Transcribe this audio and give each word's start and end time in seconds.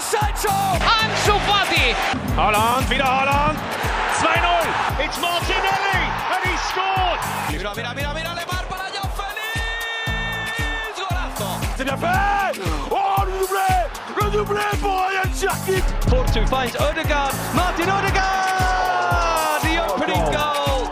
Sancho! 0.00 0.54
Ansu 0.78 1.38
Fati! 1.46 1.94
Holland, 2.36 2.88
wieder 2.88 3.04
Holland! 3.04 3.58
2-0! 4.20 5.04
It's 5.04 5.18
Martinelli! 5.20 6.00
And 6.32 6.42
he 6.46 6.56
scored! 6.70 7.20
Mira, 7.50 7.74
mira, 7.74 7.94
mira, 7.94 8.14
mira, 8.14 8.34
Lemar 8.34 8.64
para 8.68 8.88
Joao 8.94 9.10
Félix! 9.18 10.98
Golazo! 10.98 11.48
C'est 11.76 11.84
bien 11.84 11.96
fait! 11.96 12.60
Oh, 12.90 13.24
le 13.26 13.32
doublé! 13.40 13.70
Le 14.16 14.30
doublé 14.30 14.62
pour 14.80 14.92
Ryan 14.92 15.30
Cherkit! 15.34 15.84
Porto 16.08 16.46
finds 16.46 16.76
Odegaard. 16.80 17.32
Martin 17.54 17.88
Odegaard! 17.88 19.60
The 19.62 19.78
opening 19.92 20.24
goal! 20.30 20.88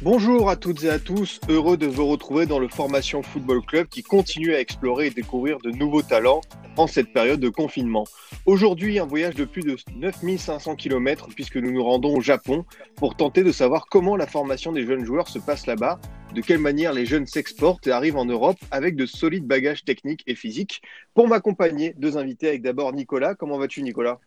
Bonjour 0.00 0.50
à 0.50 0.56
toutes 0.56 0.82
et 0.82 0.90
à 0.90 0.98
tous, 0.98 1.38
heureux 1.48 1.76
de 1.76 1.86
vous 1.86 2.06
retrouver 2.06 2.46
dans 2.46 2.58
le 2.58 2.68
Formation 2.68 3.22
Football 3.22 3.62
Club 3.64 3.86
qui 3.86 4.02
continue 4.02 4.54
à 4.54 4.60
explorer 4.60 5.06
et 5.06 5.10
découvrir 5.10 5.58
de 5.58 5.70
nouveaux 5.70 6.02
talents 6.02 6.40
en 6.76 6.86
cette 6.86 7.12
période 7.12 7.40
de 7.40 7.48
confinement. 7.48 8.04
Aujourd'hui, 8.46 8.98
un 8.98 9.06
voyage 9.06 9.34
de 9.34 9.44
plus 9.44 9.62
de 9.62 9.76
9500 9.94 10.76
km 10.76 11.28
puisque 11.34 11.56
nous 11.56 11.70
nous 11.70 11.84
rendons 11.84 12.16
au 12.16 12.20
Japon 12.20 12.64
pour 12.96 13.16
tenter 13.16 13.42
de 13.42 13.52
savoir 13.52 13.86
comment 13.86 14.16
la 14.16 14.26
formation 14.26 14.72
des 14.72 14.86
jeunes 14.86 15.04
joueurs 15.04 15.28
se 15.28 15.38
passe 15.38 15.66
là-bas, 15.66 15.98
de 16.34 16.40
quelle 16.40 16.58
manière 16.58 16.92
les 16.92 17.06
jeunes 17.06 17.26
s'exportent 17.26 17.86
et 17.86 17.92
arrivent 17.92 18.16
en 18.16 18.24
Europe 18.24 18.58
avec 18.70 18.96
de 18.96 19.06
solides 19.06 19.46
bagages 19.46 19.84
techniques 19.84 20.22
et 20.26 20.34
physiques. 20.34 20.82
Pour 21.14 21.28
m'accompagner, 21.28 21.94
deux 21.98 22.16
invités 22.16 22.48
avec 22.48 22.62
d'abord 22.62 22.92
Nicolas. 22.92 23.34
Comment 23.34 23.58
vas-tu 23.58 23.82
Nicolas? 23.82 24.18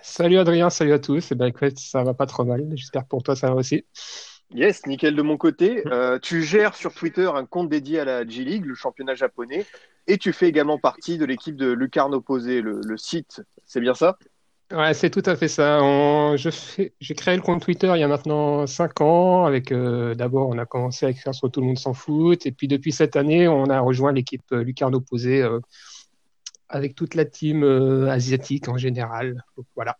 Salut 0.00 0.38
Adrien, 0.38 0.70
salut 0.70 0.92
à 0.92 0.98
tous. 0.98 1.30
Et 1.30 1.34
ben 1.34 1.46
écoute, 1.46 1.78
ça 1.78 2.02
va 2.02 2.14
pas 2.14 2.26
trop 2.26 2.44
mal. 2.44 2.66
J'espère 2.74 3.02
que 3.02 3.08
pour 3.08 3.22
toi 3.22 3.36
ça 3.36 3.48
va 3.48 3.54
aussi. 3.54 3.84
Yes, 4.54 4.84
nickel 4.86 5.14
de 5.14 5.22
mon 5.22 5.36
côté. 5.36 5.82
Euh, 5.92 6.18
tu 6.18 6.42
gères 6.42 6.74
sur 6.74 6.94
Twitter 6.94 7.28
un 7.34 7.44
compte 7.44 7.68
dédié 7.68 8.00
à 8.00 8.04
la 8.04 8.26
G-League, 8.26 8.64
le 8.64 8.74
championnat 8.74 9.14
japonais, 9.14 9.66
et 10.06 10.18
tu 10.18 10.32
fais 10.32 10.48
également 10.48 10.78
partie 10.78 11.18
de 11.18 11.24
l'équipe 11.24 11.56
de 11.56 11.70
Lucarno 11.72 12.20
Posé, 12.20 12.60
le, 12.60 12.80
le 12.84 12.96
site. 12.96 13.42
C'est 13.64 13.80
bien 13.80 13.94
ça? 13.94 14.18
Ouais, 14.72 14.94
c'est 14.94 15.10
tout 15.10 15.22
à 15.26 15.36
fait 15.36 15.48
ça. 15.48 15.80
On- 15.82 16.36
je 16.38 16.48
fais- 16.48 16.94
J'ai 17.00 17.14
créé 17.14 17.36
le 17.36 17.42
compte 17.42 17.60
Twitter 17.62 17.92
il 17.94 18.00
y 18.00 18.02
a 18.02 18.08
maintenant 18.08 18.66
5 18.66 19.00
ans. 19.02 19.44
Avec 19.44 19.70
euh, 19.70 20.14
d'abord, 20.14 20.48
on 20.48 20.56
a 20.58 20.64
commencé 20.64 21.04
à 21.04 21.10
écrire 21.10 21.34
sur 21.34 21.50
Tout 21.50 21.60
le 21.60 21.66
monde 21.66 21.78
s'en 21.78 21.92
fout. 21.92 22.46
Et 22.46 22.52
puis 22.52 22.68
depuis 22.68 22.90
cette 22.90 23.16
année, 23.16 23.48
on 23.48 23.64
a 23.66 23.80
rejoint 23.80 24.12
l'équipe 24.12 24.42
euh, 24.52 24.62
Lucarno 24.64 25.00
Posé 25.00 25.42
euh, 25.42 25.60
avec 26.70 26.94
toute 26.94 27.14
la 27.14 27.26
team 27.26 27.64
euh, 27.64 28.08
asiatique 28.08 28.68
en 28.68 28.78
général. 28.78 29.44
Donc, 29.58 29.66
voilà. 29.74 29.98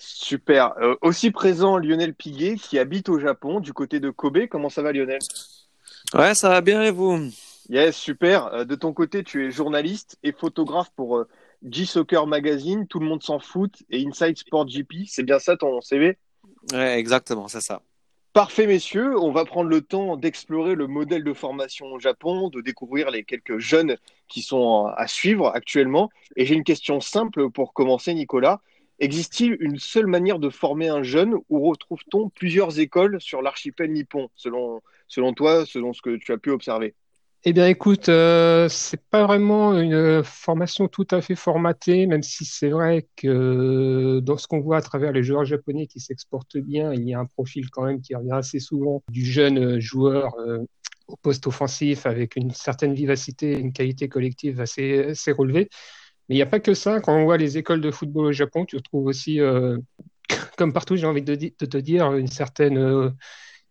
Super. 0.00 0.72
Euh, 0.80 0.96
aussi 1.02 1.30
présent 1.30 1.76
Lionel 1.76 2.14
Piguet 2.14 2.56
qui 2.56 2.78
habite 2.78 3.10
au 3.10 3.18
Japon 3.20 3.60
du 3.60 3.74
côté 3.74 4.00
de 4.00 4.08
Kobe. 4.08 4.46
Comment 4.50 4.70
ça 4.70 4.80
va 4.80 4.92
Lionel? 4.92 5.18
Ouais, 6.14 6.34
ça 6.34 6.48
va 6.48 6.62
bien 6.62 6.82
et 6.82 6.90
vous? 6.90 7.20
Yes, 7.68 7.96
super. 7.96 8.46
Euh, 8.54 8.64
de 8.64 8.74
ton 8.74 8.92
côté, 8.92 9.24
tu 9.24 9.46
es 9.46 9.50
journaliste 9.50 10.18
et 10.22 10.32
photographe 10.32 10.90
pour 10.94 11.16
euh, 11.16 11.28
G-Soccer 11.64 12.26
Magazine, 12.26 12.86
Tout 12.86 13.00
le 13.00 13.06
monde 13.06 13.22
s'en 13.22 13.38
fout 13.38 13.82
et 13.90 14.06
Inside 14.06 14.36
Sport 14.36 14.66
GP. 14.66 15.06
C'est 15.06 15.24
bien 15.24 15.38
ça 15.38 15.56
ton 15.56 15.80
CV 15.80 16.16
Ouais, 16.72 16.98
exactement, 16.98 17.48
c'est 17.48 17.60
ça. 17.60 17.82
Parfait, 18.32 18.66
messieurs. 18.66 19.18
On 19.18 19.32
va 19.32 19.44
prendre 19.44 19.70
le 19.70 19.80
temps 19.80 20.16
d'explorer 20.16 20.74
le 20.74 20.86
modèle 20.86 21.24
de 21.24 21.32
formation 21.32 21.86
au 21.86 21.98
Japon, 21.98 22.50
de 22.50 22.60
découvrir 22.60 23.10
les 23.10 23.24
quelques 23.24 23.58
jeunes 23.58 23.96
qui 24.28 24.42
sont 24.42 24.86
à 24.94 25.06
suivre 25.06 25.48
actuellement. 25.54 26.10
Et 26.36 26.44
j'ai 26.44 26.54
une 26.54 26.64
question 26.64 27.00
simple 27.00 27.50
pour 27.50 27.72
commencer, 27.72 28.12
Nicolas. 28.14 28.60
Existe-t-il 28.98 29.56
une 29.60 29.78
seule 29.78 30.06
manière 30.06 30.38
de 30.38 30.50
former 30.50 30.88
un 30.88 31.02
jeune 31.02 31.34
ou 31.48 31.68
retrouve-t-on 31.68 32.28
plusieurs 32.28 32.78
écoles 32.78 33.20
sur 33.20 33.42
l'archipel 33.42 33.92
nippon, 33.92 34.28
selon, 34.36 34.82
selon 35.08 35.32
toi, 35.32 35.66
selon 35.66 35.92
ce 35.92 36.02
que 36.02 36.16
tu 36.16 36.32
as 36.32 36.38
pu 36.38 36.50
observer? 36.50 36.94
Eh 37.48 37.52
bien, 37.52 37.68
écoute, 37.68 38.08
euh, 38.08 38.68
c'est 38.68 39.00
pas 39.08 39.24
vraiment 39.24 39.78
une 39.78 40.24
formation 40.24 40.88
tout 40.88 41.06
à 41.12 41.20
fait 41.20 41.36
formatée, 41.36 42.06
même 42.06 42.24
si 42.24 42.44
c'est 42.44 42.70
vrai 42.70 43.06
que 43.14 44.18
dans 44.18 44.36
ce 44.36 44.48
qu'on 44.48 44.58
voit 44.58 44.78
à 44.78 44.82
travers 44.82 45.12
les 45.12 45.22
joueurs 45.22 45.44
japonais 45.44 45.86
qui 45.86 46.00
s'exportent 46.00 46.56
bien, 46.56 46.92
il 46.92 47.08
y 47.08 47.14
a 47.14 47.20
un 47.20 47.24
profil 47.24 47.70
quand 47.70 47.84
même 47.84 48.00
qui 48.00 48.16
revient 48.16 48.32
assez 48.32 48.58
souvent 48.58 49.04
du 49.12 49.24
jeune 49.24 49.78
joueur 49.78 50.34
euh, 50.40 50.58
au 51.06 51.14
poste 51.14 51.46
offensif 51.46 52.04
avec 52.04 52.34
une 52.34 52.50
certaine 52.50 52.94
vivacité, 52.94 53.56
une 53.56 53.72
qualité 53.72 54.08
collective 54.08 54.60
assez, 54.60 55.14
relevée. 55.28 55.68
Mais 56.28 56.34
il 56.34 56.38
n'y 56.38 56.42
a 56.42 56.46
pas 56.46 56.58
que 56.58 56.74
ça. 56.74 57.00
Quand 57.00 57.16
on 57.16 57.26
voit 57.26 57.36
les 57.36 57.58
écoles 57.58 57.80
de 57.80 57.92
football 57.92 58.26
au 58.26 58.32
Japon, 58.32 58.64
tu 58.64 58.74
retrouves 58.74 59.06
aussi, 59.06 59.40
euh, 59.40 59.78
comme 60.58 60.72
partout, 60.72 60.96
j'ai 60.96 61.06
envie 61.06 61.22
de, 61.22 61.36
te 61.36 61.76
dire, 61.78 62.12
une 62.14 62.26
certaine 62.26 62.76
euh, 62.76 63.10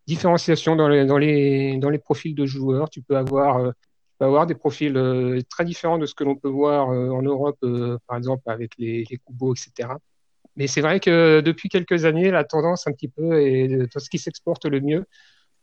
différenciation 0.08 0.76
dans 0.76 0.88
les, 0.88 2.00
profils 2.04 2.36
de 2.36 2.46
joueurs. 2.46 2.90
Tu 2.90 3.02
peux 3.02 3.18
avoir, 3.18 3.74
euh, 4.22 4.46
des 4.46 4.56
profils 4.56 4.96
euh, 4.96 5.42
très 5.50 5.66
différents 5.66 5.98
de 5.98 6.06
ce 6.06 6.16
que 6.16 6.24
l'on 6.24 6.36
peut 6.36 6.50
voir 6.50 6.90
euh, 6.92 7.10
en 7.10 7.22
Europe, 7.22 7.58
par 8.08 8.18
exemple 8.18 8.44
avec 8.48 8.74
les, 8.78 9.06
les 9.10 9.18
Kubo, 9.18 9.54
etc. 9.54 9.90
Mais 10.56 10.68
c'est 10.68 10.82
vrai 10.82 11.00
que 11.00 11.42
depuis 11.42 11.70
quelques 11.70 12.06
années, 12.06 12.32
la 12.32 12.44
tendance 12.46 12.88
un 12.88 12.94
petit 12.94 13.10
peu 13.10 13.42
est 13.42 13.68
de 13.68 13.90
ce 14.00 14.10
qui 14.10 14.20
s'exporte 14.20 14.66
le 14.66 14.80
mieux 14.80 15.06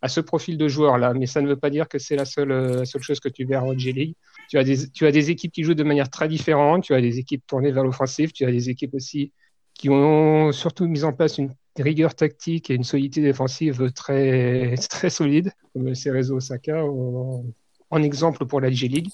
à 0.02 0.08
ce 0.08 0.20
profil 0.20 0.58
de 0.58 0.68
joueur-là. 0.68 1.14
Mais 1.14 1.26
ça 1.26 1.40
ne 1.40 1.48
veut 1.48 1.56
pas 1.56 1.70
dire 1.70 1.88
que 1.88 1.98
c'est 1.98 2.16
la 2.16 2.26
seule, 2.26 2.84
chose 2.84 3.20
que 3.20 3.28
tu 3.28 3.44
verras 3.44 3.64
en 3.64 3.78
G-League. 3.78 4.16
Tu 4.50 4.58
tu 4.92 5.06
as 5.06 5.12
des 5.12 5.30
équipes 5.30 5.52
qui 5.52 5.62
jouent 5.62 5.74
de 5.74 5.84
manière 5.84 6.10
très 6.10 6.28
différente. 6.28 6.84
Tu 6.84 6.94
as 6.94 7.00
des 7.00 7.18
équipes 7.18 7.46
tournées 7.46 7.72
vers 7.72 7.84
l'offensif. 7.84 8.32
Tu 8.34 8.44
as 8.44 8.50
des 8.50 8.68
équipes 8.68 8.94
aussi 8.94 9.32
qui 9.74 9.88
ont 9.88 10.52
surtout 10.52 10.86
mis 10.86 11.04
en 11.04 11.12
place 11.12 11.38
une 11.38 11.52
rigueur 11.78 12.14
tactique 12.14 12.70
et 12.70 12.74
une 12.74 12.84
solidité 12.84 13.22
défensive 13.22 13.90
très, 13.92 14.74
solide, 15.08 15.52
comme 15.72 15.94
Cerezo 15.94 16.36
Osaka 16.36 16.84
en, 16.84 18.02
exemple 18.02 18.46
pour 18.46 18.60
la 18.60 18.70
G-League. 18.70 19.08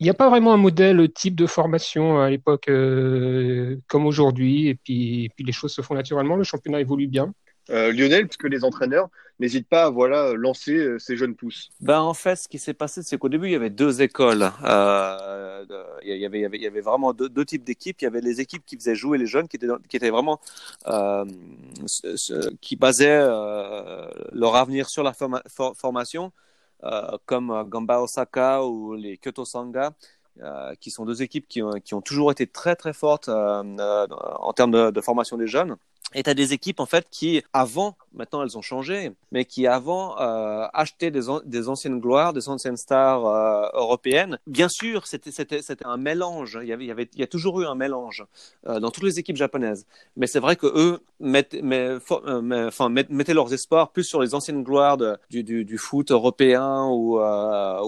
Il 0.00 0.04
n'y 0.04 0.10
a 0.10 0.14
pas 0.14 0.28
vraiment 0.28 0.52
un 0.52 0.56
modèle 0.56 1.10
type 1.12 1.36
de 1.36 1.46
formation 1.46 2.20
à 2.20 2.28
l'époque 2.28 2.68
euh, 2.68 3.78
comme 3.86 4.06
aujourd'hui, 4.06 4.68
et 4.68 4.74
puis 4.74 5.30
les 5.38 5.52
choses 5.52 5.72
se 5.72 5.80
font 5.80 5.94
naturellement, 5.94 6.36
le 6.36 6.44
championnat 6.44 6.80
évolue 6.80 7.06
bien. 7.06 7.32
Euh, 7.70 7.92
Lionel, 7.92 8.26
puisque 8.26 8.44
les 8.44 8.64
entraîneurs 8.64 9.08
n'hésitent 9.38 9.68
pas 9.68 9.84
à 9.84 9.90
voilà, 9.90 10.32
lancer 10.34 10.76
euh, 10.76 10.98
ces 10.98 11.16
jeunes 11.16 11.34
pousses. 11.36 11.70
Ben, 11.80 12.00
en 12.00 12.14
fait, 12.14 12.36
ce 12.36 12.48
qui 12.48 12.58
s'est 12.58 12.74
passé, 12.74 13.02
c'est 13.02 13.18
qu'au 13.18 13.28
début, 13.28 13.46
il 13.46 13.52
y 13.52 13.56
avait 13.56 13.70
deux 13.70 14.02
écoles. 14.02 14.50
Il, 16.04 16.16
y 16.16 16.26
avait, 16.26 16.80
vraiment 16.80 17.12
deux, 17.12 17.44
types 17.44 17.62
d'équipes. 17.62 18.00
Il 18.00 18.04
y 18.04 18.08
avait 18.08 18.20
les 18.20 18.40
équipes 18.40 18.64
qui 18.66 18.76
faisaient 18.76 18.96
jouer 18.96 19.16
les 19.16 19.26
jeunes, 19.26 19.46
qui 19.46 19.56
étaient, 19.56 20.10
vraiment, 20.10 20.40
euh, 20.88 21.24
qui 22.60 22.76
basaient 22.76 23.20
leur 24.32 24.56
avenir 24.56 24.88
sur 24.88 25.04
la 25.04 25.12
forma- 25.12 25.42
for- 25.46 25.76
formation, 25.76 26.32
comme 27.26 27.64
Gamba 27.68 28.00
Osaka 28.00 28.64
ou 28.64 28.94
les 28.94 29.18
Kyoto 29.18 29.44
Sanga. 29.44 29.92
qui 30.80 30.90
sont 30.90 31.04
deux 31.04 31.22
équipes 31.22 31.46
qui 31.46 31.62
ont, 31.62 32.02
toujours 32.02 32.32
été 32.32 32.48
très 32.48 32.74
très 32.74 32.92
fortes 32.92 33.28
en 33.28 34.52
termes 34.52 34.90
de 34.90 35.00
formation 35.00 35.36
des 35.36 35.46
jeunes. 35.46 35.76
Et 36.14 36.22
tu 36.22 36.30
as 36.30 36.34
des 36.34 36.52
équipes 36.52 36.80
en 36.80 36.86
fait 36.86 37.06
qui 37.10 37.42
avant, 37.52 37.96
maintenant 38.14 38.42
elles 38.42 38.56
ont 38.58 38.62
changé, 38.62 39.12
mais 39.30 39.44
qui 39.44 39.66
avant 39.66 40.18
euh, 40.20 40.66
achetaient 40.72 41.10
des, 41.10 41.28
an- 41.28 41.40
des 41.44 41.68
anciennes 41.68 42.00
gloires, 42.00 42.32
des 42.32 42.48
anciennes 42.48 42.76
stars 42.76 43.26
euh, 43.26 43.68
européennes. 43.74 44.38
Bien 44.46 44.68
sûr, 44.68 45.06
c'était 45.06 45.30
un 45.84 45.96
mélange. 45.96 46.58
Il 46.62 46.68
y 46.68 46.72
avait 46.72 47.08
il 47.14 47.20
y 47.20 47.22
a 47.22 47.26
toujours 47.26 47.60
eu 47.60 47.66
un 47.66 47.74
mélange 47.74 48.24
euh, 48.66 48.80
dans 48.80 48.90
toutes 48.90 49.04
les 49.04 49.18
équipes 49.18 49.36
japonaises. 49.36 49.86
Mais 50.16 50.26
c'est 50.26 50.40
vrai 50.40 50.56
que 50.56 50.66
eux 50.66 51.00
mettaient, 51.20 51.62
leurs 53.34 53.52
espoirs 53.54 53.90
plus 53.90 54.04
sur 54.04 54.20
les 54.20 54.34
anciennes 54.34 54.62
gloires 54.62 54.98
du, 55.30 55.78
foot 55.78 56.10
européen 56.10 56.86
ou, 56.90 57.20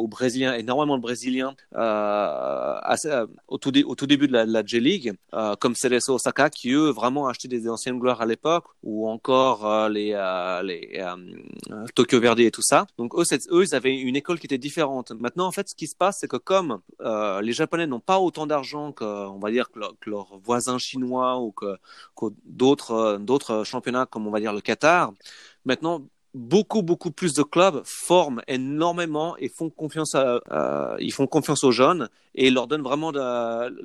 brésilien, 0.08 0.54
énormément 0.54 0.96
de 0.96 1.02
brésiliens 1.02 1.54
assez- 1.74 3.24
au, 3.48 3.58
tout 3.58 3.70
début 3.70 4.28
de 4.28 4.32
la, 4.32 4.64
J-League, 4.64 5.14
comme 5.60 5.74
Cerezo 5.74 6.14
Osaka, 6.14 6.48
qui 6.50 6.70
eux 6.70 6.90
vraiment 6.90 7.26
achetaient 7.28 7.48
des 7.48 7.68
anciennes 7.68 7.98
gloires 7.98 8.13
à 8.20 8.26
l'époque, 8.26 8.64
ou 8.82 9.08
encore 9.08 9.66
euh, 9.66 9.88
les, 9.88 10.12
euh, 10.14 10.62
euh, 11.70 11.86
Tokyo 11.94 12.20
Verde 12.20 12.40
et 12.40 12.50
tout 12.50 12.62
ça. 12.62 12.86
Donc 12.98 13.14
eux, 13.18 13.24
ils 13.62 13.74
avaient 13.74 13.96
une 13.96 14.16
école 14.16 14.38
qui 14.38 14.46
était 14.46 14.58
différente. 14.58 15.12
Maintenant, 15.12 15.46
en 15.46 15.52
fait, 15.52 15.68
ce 15.68 15.74
qui 15.74 15.86
se 15.86 15.96
passe, 15.96 16.18
c'est 16.20 16.28
que 16.28 16.36
comme 16.36 16.80
les 17.42 17.52
Japonais 17.52 17.86
n'ont 17.86 18.00
pas 18.00 18.18
autant 18.18 18.46
d'argent 18.46 18.92
que, 18.92 19.04
on 19.04 19.38
va 19.38 19.50
dire, 19.50 19.70
que, 19.70 19.78
leur- 19.78 19.94
que 20.00 20.10
leurs 20.10 20.38
voisins 20.38 20.78
chinois 20.78 21.38
ou 21.38 21.52
que, 21.52 21.76
que 22.16 22.26
d'autres 22.44 23.18
d'autres 23.20 23.64
championnats, 23.64 24.06
comme 24.06 24.26
on 24.26 24.30
va 24.30 24.40
dire 24.40 24.52
le 24.52 24.60
Qatar, 24.60 25.12
maintenant 25.64 26.06
beaucoup 26.34 26.82
beaucoup 26.82 27.12
plus 27.12 27.32
de 27.34 27.42
clubs 27.44 27.80
forment 27.84 28.42
énormément 28.48 29.36
et 29.38 29.48
font 29.48 29.70
confiance 29.70 30.14
à, 30.16 30.40
ils 30.98 31.12
font 31.12 31.26
confiance 31.28 31.62
aux 31.64 31.70
jeunes 31.72 32.08
et 32.34 32.50
leur 32.50 32.66
donnent 32.66 32.82
vraiment 32.82 33.12
de, 33.12 33.20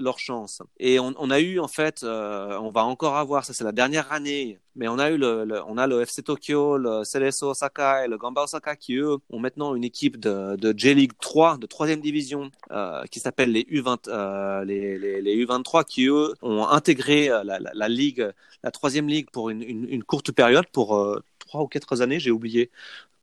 leur 0.02 0.18
chance. 0.20 0.62
Et 0.80 1.00
on, 1.00 1.14
on 1.20 1.30
a 1.30 1.40
eu 1.40 1.60
en 1.60 1.68
fait, 1.68 2.02
euh, 2.04 2.58
on 2.60 2.72
va 2.72 2.84
encore 2.86 3.16
avoir, 3.18 3.46
ça 3.46 3.54
c'est 3.54 3.64
la 3.64 3.72
dernière 3.72 4.12
année, 4.12 4.60
mais 4.76 4.88
on 4.88 4.98
a 4.98 5.12
eu 5.12 5.18
le, 5.18 5.46
le- 5.46 5.62
on 5.68 5.78
a 5.78 5.86
le 5.86 6.04
FC 6.06 6.24
Tokyo, 6.24 6.78
le 6.78 7.04
Cerezo 7.04 7.52
Osaka 7.52 8.06
et 8.06 8.08
le 8.08 8.18
Gamba 8.18 8.44
Osaka 8.44 8.76
qui 8.76 8.96
eux 8.96 9.18
ont 9.30 9.40
maintenant 9.40 9.76
une 9.76 9.84
équipe 9.84 10.20
de, 10.20 10.56
de 10.56 10.74
J-League 10.76 11.12
3, 11.22 11.58
de 11.58 11.68
troisième 11.68 12.02
division, 12.02 12.50
euh, 12.72 13.04
qui 13.12 13.20
s'appelle 13.20 13.52
les 13.52 13.64
U20, 13.70 14.08
euh, 14.10 14.66
les, 14.66 14.98
les, 14.98 15.22
les 15.22 15.46
U23 15.46 15.86
qui 15.86 16.08
eux 16.08 16.34
ont 16.42 16.66
intégré 16.68 17.30
euh, 17.30 17.44
la, 17.44 17.60
la, 17.60 17.72
la 17.74 17.88
ligue, 17.90 18.28
la 18.64 18.72
troisième 18.72 19.08
ligue 19.08 19.30
pour 19.32 19.50
une, 19.52 19.62
une, 19.62 19.88
une 19.90 20.04
courte 20.04 20.32
période, 20.32 20.66
pour 20.72 20.98
euh, 20.98 21.22
trois 21.50 21.62
ou 21.64 21.68
quatre 21.68 22.02
années, 22.02 22.20
j'ai 22.20 22.32
oublié 22.32 22.70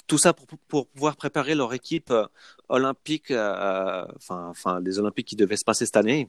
tout 0.06 0.18
ça 0.18 0.32
pour, 0.32 0.46
pouvoir 0.94 1.16
préparer 1.16 1.54
leur 1.54 1.74
équipe 1.74 2.12
olympique, 2.68 3.30
enfin, 3.30 4.46
enfin, 4.48 4.80
les 4.80 4.98
Olympiques 5.00 5.26
qui 5.28 5.36
devaient 5.36 5.56
se 5.56 5.64
passer 5.64 5.84
cette 5.84 5.96
année. 5.96 6.28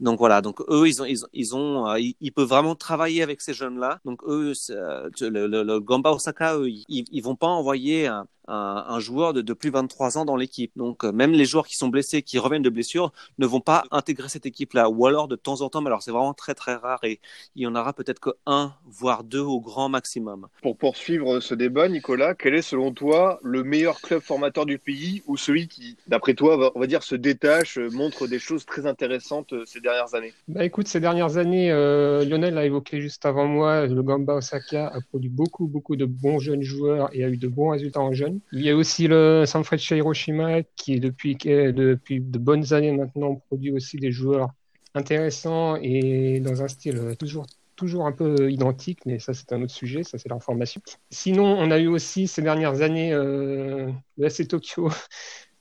Donc 0.00 0.18
voilà, 0.18 0.40
donc 0.40 0.60
eux, 0.70 0.88
ils 0.88 1.02
ont, 1.02 1.04
ils, 1.04 1.18
ils 1.34 1.54
ont, 1.54 1.94
ils, 1.96 2.32
peuvent 2.32 2.48
vraiment 2.48 2.74
travailler 2.74 3.22
avec 3.22 3.42
ces 3.42 3.52
jeunes-là. 3.52 4.00
Donc 4.06 4.22
eux, 4.24 4.54
le, 5.20 5.78
Gamba 5.80 6.12
Osaka, 6.12 6.56
eux, 6.56 6.70
ils, 6.70 6.84
ils 6.88 7.22
vont 7.22 7.36
pas 7.36 7.48
envoyer 7.48 8.06
un, 8.06 8.26
un, 8.48 8.84
un 8.88 9.00
joueur 9.00 9.32
de, 9.32 9.42
de, 9.42 9.52
plus 9.52 9.70
de 9.70 9.74
23 9.74 10.18
ans 10.18 10.24
dans 10.24 10.36
l'équipe. 10.36 10.72
Donc 10.76 11.04
euh, 11.04 11.12
même 11.12 11.32
les 11.32 11.44
joueurs 11.44 11.66
qui 11.66 11.76
sont 11.76 11.88
blessés, 11.88 12.22
qui 12.22 12.38
reviennent 12.38 12.62
de 12.62 12.70
blessure, 12.70 13.12
ne 13.38 13.46
vont 13.46 13.60
pas 13.60 13.84
intégrer 13.90 14.28
cette 14.28 14.46
équipe-là. 14.46 14.88
Ou 14.88 15.06
alors 15.06 15.28
de 15.28 15.36
temps 15.36 15.60
en 15.60 15.68
temps, 15.68 15.80
mais 15.80 15.88
alors 15.88 16.02
c'est 16.02 16.10
vraiment 16.10 16.34
très 16.34 16.54
très 16.54 16.74
rare 16.74 17.00
et 17.04 17.20
il 17.54 17.62
y 17.62 17.66
en 17.66 17.74
aura 17.74 17.92
peut-être 17.92 18.20
que 18.20 18.30
un, 18.46 18.72
voire 18.86 19.24
deux 19.24 19.40
au 19.40 19.60
grand 19.60 19.88
maximum. 19.88 20.48
Pour 20.62 20.76
poursuivre 20.76 21.40
ce 21.40 21.54
débat, 21.54 21.88
Nicolas, 21.88 22.34
quel 22.34 22.54
est 22.54 22.62
selon 22.62 22.92
toi 22.92 23.38
le 23.42 23.62
meilleur 23.62 24.00
club 24.00 24.20
formateur 24.22 24.66
du 24.66 24.78
pays 24.78 25.22
ou 25.26 25.36
celui 25.36 25.68
qui, 25.68 25.96
d'après 26.06 26.34
toi, 26.34 26.72
on 26.74 26.80
va 26.80 26.86
dire, 26.86 27.02
se 27.02 27.14
détache, 27.14 27.78
montre 27.78 28.26
des 28.26 28.38
choses 28.38 28.64
très 28.64 28.86
intéressantes 28.86 29.52
euh, 29.52 29.64
ces 29.66 29.80
dernières 29.80 30.14
années? 30.14 30.32
Bah 30.48 30.64
Écoute, 30.64 30.88
ces 30.88 31.00
dernières 31.00 31.36
années, 31.36 31.70
euh, 31.70 32.24
Lionel 32.24 32.54
l'a 32.54 32.64
évoqué 32.64 33.00
juste 33.00 33.26
avant 33.26 33.46
moi, 33.46 33.86
le 33.86 34.02
Gamba 34.02 34.34
Osaka 34.34 34.88
a 34.88 35.00
produit 35.00 35.30
beaucoup 35.30 35.66
beaucoup 35.66 35.96
de 35.96 36.04
bons 36.04 36.38
jeunes 36.38 36.62
joueurs 36.62 37.10
et 37.12 37.24
a 37.24 37.28
eu 37.28 37.36
de 37.36 37.48
bons 37.48 37.70
résultats 37.70 38.00
en 38.00 38.12
jeunes. 38.12 38.37
Il 38.52 38.62
y 38.62 38.70
a 38.70 38.76
aussi 38.76 39.08
le 39.08 39.44
Sanfrecce 39.46 39.90
Hiroshima 39.90 40.62
qui, 40.76 41.00
depuis, 41.00 41.36
depuis 41.36 42.20
de 42.20 42.38
bonnes 42.38 42.72
années 42.72 42.92
maintenant, 42.92 43.36
produit 43.36 43.72
aussi 43.72 43.96
des 43.96 44.10
joueurs 44.10 44.50
intéressants 44.94 45.76
et 45.76 46.40
dans 46.40 46.62
un 46.62 46.68
style 46.68 47.16
toujours 47.18 47.46
toujours 47.78 48.06
un 48.06 48.12
peu 48.12 48.50
identique, 48.50 49.06
mais 49.06 49.20
ça 49.20 49.32
c'est 49.32 49.52
un 49.52 49.62
autre 49.62 49.72
sujet, 49.72 50.02
ça 50.02 50.18
c'est 50.18 50.28
l'information. 50.28 50.82
Sinon, 51.10 51.44
on 51.44 51.70
a 51.70 51.78
eu 51.78 51.86
aussi 51.86 52.26
ces 52.26 52.42
dernières 52.42 52.82
années 52.82 53.12
euh, 53.12 53.88
le 54.18 54.28
SC 54.28 54.48
Tokyo 54.48 54.90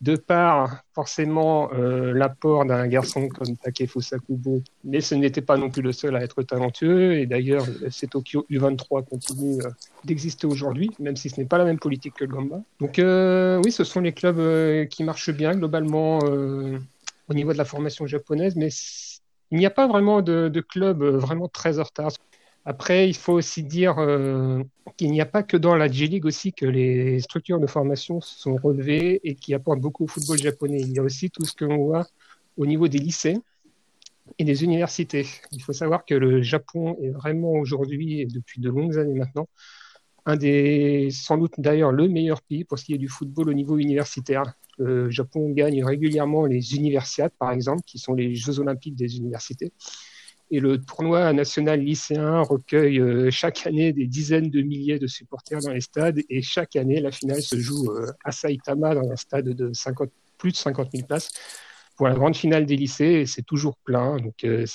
de 0.01 0.15
par 0.15 0.83
forcément 0.94 1.71
euh, 1.73 2.13
l'apport 2.13 2.65
d'un 2.65 2.88
garçon 2.88 3.27
comme 3.29 3.57
Takefusa 3.57 4.17
Kubo, 4.19 4.61
mais 4.83 5.01
ce 5.01 5.15
n'était 5.15 5.41
pas 5.41 5.57
non 5.57 5.69
plus 5.69 5.81
le 5.81 5.91
seul 5.91 6.15
à 6.15 6.23
être 6.23 6.44
talentueux. 6.44 7.13
Et 7.13 7.25
d'ailleurs, 7.25 7.65
c'est 7.89 8.11
Tokyo 8.11 8.45
U23 8.49 9.07
continue 9.07 9.59
euh, 9.63 9.69
d'exister 10.03 10.45
aujourd'hui, 10.45 10.91
même 10.99 11.15
si 11.15 11.29
ce 11.29 11.39
n'est 11.39 11.47
pas 11.47 11.57
la 11.57 11.65
même 11.65 11.79
politique 11.79 12.13
que 12.15 12.25
le 12.25 12.31
Gamba. 12.31 12.61
Donc 12.79 12.99
euh, 12.99 13.59
oui, 13.63 13.71
ce 13.71 13.83
sont 13.83 14.01
les 14.01 14.13
clubs 14.13 14.88
qui 14.89 15.03
marchent 15.03 15.31
bien 15.31 15.55
globalement 15.55 16.19
au 16.19 17.33
niveau 17.33 17.51
de 17.51 17.57
la 17.57 17.65
formation 17.65 18.05
japonaise, 18.05 18.55
mais 18.55 18.69
il 19.51 19.57
n'y 19.57 19.65
a 19.65 19.71
pas 19.71 19.88
vraiment 19.88 20.21
de, 20.21 20.49
de 20.49 20.61
club 20.61 21.03
vraiment 21.03 21.47
très 21.47 21.79
en 21.79 21.83
retard. 21.83 22.11
Après, 22.69 23.08
il 23.08 23.16
faut 23.16 23.31
aussi 23.31 23.64
dire 23.64 23.98
euh, 23.98 24.62
qu'il 24.98 25.10
n'y 25.12 25.22
a 25.22 25.25
pas 25.25 25.42
que 25.42 25.56
dans 25.56 25.78
la 25.78 25.90
J-League 25.90 26.25
aussi 26.25 26.52
que 26.52 26.66
les 26.66 27.22
structures 27.22 27.62
de 27.62 27.66
formation 27.66 28.19
sont 28.19 28.58
relevées 28.58 29.22
et 29.24 29.36
qui 29.36 29.54
apportent 29.54 29.80
beaucoup 29.80 30.04
au 30.04 30.08
football 30.08 30.38
japonais. 30.38 30.81
Il 30.81 30.92
y 30.92 31.00
a 31.00 31.02
aussi 31.02 31.30
tout 31.30 31.46
ce 31.46 31.54
que 31.54 31.64
l'on 31.64 31.78
voit 31.78 32.06
au 32.58 32.66
niveau 32.66 32.90
des 32.90 32.98
lycées 32.98 33.38
et 34.38 34.44
des 34.44 34.66
universités. 34.66 35.25
Il 35.54 35.64
faut 35.64 35.72
savoir 35.72 36.04
que 36.04 36.14
le 36.14 36.42
Japon 36.42 36.98
est 37.02 37.12
vraiment 37.12 37.54
aujourd'hui, 37.54 38.19
et 38.19 38.25
depuis 38.25 38.60
de 38.60 38.69
longues 38.69 38.98
années 38.98 39.18
maintenant, 39.18 39.48
un 40.25 40.36
des, 40.36 41.08
sans 41.10 41.38
doute 41.38 41.54
d'ailleurs 41.60 41.94
le 41.94 42.10
meilleur 42.10 42.42
pays 42.42 42.66
pour 42.66 42.78
ce 42.78 42.84
qui 42.84 42.94
est 42.94 42.98
du 42.98 43.08
football 43.08 43.48
au 43.48 43.54
niveau 43.54 43.78
universitaire. 43.78 44.44
Le 44.78 45.10
Japon 45.10 45.52
gagne 45.52 45.86
régulièrement 45.86 46.46
les 46.46 46.75
universiades, 46.75 47.31
par 47.40 47.54
exemple, 47.54 47.84
qui 47.86 47.98
sont 47.98 48.14
les 48.14 48.36
Jeux 48.36 48.60
olympiques 48.60 48.96
des 48.98 49.16
universités. 49.16 49.72
Et 50.49 50.59
le 50.59 50.79
tournoi 50.79 51.33
national 51.33 51.81
lycéen 51.81 52.41
recueille 52.41 52.99
euh, 52.99 53.29
chaque 53.31 53.67
année 53.67 53.91
des 53.91 54.07
dizaines 54.07 54.49
de 54.49 54.61
milliers 54.61 54.97
de 54.97 55.07
supporters 55.07 55.59
dans 55.59 55.71
les 55.71 55.81
stades. 55.81 56.19
Et 56.29 56.41
chaque 56.41 56.75
année, 56.75 57.01
la 57.01 57.11
finale 57.11 57.41
se 57.41 57.57
joue 57.57 57.91
euh, 57.91 58.07
à 58.23 58.31
Saitama, 58.31 58.95
dans 58.95 59.09
un 59.09 59.15
stade 59.17 59.49
de 59.49 59.73
50, 59.73 60.09
plus 60.38 60.51
de 60.51 60.57
50 60.57 60.91
000 60.94 61.05
places, 61.05 61.31
pour 61.97 62.07
la 62.07 62.15
grande 62.15 62.35
finale 62.35 62.65
des 62.65 62.77
lycées. 62.77 63.25
C'est 63.25 63.45
toujours 63.45 63.75
plein. 63.77 64.17
Donc, 64.17 64.44
euh, 64.45 64.65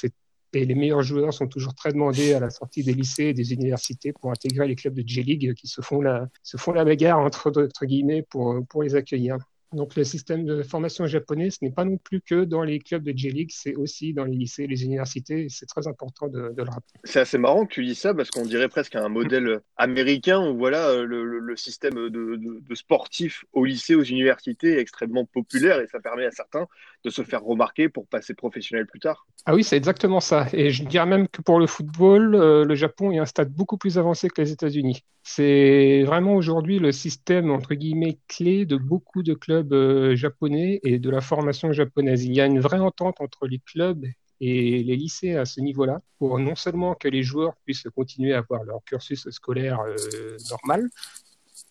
et 0.54 0.66
les 0.66 0.74
meilleurs 0.74 1.02
joueurs 1.02 1.32
sont 1.32 1.46
toujours 1.46 1.74
très 1.74 1.92
demandés 1.92 2.34
à 2.34 2.40
la 2.40 2.50
sortie 2.50 2.84
des 2.84 2.92
lycées 2.92 3.26
et 3.26 3.32
des 3.32 3.54
universités 3.54 4.12
pour 4.12 4.30
intégrer 4.30 4.69
les 4.69 4.74
clubs 4.74 4.94
de 4.94 5.02
J-League 5.06 5.54
qui 5.54 5.66
se 5.66 5.80
font 5.80 6.02
la, 6.02 6.28
se 6.42 6.58
font 6.58 6.72
la 6.72 6.84
bagarre 6.84 7.20
entre, 7.20 7.48
entre 7.48 7.86
guillemets 7.86 8.22
pour, 8.22 8.60
pour 8.69 8.82
les 8.82 8.94
accueillir. 8.94 9.38
Donc 9.72 9.96
le 9.96 10.04
système 10.04 10.44
de 10.44 10.62
formation 10.62 11.06
japonais, 11.06 11.50
ce 11.50 11.58
n'est 11.62 11.70
pas 11.70 11.84
non 11.84 11.96
plus 11.96 12.20
que 12.20 12.44
dans 12.44 12.62
les 12.62 12.78
clubs 12.78 13.02
de 13.02 13.12
J-League, 13.16 13.50
c'est 13.52 13.74
aussi 13.74 14.12
dans 14.12 14.24
les 14.24 14.36
lycées, 14.36 14.66
les 14.66 14.84
universités, 14.84 15.46
c'est 15.48 15.66
très 15.66 15.86
important 15.88 16.28
de, 16.28 16.52
le 16.56 16.62
rappeler. 16.62 17.00
C'est 17.04 17.20
assez 17.20 17.38
marrant 17.38 17.64
que 17.66 17.72
tu 17.74 17.84
dis 17.84 17.94
ça 17.94 18.14
parce 18.14 18.30
qu'on 18.30 18.44
dirait 18.44 18.69
presque 18.69 18.96
un 18.96 19.08
modèle 19.08 19.60
américain 19.76 20.46
où 20.46 20.56
voilà 20.56 21.02
le, 21.02 21.24
le 21.24 21.56
système 21.56 21.94
de, 21.94 22.08
de, 22.08 22.60
de, 22.60 22.74
sportifs 22.74 23.44
au 23.52 23.64
lycée, 23.64 23.94
aux 23.94 24.02
universités 24.02 24.76
est 24.76 24.80
extrêmement 24.80 25.24
populaire 25.24 25.80
et 25.80 25.86
ça 25.86 26.00
permet 26.00 26.26
à 26.26 26.30
certains 26.30 26.66
de 27.04 27.10
se 27.10 27.22
faire 27.22 27.43
remarquer 27.43 27.88
pour 27.88 28.06
passer 28.06 28.34
professionnel 28.34 28.87
plus 28.87 29.00
tard. 29.00 29.26
Ah 29.44 29.54
oui, 29.54 29.64
c'est 29.64 29.76
exactement 29.76 30.20
ça. 30.20 30.46
Et 30.52 30.70
je 30.70 30.84
dirais 30.84 31.06
même 31.06 31.28
que 31.28 31.43
pour 31.43 31.58
le 31.58 31.66
football, 31.66 32.34
euh, 32.34 32.64
le 32.64 32.75
Japon 32.75 33.10
est 33.10 33.19
un 33.19 33.26
stade 33.26 33.52
beaucoup 33.52 33.76
plus 33.76 33.99
avancé 33.99 34.28
que 34.28 34.40
les 34.40 34.52
États-Unis. 34.52 35.04
C'est 35.22 36.04
vraiment 36.04 36.34
aujourd'hui 36.34 36.78
le 36.78 36.93
système, 36.93 37.50
entre 37.50 37.75
guillemets, 37.75 38.19
clé 38.28 38.66
de 38.66 38.76
beaucoup 38.76 39.22
de 39.22 39.34
clubs 39.34 39.72
euh, 39.72 40.14
japonais 40.14 40.81
et 40.84 40.99
de 40.99 41.10
la 41.10 41.20
formation 41.20 41.72
japonaise. 41.72 42.25
Il 42.25 42.34
y 42.34 42.40
a 42.40 42.46
une 42.46 42.60
vraie 42.60 42.78
entente 42.78 43.20
entre 43.20 43.46
les 43.46 43.58
clubs 43.58 44.05
et 44.40 44.82
les 44.82 44.96
lycées 44.96 45.37
à 45.37 45.44
ce 45.44 45.60
niveau-là, 45.60 46.00
pour 46.19 46.37
non 46.40 46.56
seulement 46.56 46.96
que 46.96 47.06
les 47.06 47.22
joueurs 47.22 47.55
puissent 47.64 47.87
continuer 47.94 48.34
à 48.34 48.38
avoir 48.38 48.64
leur 48.64 48.82
cursus 48.84 49.31
scolaire 49.31 49.81
euh, 49.81 50.37
normal, 50.50 50.88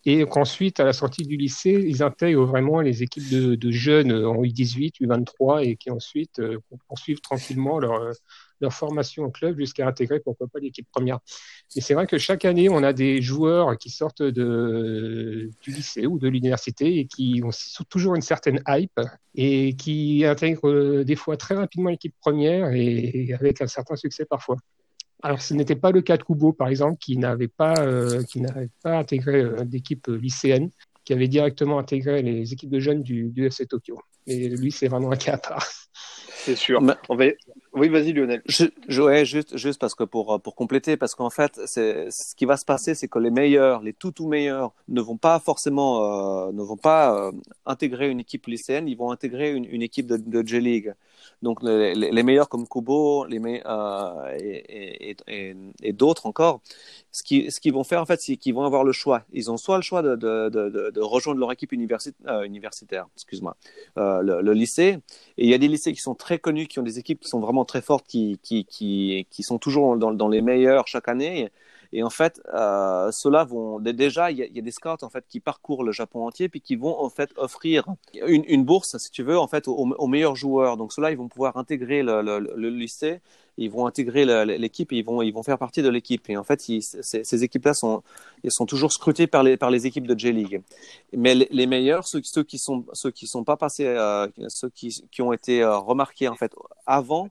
et 0.05 0.25
qu'ensuite, 0.25 0.79
à 0.79 0.83
la 0.83 0.93
sortie 0.93 1.23
du 1.23 1.37
lycée, 1.37 1.83
ils 1.87 2.01
intègrent 2.01 2.45
vraiment 2.45 2.81
les 2.81 3.03
équipes 3.03 3.29
de, 3.29 3.71
jeunes 3.71 4.11
en 4.11 4.41
U18, 4.41 5.01
U23, 5.01 5.63
et 5.63 5.75
qui 5.75 5.91
ensuite 5.91 6.39
euh, 6.39 6.57
poursuivent 6.87 7.21
tranquillement 7.21 7.77
leur, 7.77 8.01
euh, 8.01 8.11
leur 8.61 8.73
formation 8.73 9.25
au 9.25 9.31
club 9.31 9.57
jusqu'à 9.57 9.87
intégrer, 9.87 10.19
pourquoi 10.19 10.47
pas, 10.47 10.59
l'équipe 10.59 10.87
première. 10.91 11.19
Et 11.75 11.81
c'est 11.81 11.93
vrai 11.93 12.07
que 12.07 12.17
chaque 12.17 12.45
année, 12.45 12.69
on 12.69 12.83
a 12.83 12.93
des 12.93 13.21
joueurs 13.21 13.77
qui 13.77 13.89
sortent 13.89 14.23
de, 14.23 15.49
du 15.61 15.71
lycée 15.71 16.05
ou 16.05 16.19
de 16.19 16.27
l'université 16.27 16.99
et 16.99 17.05
qui 17.05 17.41
ont 17.43 17.51
toujours 17.89 18.15
une 18.15 18.21
certaine 18.21 18.61
hype 18.67 18.99
et 19.35 19.75
qui 19.75 20.25
intègrent 20.25 20.69
euh, 20.69 21.03
des 21.03 21.15
fois 21.15 21.37
très 21.37 21.55
rapidement 21.55 21.89
l'équipe 21.89 22.15
première 22.19 22.71
et 22.73 23.33
avec 23.33 23.61
un 23.61 23.67
certain 23.67 23.95
succès 23.95 24.25
parfois. 24.25 24.57
Alors, 25.23 25.41
ce 25.41 25.53
n'était 25.53 25.75
pas 25.75 25.91
le 25.91 26.01
cas 26.01 26.17
de 26.17 26.23
Kubo, 26.23 26.53
par 26.53 26.67
exemple, 26.67 26.97
qui 26.97 27.17
n'avait 27.17 27.47
pas, 27.47 27.75
euh, 27.79 28.23
qui 28.23 28.41
n'avait 28.41 28.69
pas 28.83 28.97
intégré 28.97 29.41
euh, 29.41 29.63
d'équipe 29.63 30.07
lycéenne, 30.07 30.71
qui 31.05 31.13
avait 31.13 31.27
directement 31.27 31.79
intégré 31.79 32.21
les 32.21 32.53
équipes 32.53 32.69
de 32.69 32.79
jeunes 32.79 33.03
du, 33.03 33.29
du 33.29 33.45
FC 33.45 33.65
Tokyo. 33.65 33.99
Et 34.27 34.49
lui, 34.49 34.71
c'est 34.71 34.87
vraiment 34.87 35.11
un 35.11 35.15
cas 35.15 35.33
à 35.33 35.37
part. 35.37 35.67
C'est 36.43 36.55
sûr. 36.55 36.81
On 37.09 37.15
va... 37.15 37.25
Oui, 37.73 37.87
vas-y 37.87 38.13
Lionel. 38.13 38.41
Je, 38.47 38.65
je, 38.87 39.23
juste, 39.25 39.57
juste 39.57 39.79
parce 39.79 39.93
que 39.93 40.03
pour, 40.03 40.41
pour 40.41 40.55
compléter, 40.55 40.97
parce 40.97 41.13
qu'en 41.13 41.29
fait, 41.29 41.59
c'est, 41.65 42.09
ce 42.09 42.35
qui 42.35 42.45
va 42.45 42.57
se 42.57 42.65
passer, 42.65 42.95
c'est 42.95 43.07
que 43.07 43.19
les 43.19 43.29
meilleurs, 43.29 43.81
les 43.81 43.93
tout 43.93 44.11
tout 44.11 44.27
meilleurs, 44.27 44.73
ne 44.87 45.01
vont 45.01 45.17
pas 45.17 45.39
forcément, 45.39 46.47
euh, 46.47 46.51
ne 46.51 46.63
vont 46.63 46.77
pas 46.77 47.15
euh, 47.15 47.31
intégrer 47.65 48.09
une 48.09 48.19
équipe 48.19 48.47
lycéenne, 48.47 48.87
ils 48.87 48.97
vont 48.97 49.11
intégrer 49.11 49.53
une, 49.53 49.65
une 49.65 49.83
équipe 49.83 50.07
de, 50.07 50.17
de 50.17 50.45
J-League. 50.45 50.93
Donc 51.41 51.63
les, 51.63 52.23
meilleurs 52.23 52.49
comme 52.49 52.67
Kubo 52.67 53.25
les 53.25 53.39
euh, 53.65 54.37
et, 55.81 55.93
d'autres 55.93 56.25
encore, 56.25 56.61
ce 57.11 57.23
qu'ils 57.23 57.51
qu'ils 57.51 57.73
vont 57.73 57.83
faire 57.83 58.01
en 58.01 58.05
fait, 58.05 58.21
c'est 58.21 58.37
qu'ils 58.37 58.53
vont 58.53 58.63
avoir 58.63 58.83
le 58.83 58.91
choix. 58.91 59.23
Ils 59.31 59.49
ont 59.51 59.57
soit 59.57 59.77
le 59.77 59.83
choix 59.83 60.01
de, 60.01 60.15
de, 60.15 60.49
de, 60.49 61.01
rejoindre 61.01 61.39
leur 61.39 61.51
équipe 61.51 61.73
euh, 61.73 62.43
universitaire, 62.43 63.07
excuse-moi, 63.15 63.55
euh, 63.97 64.21
le, 64.21 64.41
le, 64.41 64.53
lycée. 64.53 64.97
Et 65.37 65.45
il 65.45 65.49
y 65.49 65.53
a 65.53 65.57
des 65.57 65.67
lycées 65.67 65.93
qui 65.93 66.01
sont 66.01 66.15
très 66.15 66.39
connus, 66.39 66.67
qui 66.67 66.79
ont 66.79 66.83
des 66.83 66.99
équipes 66.99 67.21
qui 67.21 67.29
sont 67.29 67.39
vraiment 67.39 67.65
très 67.65 67.81
fortes, 67.81 68.05
qui, 68.07 68.39
qui, 68.43 68.65
qui, 68.65 69.27
qui 69.29 69.43
sont 69.43 69.57
toujours 69.57 69.97
dans, 69.97 70.11
dans 70.13 70.27
les 70.27 70.41
meilleurs 70.41 70.87
chaque 70.87 71.07
année. 71.07 71.51
Et 71.93 72.03
en 72.03 72.09
fait, 72.09 72.41
euh, 72.53 73.11
ceux-là 73.11 73.43
vont 73.43 73.79
déjà, 73.79 74.31
il 74.31 74.37
y, 74.37 74.59
a 74.59 74.61
des 74.61 74.71
scouts 74.71 74.89
en 75.01 75.09
fait 75.09 75.25
qui 75.27 75.41
parcourent 75.41 75.83
le 75.83 75.91
Japon 75.91 76.25
entier 76.25 76.47
puis 76.47 76.61
qui 76.61 76.77
vont 76.77 76.97
en 76.97 77.09
fait 77.09 77.31
offrir 77.35 77.85
une, 78.13 78.63
bourse, 78.63 78.97
si 78.97 79.11
tu 79.11 79.23
veux, 79.23 79.37
en 79.37 79.47
fait 79.47 79.67
aux, 79.67 80.07
meilleurs 80.07 80.37
joueurs. 80.37 80.77
Donc 80.77 80.93
ceux-là, 80.93 81.11
ils 81.11 81.17
vont 81.17 81.27
pouvoir 81.27 81.57
intégrer 81.57 82.01
le, 82.01 82.69
lycée, 82.69 83.19
ils 83.57 83.69
vont 83.69 83.87
intégrer 83.87 84.25
l'équipe 84.45 84.93
et 84.93 84.97
ils 84.97 85.05
vont 85.05 85.21
ils 85.21 85.33
vont 85.33 85.43
faire 85.43 85.57
partie 85.57 85.81
de 85.81 85.89
l'équipe. 85.89 86.29
Et 86.29 86.37
en 86.37 86.45
fait, 86.45 86.61
ces, 86.61 87.43
équipes-là 87.43 87.73
sont 87.73 88.03
sont 88.47 88.65
toujours 88.65 88.93
scrutées 88.93 89.27
par 89.27 89.43
les 89.43 89.57
par 89.57 89.69
les 89.69 89.85
équipes 89.85 90.07
de 90.07 90.17
J 90.17 90.31
League. 90.31 90.61
Mais 91.11 91.35
les, 91.35 91.67
meilleurs, 91.67 92.07
ceux, 92.07 92.21
ceux 92.23 92.43
qui 92.43 92.57
sont 92.57 92.85
sont 92.93 93.43
pas 93.43 93.57
passés, 93.57 93.85
euh, 93.85 94.27
ceux 94.47 94.69
qui 94.69 95.03
qui 95.11 95.21
ont 95.21 95.33
été 95.33 95.61
euh, 95.61 95.77
remarqués 95.77 96.29
en 96.29 96.35
fait 96.35 96.53
avant 96.85 97.29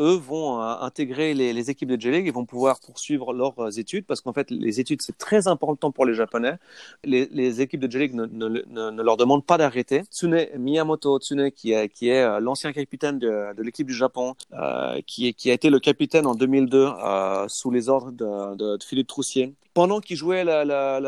eux 0.00 0.14
vont 0.14 0.60
euh, 0.60 0.74
intégrer 0.80 1.34
les, 1.34 1.52
les, 1.52 1.70
équipes 1.70 1.88
de 1.88 2.00
J-League 2.00 2.26
et 2.26 2.30
vont 2.30 2.44
pouvoir 2.44 2.80
poursuivre 2.80 3.32
leurs 3.32 3.58
euh, 3.58 3.70
études 3.70 4.06
parce 4.06 4.20
qu'en 4.20 4.32
fait, 4.32 4.50
les 4.50 4.80
études, 4.80 5.02
c'est 5.02 5.16
très 5.18 5.48
important 5.48 5.90
pour 5.90 6.06
les 6.06 6.14
Japonais. 6.14 6.56
Les, 7.04 7.28
les 7.32 7.60
équipes 7.60 7.80
de 7.80 7.90
J-League 7.90 8.14
ne, 8.14 8.26
ne, 8.26 8.90
ne, 8.90 9.02
leur 9.02 9.16
demandent 9.16 9.44
pas 9.44 9.58
d'arrêter. 9.58 10.02
Tsune 10.10 10.46
Miyamoto 10.56 11.18
Tsune, 11.18 11.50
qui 11.50 11.72
est, 11.72 11.88
qui 11.88 12.08
est 12.08 12.22
euh, 12.22 12.40
l'ancien 12.40 12.72
capitaine 12.72 13.18
de, 13.18 13.54
de 13.54 13.62
l'équipe 13.62 13.86
du 13.86 13.94
Japon, 13.94 14.34
euh, 14.52 15.00
qui, 15.06 15.34
qui 15.34 15.50
a 15.50 15.54
été 15.54 15.70
le 15.70 15.80
capitaine 15.80 16.26
en 16.26 16.34
2002 16.34 16.88
euh, 17.04 17.48
sous 17.48 17.70
les 17.70 17.88
ordres 17.88 18.12
de, 18.12 18.56
de, 18.56 18.76
de 18.76 18.82
Philippe 18.82 19.08
Troussier, 19.08 19.54
pendant 19.78 20.00
qu'il 20.00 20.16
jouait 20.16 20.42
la, 20.42 20.64
la, 20.64 20.98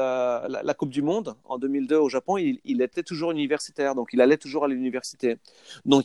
la, 0.49 0.75
Coupe 0.75 0.91
du 0.91 1.03
Monde 1.03 1.35
en 1.45 1.59
2002 1.59 1.97
au 1.97 2.09
Japon, 2.09 2.37
il, 2.37 2.83
était 2.83 3.03
toujours 3.03 3.33
universitaire, 3.33 3.97
donc 3.97 4.11
il 4.13 4.21
allait 4.21 4.37
toujours 4.37 4.65
à 4.65 4.69
l'université. 4.69 5.39
Donc 5.85 6.05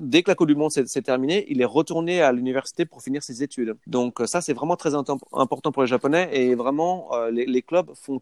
dès 0.00 0.22
que 0.22 0.30
la 0.30 0.36
Coupe 0.36 0.46
du 0.46 0.54
Monde 0.54 0.70
s'est 0.70 1.02
terminée, 1.02 1.44
il 1.48 1.60
est 1.60 1.64
retourné 1.64 2.22
à 2.22 2.30
l'université 2.30 2.84
pour 2.84 3.02
finir 3.02 3.24
ses 3.24 3.42
études. 3.42 3.74
Donc 3.88 4.22
ça, 4.26 4.40
c'est 4.40 4.52
vraiment 4.52 4.76
très 4.76 4.94
important 4.94 5.72
pour 5.72 5.82
les 5.82 5.88
Japonais 5.88 6.28
et 6.30 6.54
vraiment, 6.54 7.08
euh, 7.14 7.32
les, 7.32 7.46
les 7.46 7.62
clubs 7.62 7.90
font 7.96 8.20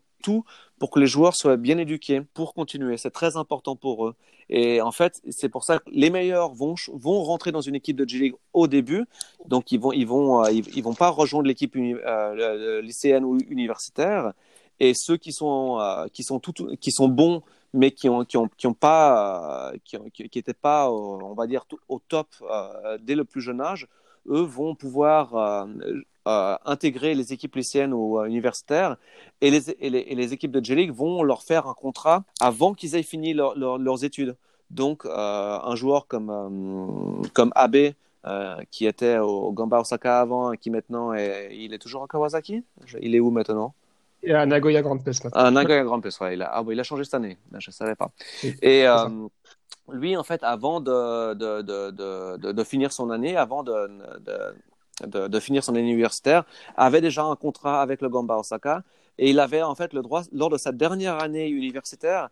pour 0.79 0.91
que 0.91 0.99
les 0.99 1.07
joueurs 1.07 1.37
soient 1.37 1.57
bien 1.57 1.79
éduqués 1.79 2.23
pour 2.35 2.55
continuer. 2.55 2.97
C'est 2.97 3.11
très 3.11 3.37
important 3.37 3.77
pour 3.77 4.07
eux. 4.07 4.15
Et 4.49 4.81
en 4.81 4.93
fait, 4.93 5.23
c'est 5.31 5.49
pour 5.49 5.65
ça 5.65 5.79
que 5.79 5.85
les 5.91 6.11
meilleurs 6.11 6.53
vont, 6.53 6.75
vont 6.93 7.23
rentrer 7.23 7.53
dans 7.53 7.61
une 7.61 7.75
équipe 7.75 7.97
de 7.97 8.07
G-League 8.07 8.35
au 8.53 8.67
début. 8.67 9.07
Donc, 9.47 9.73
ils 9.73 9.81
vont, 9.81 9.93
ils 9.93 10.07
vont, 10.07 10.45
euh, 10.45 10.51
ils, 10.51 10.83
vont 10.83 10.95
pas 10.95 11.09
rejoindre 11.09 11.47
l'équipe 11.47 11.75
euh, 11.77 12.83
lycéenne 12.83 13.25
ou 13.25 13.39
universitaire. 13.49 14.33
Et 14.81 14.95
ceux 14.95 15.17
qui 15.17 15.33
sont, 15.33 15.79
euh, 15.81 16.07
qui 16.13 16.23
sont, 16.23 16.41
tout, 16.41 16.53
qui 16.81 16.91
sont 16.91 17.09
bons, 17.09 17.43
mais 17.73 17.93
qui 17.93 18.09
ont, 18.09 18.25
qui 18.25 18.37
ont, 18.37 18.49
qui 18.57 18.67
ont 18.67 18.75
pas, 18.75 19.73
qui, 19.85 20.39
étaient 20.39 20.53
pas, 20.53 20.91
on 20.91 21.35
va 21.35 21.47
dire, 21.47 21.65
au 21.89 22.01
top 22.07 22.27
dès 23.01 23.15
le 23.15 23.25
plus 23.25 23.41
jeune 23.41 23.61
âge, 23.61 23.87
eux 24.29 24.43
vont 24.43 24.75
pouvoir 24.75 25.67
euh, 26.29 26.57
intégrer 26.65 27.15
les 27.15 27.33
équipes 27.33 27.57
lycéennes 27.57 27.93
ou 27.93 28.21
euh, 28.21 28.27
universitaires 28.27 28.97
et 29.41 29.51
les, 29.51 29.71
et, 29.71 29.91
les, 29.91 29.99
et 29.99 30.15
les, 30.15 30.33
équipes 30.33 30.53
de 30.53 30.65
J-League 30.65 30.93
vont 30.93 31.25
leur 31.25 31.43
faire 31.43 31.67
un 31.67 31.75
contrat 31.75 32.23
avant 32.39 32.75
qu'ils 32.75 32.95
aient 32.95 33.03
fini 33.03 33.35
leur, 33.35 33.59
leur, 33.59 33.77
leurs 33.77 34.05
études. 34.05 34.37
Donc, 34.71 35.05
euh, 35.05 35.11
un 35.61 35.75
joueur 35.75 36.07
comme, 36.07 36.31
euh, 36.31 37.29
comme 37.33 37.51
Abe, 37.57 37.95
qui 38.71 38.87
était 38.87 39.19
au, 39.19 39.51
Gamba 39.51 39.81
Osaka 39.81 40.21
avant 40.21 40.53
et 40.53 40.59
qui 40.59 40.71
maintenant 40.71 41.13
est, 41.13 41.49
il 41.57 41.75
est 41.75 41.79
toujours 41.79 42.05
à 42.05 42.07
Kawasaki? 42.07 42.63
Il 43.01 43.17
est 43.17 43.21
où 43.21 43.33
maintenant? 43.33 43.75
Et 44.23 44.33
à 44.33 44.47
Nagoya 44.47 44.81
Grand 44.81 44.95
maintenant. 44.95 45.31
À 45.33 45.51
Nagoya 45.51 45.83
Grand 45.83 46.01
ouais. 46.21 46.35
Il 46.35 46.43
a, 46.43 46.53
ah, 46.55 46.63
bon, 46.63 46.71
il 46.71 46.79
a 46.79 46.85
changé 46.85 47.03
cette 47.03 47.15
année. 47.15 47.37
Je 47.59 47.69
ne 47.69 47.73
savais 47.73 47.97
pas. 47.97 48.13
Et 48.63 48.87
lui, 49.93 50.17
en 50.17 50.25
fait, 50.25 50.43
avant 50.43 50.81
de, 50.81 51.35
de, 51.35 51.63
de, 51.63 52.53
de, 52.53 52.65
finir 52.65 52.93
son 52.93 53.11
année, 53.11 53.37
avant 53.37 53.63
de, 53.63 55.39
finir 55.41 55.65
son 55.65 55.73
année 55.75 55.91
universitaire, 55.91 56.45
avait 56.77 57.01
déjà 57.01 57.25
un 57.25 57.37
contrat 57.37 57.83
avec 57.83 58.01
le 58.03 58.09
Gamba 58.09 58.37
Osaka 58.37 58.83
et 59.19 59.31
il 59.31 59.41
avait 59.41 59.63
en 59.63 59.75
fait 59.75 59.93
le 59.93 60.03
droit, 60.03 60.23
lors 60.33 60.51
de 60.51 60.57
sa 60.57 60.73
dernière 60.73 61.23
année 61.23 61.49
universitaire, 61.49 62.31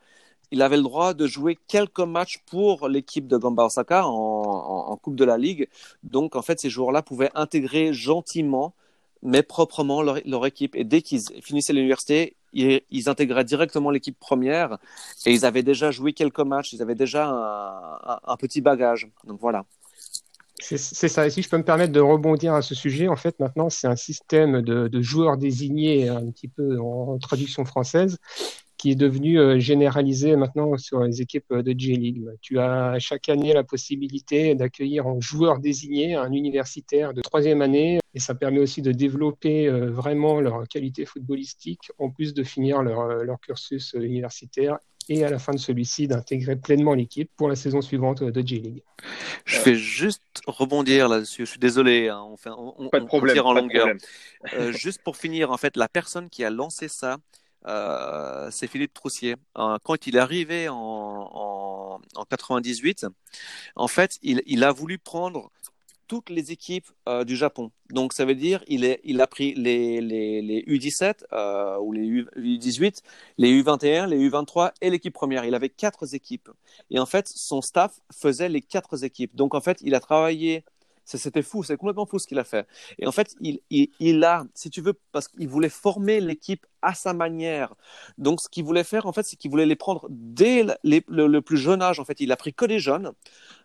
il 0.51 0.63
avait 0.63 0.77
le 0.77 0.83
droit 0.83 1.15
de 1.15 1.27
jouer 1.27 1.59
quelques 1.69 2.01
matchs 2.01 2.43
pour 2.47 2.89
l'équipe 2.89 3.29
de 3.29 3.37
Gamba 3.37 3.67
Osaka 3.67 4.07
en, 4.07 4.11
en, 4.11 4.91
en, 4.91 4.97
Coupe 4.97 5.15
de 5.15 5.25
la 5.25 5.39
Ligue. 5.39 5.69
Donc 6.03 6.35
en 6.37 6.43
fait, 6.43 6.59
ces 6.59 6.71
joueurs-là 6.71 7.03
pouvaient 7.03 7.31
intégrer 7.35 7.93
gentiment 7.93 8.75
mais 9.23 9.43
proprement 9.43 10.03
leur, 10.03 10.19
leur 10.25 10.47
équipe. 10.47 10.75
Et 10.77 10.85
dès 10.85 11.03
qu'ils 11.03 11.23
finissaient 11.43 11.73
l'université, 11.73 12.37
ils, 12.53 13.09
intégraient 13.09 13.45
directement 13.45 13.91
l'équipe 13.91 14.19
première 14.19 14.79
et 15.27 15.33
ils 15.33 15.45
avaient 15.45 15.63
déjà 15.63 15.91
joué 15.91 16.13
quelques 16.13 16.41
matchs, 16.41 16.73
ils 16.73 16.83
avaient 16.83 16.95
déjà 16.95 17.29
un, 17.29 18.37
petit 18.37 18.61
bagage. 18.61 19.09
Donc 19.25 19.41
voilà. 19.41 19.65
C'est 20.59 20.77
ça. 20.77 21.27
Et 21.27 21.31
si 21.31 21.43
je 21.43 21.49
peux 21.49 21.57
me 21.57 21.65
permettre 21.65 21.93
de 21.93 22.01
rebondir 22.01 22.53
à 22.53 22.61
ce 22.61 22.75
sujet, 22.75 23.09
en 23.09 23.17
fait, 23.17 23.39
maintenant, 23.41 23.71
c'est 23.71 23.87
un 23.87 23.97
système 23.97 24.61
de, 24.61 25.03
joueurs 25.03 25.39
désignés, 25.39 26.09
un 26.09 26.31
petit 26.31 26.49
peu 26.49 26.79
en, 26.79 27.19
traduction 27.19 27.65
française, 27.65 28.19
qui 28.81 28.91
est 28.91 28.95
devenu 28.97 29.39
euh, 29.39 29.59
généralisé 29.59 30.37
maintenant 30.37 30.79
sur 30.79 31.03
les 31.03 31.21
équipes 31.21 31.53
de 31.53 31.75
J-League. 31.77 32.25
Tu 32.41 32.59
as 32.59 32.99
chaque 32.99 33.29
année 33.29 33.53
la 33.53 33.63
possibilité 33.63 34.55
d'accueillir 34.55 35.07
un 35.07 35.21
joueur 35.21 35.59
désigné, 35.59 36.15
un 36.15 36.33
universitaire 36.33 37.13
de 37.13 37.21
troisième 37.21 37.61
année, 37.61 37.99
et 38.15 38.21
ça 38.21 38.35
permet 38.35 38.59
aussi 38.59 38.81
de 38.81 38.93
développer 38.93 39.67
euh, 39.67 39.91
vraiment 39.91 40.41
leur 40.41 40.67
qualité 40.67 41.05
footballistique, 41.05 41.91
en 41.99 42.09
plus 42.09 42.33
de 42.33 42.43
finir 42.43 42.83
leur, 42.83 43.01
euh, 43.01 43.23
leur 43.23 43.39
cursus 43.41 43.95
universitaire 44.01 44.79
et 45.11 45.25
à 45.25 45.31
la 45.31 45.39
fin 45.39 45.53
de 45.53 45.59
celui-ci 45.59 46.07
d'intégrer 46.07 46.57
pleinement 46.57 46.95
l'équipe 46.95 47.31
pour 47.37 47.49
la 47.49 47.57
saison 47.57 47.83
suivante 47.83 48.23
de 48.23 48.47
J-League. 48.47 48.83
Je 49.45 49.61
vais 49.61 49.75
juste 49.75 50.23
rebondir 50.47 51.09
là-dessus. 51.09 51.45
Je 51.45 51.51
suis 51.51 51.59
désolé, 51.59 52.09
hein, 52.09 52.23
on, 52.25 52.37
fait, 52.37 52.51
on, 52.57 52.89
pas 52.89 53.01
de 53.01 53.07
problème, 53.07 53.35
tire 53.35 53.47
en 53.47 53.55
pas 53.55 53.61
longueur. 53.61 53.89
Euh, 54.55 54.73
juste 54.73 55.03
pour 55.03 55.17
finir, 55.17 55.51
en 55.51 55.57
fait, 55.57 55.77
la 55.77 55.89
personne 55.89 56.31
qui 56.31 56.45
a 56.45 56.51
lancé 56.51 56.89
ça, 56.89 57.19
euh, 57.67 58.49
c'est 58.51 58.67
Philippe 58.67 58.95
Troussier. 58.95 59.37
Euh, 59.59 59.79
quand 59.85 60.07
il 60.07 60.17
est 60.17 60.21
arrivé 60.21 60.69
en, 60.69 60.77
en, 60.77 62.01
en 62.15 62.25
98, 62.25 63.07
en 63.77 63.89
fait, 63.89 64.19
il, 64.23 64.65
a 64.65 64.73
voulu 64.73 64.99
prendre 64.99 65.51
toutes 66.09 66.31
les 66.31 66.51
équipes 66.51 66.89
euh, 67.09 67.25
du 67.25 67.37
Japon. 67.37 67.71
Donc 67.91 68.13
ça 68.13 68.25
veut 68.25 68.35
dire 68.35 68.65
il 68.67 69.21
a 69.21 69.27
pris 69.29 69.55
les 69.55 70.01
les, 70.01 70.43
les 70.43 70.63
U17 70.63 71.23
euh, 71.33 71.79
ou 71.79 71.93
les 71.93 72.25
U18, 72.37 72.99
les 73.39 73.63
U21, 73.63 74.07
les 74.07 74.29
U23 74.29 74.73
et 74.81 74.91
l'équipe 74.91 75.15
première. 75.15 75.45
Il 75.45 75.55
avait 75.55 75.69
quatre 75.69 76.13
équipes 76.15 76.51
et 76.91 76.99
en 76.99 77.07
fait 77.07 77.29
son 77.29 77.63
staff 77.63 78.01
faisait 78.13 78.49
les 78.49 78.61
quatre 78.61 79.05
équipes. 79.05 79.37
Donc 79.37 79.55
en 79.55 79.61
fait 79.61 79.79
il 79.83 79.95
a 79.95 80.01
travaillé 80.01 80.65
c'était 81.19 81.43
fou, 81.43 81.63
c'est 81.63 81.77
complètement 81.77 82.07
fou 82.07 82.19
ce 82.19 82.27
qu'il 82.27 82.39
a 82.39 82.45
fait. 82.45 82.67
Et 82.99 83.07
en 83.07 83.13
fait, 83.13 83.35
il, 83.41 83.61
il, 83.71 84.25
a, 84.25 84.45
si 84.55 84.71
tu 84.71 84.81
veux, 84.81 84.95
parce 85.13 85.29
qu'il 85.29 85.49
voulait 85.49 85.69
former 85.69 86.21
l'équipe 86.21 86.67
à 86.83 86.95
sa 86.95 87.13
manière. 87.13 87.75
Donc, 88.19 88.41
ce 88.41 88.49
qu'il 88.49 88.65
voulait 88.65 88.85
faire, 88.85 89.07
en 89.07 89.13
fait, 89.13 89.23
c'est 89.23 89.37
qu'il 89.37 89.51
voulait 89.51 89.67
les 89.67 89.77
prendre 89.77 90.07
dès 90.11 90.65
le, 90.83 91.41
plus 91.41 91.59
jeune 91.59 91.83
âge. 91.83 92.01
En 92.01 92.05
fait, 92.05 92.21
il 92.21 92.33
a 92.33 92.37
pris 92.37 92.55
que 92.55 92.65
des 92.65 92.79
jeunes. 92.79 93.13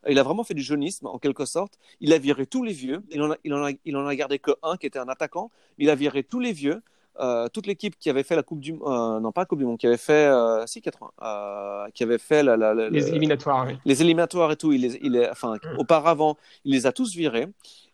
Il 0.08 0.20
a 0.20 0.24
vraiment 0.24 0.44
fait 0.44 0.54
du 0.54 0.64
jeunisme, 0.64 1.08
en 1.08 1.20
quelque 1.20 1.46
sorte. 1.46 1.78
Il 2.00 2.14
a 2.14 2.18
viré 2.18 2.46
tous 2.46 2.64
les 2.64 2.74
vieux. 2.74 3.04
Il 3.12 3.22
en 3.22 3.32
a, 3.32 3.38
il 3.44 3.54
en 3.54 3.66
a, 3.66 3.72
il 3.86 3.98
en 3.98 4.06
a 4.06 4.16
gardé 4.16 4.40
que 4.40 4.52
un 4.64 4.78
qui 4.78 4.88
était 4.88 5.00
un 5.00 5.10
attaquant. 5.10 5.52
Il 5.78 5.90
a 5.90 5.96
viré 5.96 6.24
tous 6.24 6.40
les 6.40 6.52
vieux. 6.52 6.82
Euh, 7.20 7.48
toute 7.48 7.66
l'équipe 7.66 7.98
qui 7.98 8.10
avait 8.10 8.24
fait 8.24 8.36
la 8.36 8.44
Coupe 8.44 8.60
du 8.60 8.74
euh, 8.74 9.20
non 9.22 9.32
pas 9.32 9.42
la 9.42 9.46
Coupe 9.46 9.60
du 9.60 9.66
Monde 9.66 9.78
qui 9.78 9.88
avait 9.88 9.96
fait 9.96 10.26
euh, 10.26 10.66
si 10.68 10.82
80 10.82 11.12
euh, 11.22 11.88
qui 11.94 12.04
avait 12.04 12.18
fait 12.18 12.44
la, 12.44 12.58
la, 12.58 12.74
la, 12.74 12.90
les 12.90 13.08
éliminatoires 13.08 13.66
oui. 13.68 13.78
les 13.86 14.02
éliminatoires 14.02 14.52
et 14.52 14.58
tout 14.58 14.74
il 14.74 14.82
les, 14.82 15.00
il 15.02 15.16
est 15.16 15.30
enfin 15.30 15.56
mmh. 15.56 15.80
auparavant 15.80 16.36
il 16.66 16.74
les 16.74 16.86
a 16.88 16.92
tous 16.92 17.16
virés 17.16 17.48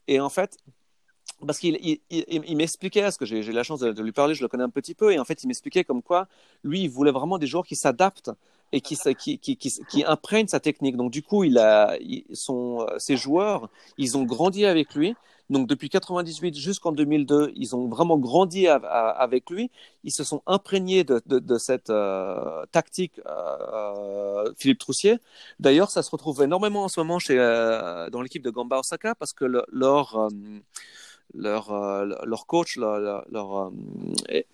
et 0.07 0.19
en 0.19 0.29
fait 0.29 0.57
parce 1.45 1.59
qu'il 1.59 1.77
il, 1.81 1.99
il, 2.09 2.25
il 2.47 2.57
m'expliquait, 2.57 3.01
parce 3.01 3.17
que 3.17 3.25
j'ai 3.25 3.45
eu 3.45 3.51
la 3.51 3.63
chance 3.63 3.79
de, 3.79 3.91
de, 3.91 4.03
lui 4.03 4.11
parler, 4.11 4.35
je 4.35 4.41
le 4.41 4.47
connais 4.47 4.63
un 4.63 4.69
petit 4.69 4.93
peu, 4.93 5.11
et 5.11 5.19
en 5.19 5.25
fait, 5.25 5.43
il 5.43 5.47
m'expliquait 5.47 5.83
comme 5.83 6.03
quoi, 6.03 6.27
lui, 6.63 6.83
il 6.83 6.89
voulait 6.89 7.11
vraiment 7.11 7.39
des 7.39 7.47
joueurs 7.47 7.65
qui 7.65 7.75
s'adaptent 7.75 8.31
et 8.71 8.81
qui, 8.81 8.97
qui, 9.17 9.37
qui, 9.39 9.57
qui, 9.57 10.03
imprègnent 10.05 10.47
sa 10.47 10.59
technique. 10.59 10.97
Donc, 10.97 11.11
du 11.11 11.23
coup, 11.23 11.43
il 11.43 11.57
a, 11.57 11.97
son, 12.33 12.85
ses 12.97 13.17
joueurs, 13.17 13.69
ils 13.97 14.17
ont 14.17 14.23
grandi 14.23 14.65
avec 14.65 14.95
lui. 14.95 15.15
Donc, 15.49 15.67
depuis 15.67 15.89
98 15.89 16.57
jusqu'en 16.57 16.93
2002, 16.93 17.51
ils 17.55 17.75
ont 17.75 17.89
vraiment 17.89 18.17
grandi 18.17 18.67
avec 18.67 19.49
lui. 19.49 19.69
Ils 20.05 20.11
se 20.11 20.23
sont 20.23 20.41
imprégnés 20.47 21.03
de, 21.03 21.21
de, 21.25 21.39
de 21.39 21.57
cette 21.57 21.89
euh, 21.89 22.65
tactique 22.71 23.19
euh, 23.25 24.49
Philippe 24.57 24.79
Troussier. 24.79 25.17
D'ailleurs, 25.59 25.91
ça 25.91 26.03
se 26.03 26.11
retrouve 26.11 26.41
énormément 26.41 26.85
en 26.85 26.87
ce 26.87 27.01
moment 27.01 27.19
chez, 27.19 27.37
euh, 27.37 28.09
dans 28.09 28.21
l'équipe 28.21 28.41
de 28.41 28.49
Gamba 28.49 28.79
Osaka 28.79 29.13
parce 29.15 29.33
que 29.33 29.43
le, 29.43 29.65
leur 29.73 30.15
euh, 30.15 30.29
leur, 31.33 31.71
euh, 31.71 32.05
leur 32.25 32.45
coach, 32.45 32.77
leur, 32.77 32.99
leur, 32.99 33.25
leur 33.29 33.71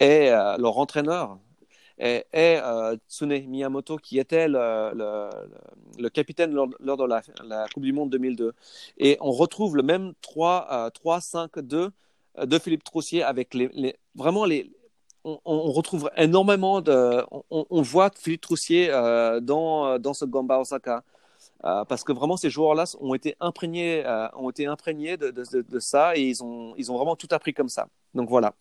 euh, 0.02 0.58
leur 0.58 0.78
entraîneur 0.78 1.38
est, 1.98 2.25
est 2.32 2.62
euh, 2.63 2.96
Tsune 3.10 3.48
Miyamoto, 3.48 3.98
qui 3.98 4.20
était 4.20 4.48
le, 4.48 6.10
capitaine 6.10 6.51
lors, 6.51 6.70
lors 6.80 6.98
de 6.98 7.06
la, 7.06 7.68
Coupe 7.74 7.84
du 7.84 7.94
Monde 7.94 8.10
2002. 8.10 8.54
Et 8.98 9.18
on 9.22 9.32
retrouve 9.32 9.75
le 9.75 9.84
même 9.84 10.13
3-5-2 10.24 11.89
de 12.46 12.60
Philippe 12.60 12.84
Troussier 12.84 13.24
avec 13.24 13.54
les, 13.54 13.96
vraiment 14.16 14.46
les, 14.46 14.72
on, 15.24 15.72
retrouve 15.72 16.10
énormément 16.16 16.82
de. 16.82 17.24
On, 17.50 17.82
voit 17.82 18.12
Philippe 18.16 18.42
Troussier 18.42 18.89
euh, 18.92 19.39
dans, 19.39 20.00
dans 20.00 20.13
ce 20.13 20.25
Gamba 20.25 20.60
Osaka. 20.60 21.04
Euh, 21.66 21.86
parce 21.86 22.04
que 22.04 22.12
vraiment 22.12 22.38
ces 22.38 22.50
joueurs-là 22.51 22.84
ont 23.00 23.16
été 23.16 23.36
imprégnés, 23.39 24.06
euh, 24.06 24.27
ont 24.36 24.50
été 24.50 24.68
imprégnés 24.68 25.18
de, 25.18 25.32
de, 25.32 25.80
ça 25.80 26.16
et 26.16 26.22
ils 26.22 26.44
ont, 26.44 26.75
ils 26.77 26.92
ont 26.92 26.98
vraiment 26.98 27.16
tout 27.16 27.27
appris 27.32 27.54
comme 27.54 27.70
ça. 27.70 27.88
Donc 28.13 28.30
voilà. 28.30 28.54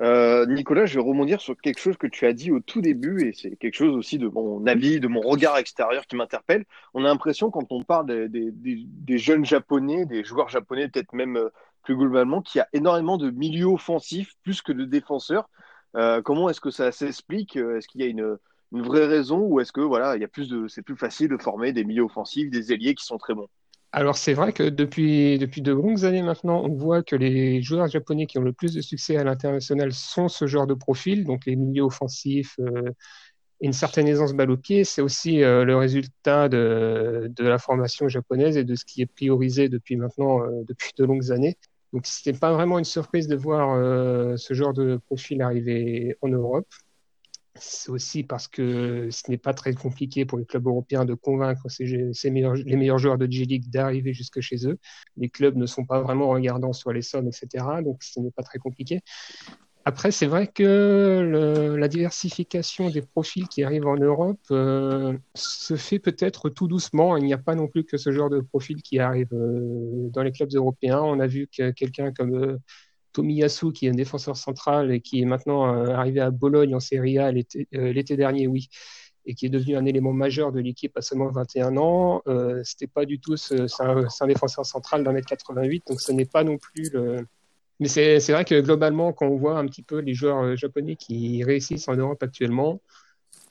Euh, 0.00 0.44
Nicolas, 0.46 0.86
je 0.86 0.94
vais 0.94 1.04
rebondir 1.04 1.40
sur 1.40 1.56
quelque 1.56 1.78
chose 1.78 1.96
que 1.96 2.06
tu 2.06 2.26
as 2.26 2.32
dit 2.32 2.50
au 2.50 2.60
tout 2.60 2.80
début 2.80 3.28
et 3.28 3.32
c'est 3.32 3.54
quelque 3.56 3.74
chose 3.74 3.94
aussi 3.94 4.18
de 4.18 4.28
mon 4.28 4.66
avis, 4.66 4.98
de 4.98 5.06
mon 5.06 5.20
regard 5.20 5.56
extérieur 5.56 6.06
qui 6.06 6.16
m'interpelle. 6.16 6.64
On 6.94 7.04
a 7.04 7.08
l'impression 7.08 7.50
quand 7.50 7.70
on 7.70 7.84
parle 7.84 8.28
des, 8.28 9.18
jeunes 9.18 9.44
japonais, 9.44 10.04
des 10.06 10.24
joueurs 10.24 10.48
japonais, 10.48 10.88
peut-être 10.88 11.12
même 11.12 11.36
euh, 11.36 11.50
plus 11.84 11.96
globalement, 11.96 12.42
qu'il 12.42 12.58
y 12.58 12.62
a 12.62 12.68
énormément 12.72 13.18
de 13.18 13.30
milieux 13.30 13.66
offensifs 13.66 14.34
plus 14.42 14.62
que 14.62 14.72
de 14.72 14.84
défenseurs. 14.84 15.48
Euh, 15.96 16.22
comment 16.22 16.48
est-ce 16.48 16.60
que 16.60 16.70
ça 16.70 16.90
s'explique? 16.90 17.56
Est-ce 17.56 17.86
qu'il 17.86 18.00
y 18.00 18.04
a 18.04 18.08
une 18.08 18.38
une 18.74 18.82
vraie 18.82 19.06
raison 19.06 19.38
ou 19.38 19.60
est-ce 19.60 19.72
que 19.72 19.80
voilà, 19.80 20.16
il 20.16 20.20
y 20.20 20.24
a 20.24 20.28
plus 20.28 20.48
de, 20.48 20.66
c'est 20.66 20.82
plus 20.82 20.96
facile 20.96 21.28
de 21.28 21.36
former 21.36 21.72
des 21.72 21.84
milieux 21.84 22.02
offensifs, 22.02 22.50
des 22.50 22.72
ailiers 22.72 22.96
qui 22.96 23.04
sont 23.04 23.18
très 23.18 23.34
bons? 23.34 23.48
Alors 23.94 24.16
c'est 24.18 24.34
vrai 24.34 24.52
que 24.52 24.64
depuis, 24.64 25.38
depuis 25.38 25.62
de 25.62 25.72
longues 25.72 26.04
années 26.04 26.22
maintenant, 26.22 26.62
on 26.64 26.74
voit 26.74 27.02
que 27.04 27.14
les 27.14 27.62
joueurs 27.62 27.86
japonais 27.88 28.26
qui 28.26 28.38
ont 28.38 28.42
le 28.42 28.52
plus 28.52 28.74
de 28.74 28.80
succès 28.80 29.16
à 29.16 29.22
l'international 29.24 29.92
sont 29.92 30.28
ce 30.28 30.46
genre 30.48 30.66
de 30.66 30.74
profil, 30.74 31.24
donc 31.24 31.46
les 31.46 31.54
milieux 31.54 31.84
offensifs 31.84 32.56
euh, 32.58 32.90
une 33.60 33.72
certaine 33.72 34.08
aisance 34.08 34.34
balle. 34.34 34.56
C'est 34.84 35.02
aussi 35.02 35.42
euh, 35.44 35.64
le 35.64 35.76
résultat 35.76 36.48
de, 36.48 37.30
de 37.34 37.44
la 37.48 37.58
formation 37.58 38.08
japonaise 38.08 38.56
et 38.56 38.64
de 38.64 38.74
ce 38.74 38.84
qui 38.84 39.02
est 39.02 39.06
priorisé 39.06 39.68
depuis 39.68 39.96
maintenant, 39.96 40.42
euh, 40.44 40.64
depuis 40.68 40.90
de 40.98 41.04
longues 41.04 41.32
années. 41.32 41.56
Donc, 41.92 42.06
c'était 42.06 42.38
pas 42.38 42.52
vraiment 42.52 42.78
une 42.80 42.84
surprise 42.84 43.28
de 43.28 43.36
voir 43.36 43.78
ce 44.38 44.54
genre 44.54 44.72
de 44.74 44.96
profil 45.06 45.42
arriver 45.42 46.16
en 46.22 46.28
Europe. 46.28 46.66
C'est 47.56 47.90
aussi 47.90 48.24
parce 48.24 48.48
que 48.48 49.08
ce 49.10 49.30
n'est 49.30 49.38
pas 49.38 49.54
très 49.54 49.74
compliqué 49.74 50.24
pour 50.24 50.38
les 50.38 50.44
clubs 50.44 50.66
européens 50.66 51.04
de 51.04 51.14
convaincre 51.14 51.68
les 51.78 52.76
meilleurs 52.76 52.98
joueurs 52.98 53.16
de 53.16 53.30
G-League 53.30 53.70
d'arriver 53.70 54.12
jusque 54.12 54.40
chez 54.40 54.66
eux. 54.66 54.78
Les 55.16 55.28
clubs 55.28 55.56
ne 55.56 55.66
sont 55.66 55.84
pas 55.84 56.02
vraiment 56.02 56.28
regardants 56.28 56.72
sur 56.72 56.92
les 56.92 57.02
sommes, 57.02 57.28
etc. 57.28 57.64
Donc 57.84 58.02
ce 58.02 58.18
n'est 58.18 58.32
pas 58.32 58.42
très 58.42 58.58
compliqué. 58.58 59.02
Après, 59.86 60.10
c'est 60.10 60.26
vrai 60.26 60.46
que 60.46 61.76
la 61.78 61.88
diversification 61.88 62.88
des 62.88 63.02
profils 63.02 63.46
qui 63.48 63.62
arrivent 63.64 63.86
en 63.86 63.96
Europe 63.96 64.40
euh, 64.50 65.16
se 65.34 65.76
fait 65.76 65.98
peut-être 65.98 66.48
tout 66.48 66.68
doucement. 66.68 67.18
Il 67.18 67.24
n'y 67.24 67.34
a 67.34 67.38
pas 67.38 67.54
non 67.54 67.68
plus 67.68 67.84
que 67.84 67.98
ce 67.98 68.10
genre 68.10 68.30
de 68.30 68.40
profil 68.40 68.80
qui 68.82 68.98
arrive 68.98 69.28
euh, 69.34 70.08
dans 70.10 70.22
les 70.22 70.32
clubs 70.32 70.54
européens. 70.54 71.02
On 71.02 71.20
a 71.20 71.26
vu 71.26 71.48
que 71.54 71.70
quelqu'un 71.72 72.12
comme 72.12 72.34
euh, 72.34 72.58
Tomiyasu, 73.14 73.72
qui 73.72 73.86
est 73.86 73.90
un 73.90 73.94
défenseur 73.94 74.36
central 74.36 74.92
et 74.92 75.00
qui 75.00 75.22
est 75.22 75.24
maintenant 75.24 75.72
euh, 75.72 75.94
arrivé 75.94 76.20
à 76.20 76.30
Bologne 76.30 76.74
en 76.74 76.80
Serie 76.80 77.18
A 77.18 77.28
euh, 77.28 77.92
l'été 77.92 78.16
dernier, 78.16 78.46
oui, 78.46 78.68
et 79.24 79.34
qui 79.34 79.46
est 79.46 79.50
devenu 79.50 79.76
un 79.76 79.86
élément 79.86 80.12
majeur 80.12 80.52
de 80.52 80.60
l'équipe 80.60 80.96
à 80.96 81.00
seulement 81.00 81.30
21 81.30 81.76
ans. 81.76 82.22
Euh, 82.26 82.60
C'était 82.64 82.86
pas 82.86 83.06
du 83.06 83.18
tout, 83.18 83.36
un, 83.80 84.26
défenseur 84.26 84.66
central 84.66 85.04
d'un 85.04 85.12
mètre 85.12 85.28
88, 85.28 85.84
donc 85.88 86.00
ce 86.00 86.12
n'est 86.12 86.26
pas 86.26 86.44
non 86.44 86.58
plus 86.58 86.90
le. 86.92 87.26
Mais 87.80 87.88
c'est 87.88 88.30
vrai 88.30 88.44
que 88.44 88.60
globalement, 88.60 89.12
quand 89.12 89.26
on 89.26 89.36
voit 89.36 89.58
un 89.58 89.66
petit 89.66 89.82
peu 89.82 89.98
les 89.98 90.14
joueurs 90.14 90.42
euh, 90.42 90.56
japonais 90.56 90.96
qui 90.96 91.42
réussissent 91.42 91.88
en 91.88 91.96
Europe 91.96 92.22
actuellement, 92.22 92.80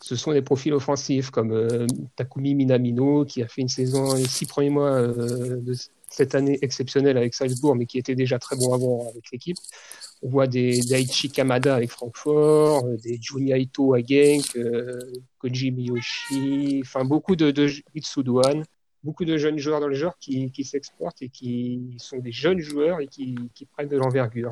ce 0.02 0.16
sont 0.16 0.34
des 0.34 0.42
profils 0.42 0.74
offensifs 0.74 1.30
comme 1.30 1.88
Takumi 2.18 2.56
Minamino, 2.56 3.26
qui 3.26 3.42
a 3.42 3.48
fait 3.48 3.62
une 3.62 3.70
saison, 3.70 4.14
les 4.16 4.26
six 4.26 4.46
premiers 4.46 4.70
mois 4.70 5.02
de 5.08 5.74
cette 6.14 6.36
année 6.36 6.60
exceptionnelle 6.62 7.18
avec 7.18 7.34
Salzbourg, 7.34 7.76
mais 7.76 7.86
qui 7.86 7.98
était 7.98 8.16
déjà 8.16 8.38
très 8.40 8.56
bon 8.56 8.74
avant 8.74 9.10
avec 9.10 9.32
l'équipe. 9.32 9.58
On 10.22 10.30
voit 10.30 10.48
des 10.48 10.80
Daichi 10.82 11.30
Kamada 11.30 11.76
avec 11.76 11.90
Francfort, 11.90 12.86
euh, 12.86 12.98
des 12.98 13.20
Junya 13.22 13.58
Ito 13.58 13.94
à 13.94 14.00
Genk, 14.00 14.56
euh, 14.56 15.00
Koji 15.40 15.72
Miyoshi, 15.72 16.82
enfin 16.86 17.04
beaucoup 17.04 17.36
de, 17.36 17.52
de 17.52 17.68
Itsuduan, 17.96 18.64
beaucoup 19.04 19.26
de 19.26 19.38
jeunes 19.38 19.58
joueurs 19.58 19.82
dans 19.82 19.88
le 19.88 19.96
genre 19.96 20.18
qui, 20.20 20.52
qui 20.52 20.64
s'exportent 20.64 21.22
et 21.22 21.30
qui 21.30 21.96
sont 21.98 22.20
des 22.20 22.32
jeunes 22.32 22.60
joueurs 22.60 23.02
et 23.02 23.08
qui, 23.08 23.36
qui 23.54 23.66
prennent 23.66 23.90
de 23.90 23.98
l'envergure 23.98 24.52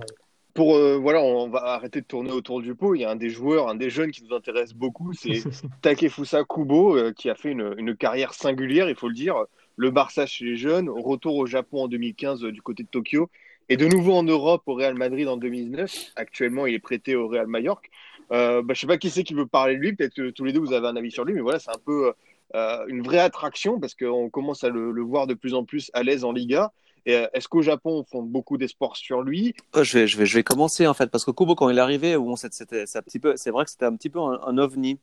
pour 0.54 0.76
euh, 0.76 0.98
voilà, 0.98 1.22
on 1.22 1.50
va 1.50 1.60
arrêter 1.60 2.02
de 2.02 2.06
tourner 2.06 2.32
autour 2.32 2.62
du 2.62 2.76
pot. 2.76 2.96
Il 2.96 3.02
y 3.02 3.06
a 3.06 3.12
un 3.12 3.16
des 3.16 3.30
joueurs, 3.30 3.70
un 3.70 3.76
des 3.76 3.90
jeunes 3.90 4.12
qui 4.12 4.24
nous 4.24 4.36
intéresse 4.36 4.74
beaucoup, 4.74 5.14
c'est 5.14 5.42
Takefusa 5.82 6.44
Kubo, 6.44 6.98
euh, 6.98 7.14
qui 7.14 7.30
a 7.30 7.36
fait 7.36 7.52
une, 7.52 7.74
une, 7.78 7.96
carrière 7.96 8.34
singulière, 8.34 8.90
il 8.90 8.96
faut 8.96 9.08
le 9.08 9.14
dire. 9.14 9.36
Le 9.76 9.92
Barça 9.92 10.26
chez 10.26 10.46
les 10.46 10.58
jeunes, 10.58 10.90
retour 10.90 11.36
au 11.36 11.46
Japon 11.46 11.84
en 11.84 11.88
2015 11.88 12.44
euh, 12.44 12.52
du 12.52 12.62
côté 12.62 12.84
de 12.84 12.90
Tokyo, 12.90 13.30
et 13.70 13.78
de 13.78 13.88
nouveau 13.88 14.14
en 14.14 14.24
Europe 14.24 14.64
au 14.66 14.74
Real 14.74 14.96
Madrid 14.96 15.28
en 15.28 15.38
2009. 15.38 16.12
Actuellement, 16.16 16.66
il 16.66 16.74
est 16.74 16.80
prêté 16.80 17.16
au 17.16 17.28
Real 17.28 17.48
Mallorca. 17.48 17.90
Euh, 18.32 18.62
bah, 18.62 18.74
je 18.74 18.82
sais 18.82 18.88
pas 18.88 18.98
qui 18.98 19.10
c'est 19.10 19.24
qui 19.24 19.34
veut 19.34 19.46
parler 19.46 19.76
de 19.76 19.82
lui. 19.82 19.94
Peut-être 19.94 20.14
que 20.14 20.30
tous 20.30 20.46
les 20.46 20.54
deux 20.54 20.60
vous 20.60 20.74
avez 20.74 20.88
un 20.88 20.96
avis 20.96 21.12
sur 21.12 21.26
lui, 21.26 21.34
mais 21.34 21.42
voilà, 21.42 21.60
c'est 21.60 21.72
un 21.72 21.82
peu 21.86 22.14
euh, 22.56 22.86
une 22.88 23.02
vraie 23.02 23.20
attraction 23.20 23.80
parce 23.80 23.96
qu'on 23.96 24.30
commence 24.30 24.64
à 24.64 24.70
le, 24.70 25.02
voir 25.02 25.28
de 25.28 25.34
plus 25.34 25.54
en 25.54 25.64
plus 25.64 25.90
à 25.94 26.04
l'aise 26.04 26.24
en 26.24 26.32
Liga. 26.32 26.72
Euh, 27.08 27.28
est-ce 27.34 27.48
qu'au 27.48 27.64
Japon, 27.64 28.00
on 28.00 28.04
font 28.04 28.22
beaucoup 28.22 28.58
d'espoir 28.58 28.96
sur 28.96 29.24
lui? 29.24 29.56
Je, 29.74 29.98
vais, 29.98 30.08
je, 30.08 30.18
vais, 30.18 30.26
je 30.28 30.36
vais 30.36 30.44
commencer 30.44 30.86
en 30.86 30.94
fait, 30.94 31.08
parce 31.08 31.26
que 31.26 31.32
Kubo, 31.32 31.56
quand 31.56 31.70
il 31.70 31.78
est 31.78 31.82
arrivé, 31.82 32.16
bon, 32.16 32.36
c'est, 32.36 32.50
vrai 32.50 32.86
que 32.86 33.72
c'était 33.72 33.86
un 33.86 33.96
petit 33.96 34.10
peu 34.10 34.20
un, 34.20 34.58
ovni. 34.60 35.00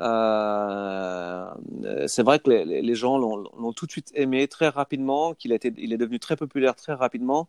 Euh, 0.00 1.46
c'est 2.08 2.24
vrai 2.24 2.40
que 2.40 2.50
les, 2.50 2.94
gens 2.96 3.16
l'ont, 3.18 3.72
tout 3.74 3.86
de 3.86 3.92
suite 3.92 4.10
aimé 4.14 4.48
très 4.48 4.68
rapidement, 4.68 5.34
qu'il 5.34 5.56
il 5.76 5.92
est 5.92 5.98
devenu 5.98 6.18
très 6.18 6.34
populaire 6.34 6.74
très 6.74 6.94
rapidement, 6.94 7.48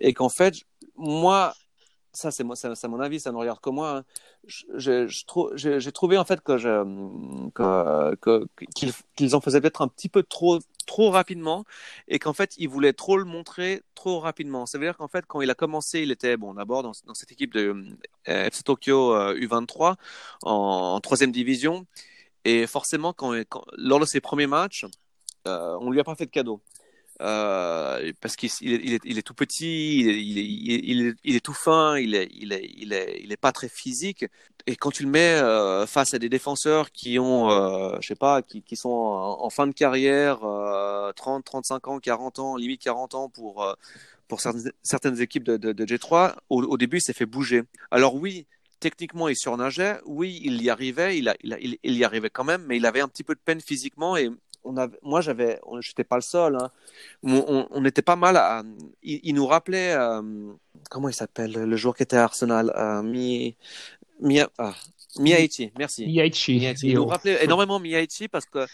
et 0.00 0.14
qu'en 0.14 0.30
fait, 0.30 0.54
moi, 0.96 1.52
ça 2.16 2.30
c'est 2.30 2.44
moi, 2.44 2.56
c'est 2.56 2.88
mon 2.88 3.00
avis, 3.00 3.20
ça 3.20 3.30
ne 3.32 3.36
regarde 3.36 3.60
que 3.60 3.70
moi. 3.70 3.98
Hein. 3.98 4.04
J'ai 4.76 5.92
trouvé 5.92 6.18
en 6.18 6.24
fait 6.24 6.40
qu'ils, 8.74 9.34
en 9.34 9.40
faisaient 9.40 9.60
peut-être 9.60 9.82
un 9.82 9.88
petit 9.88 10.08
peu 10.08 10.22
trop 10.22 10.58
trop 10.86 11.10
rapidement 11.10 11.64
et 12.08 12.18
qu'en 12.18 12.32
fait 12.32 12.54
il 12.58 12.68
voulait 12.68 12.92
trop 12.92 13.16
le 13.18 13.24
montrer 13.24 13.82
trop 13.94 14.20
rapidement. 14.20 14.66
Ça 14.66 14.78
veut 14.78 14.86
dire 14.86 14.96
qu'en 14.96 15.08
fait 15.08 15.26
quand 15.26 15.40
il 15.40 15.50
a 15.50 15.54
commencé, 15.54 16.00
il 16.00 16.10
était 16.10 16.36
bon 16.36 16.54
d'abord 16.54 16.82
dans, 16.82 16.92
cette 17.14 17.32
équipe 17.32 17.52
de 17.52 17.74
euh, 18.28 18.46
FC 18.46 18.62
Tokyo 18.62 19.14
euh, 19.14 19.34
U23 19.34 19.96
en, 20.42 20.50
en, 20.94 21.00
troisième 21.00 21.32
division 21.32 21.86
et 22.44 22.66
forcément 22.66 23.14
lors 23.76 24.00
de 24.00 24.06
ses 24.06 24.20
premiers 24.20 24.46
matchs, 24.46 24.86
euh, 25.46 25.76
on 25.80 25.90
lui 25.90 26.00
a 26.00 26.04
pas 26.04 26.14
fait 26.14 26.26
de 26.26 26.30
cadeau. 26.30 26.62
Euh, 27.22 28.12
parce 28.20 28.36
qu'il 28.36 28.50
il 28.60 28.92
est, 29.18 29.22
tout 29.22 29.34
petit, 29.34 30.00
il 30.00 31.16
est, 31.24 31.40
tout 31.40 31.54
fin, 31.54 31.96
il 31.96 32.14
est, 32.14 32.28
il 32.32 32.52
est, 32.52 33.36
pas 33.40 33.52
très 33.52 33.68
physique. 33.68 34.26
Et 34.66 34.76
quand 34.76 34.90
tu 34.90 35.04
le 35.04 35.08
mets 35.08 35.34
euh, 35.34 35.86
face 35.86 36.12
à 36.12 36.18
des 36.18 36.28
défenseurs 36.28 36.90
qui 36.92 37.18
ont, 37.18 37.50
euh, 37.50 37.96
je 38.00 38.08
sais 38.08 38.16
pas, 38.16 38.42
qui, 38.42 38.76
sont 38.76 38.90
en, 38.90 39.48
fin 39.50 39.66
de 39.66 39.72
carrière, 39.72 40.40
30, 41.16 41.44
35 41.44 41.88
ans, 41.88 41.98
40 42.00 42.38
ans, 42.38 42.56
limite 42.56 42.82
40 42.82 43.14
ans 43.14 43.28
pour 43.28 43.76
pour 44.28 44.40
certaines, 44.82 45.20
équipes 45.20 45.44
de, 45.44 45.56
de, 45.56 45.72
de 45.72 45.84
G3, 45.84 46.34
au, 46.48 46.76
début, 46.76 46.96
il 46.98 47.00
s'est 47.00 47.12
fait 47.12 47.26
bouger. 47.26 47.62
Alors 47.92 48.16
oui, 48.16 48.46
techniquement, 48.80 49.28
il 49.28 49.36
surnageait. 49.36 49.98
Oui, 50.04 50.40
il 50.44 50.62
y 50.62 50.70
arrivait. 50.70 51.18
Il, 51.18 51.28
y 51.84 52.04
arrivait 52.04 52.30
quand 52.30 52.44
même, 52.44 52.64
mais 52.66 52.76
il 52.76 52.86
avait 52.86 53.00
un 53.00 53.08
petit 53.08 53.24
peu 53.24 53.34
de 53.34 53.40
peine 53.44 53.60
physiquement. 53.60 54.16
On 54.66 54.76
avait, 54.76 54.98
moi, 55.02 55.20
j'avais, 55.20 55.60
j'étais 55.80 56.04
pas 56.04 56.16
le 56.16 56.22
seul. 56.22 56.56
Hein. 56.56 56.70
On, 57.22 57.44
on, 57.48 57.68
on, 57.70 57.84
était 57.84 58.02
pas 58.02 58.16
mal 58.16 58.36
à. 58.36 58.62
Il, 59.02 59.20
il 59.22 59.34
nous 59.34 59.46
rappelait. 59.46 59.92
Euh, 59.92 60.22
comment 60.90 61.08
il 61.08 61.14
s'appelle 61.14 61.52
le 61.52 61.76
joueur 61.76 61.96
qui 61.96 62.02
était 62.02 62.16
à 62.16 62.24
Arsenal 62.24 62.72
euh, 62.76 63.02
Mi, 63.02 63.56
Mi, 64.20 64.40
ah, 64.58 64.74
Miyaichi, 65.18 65.72
merci. 65.78 66.06
Miyaichi. 66.06 66.56
Miyaichi. 66.56 66.88
Il 66.88 66.94
nous 66.94 67.06
rappelait 67.06 67.44
énormément 67.44 67.78
Miyaichi 67.78 68.28
parce 68.28 68.46
que 68.46 68.66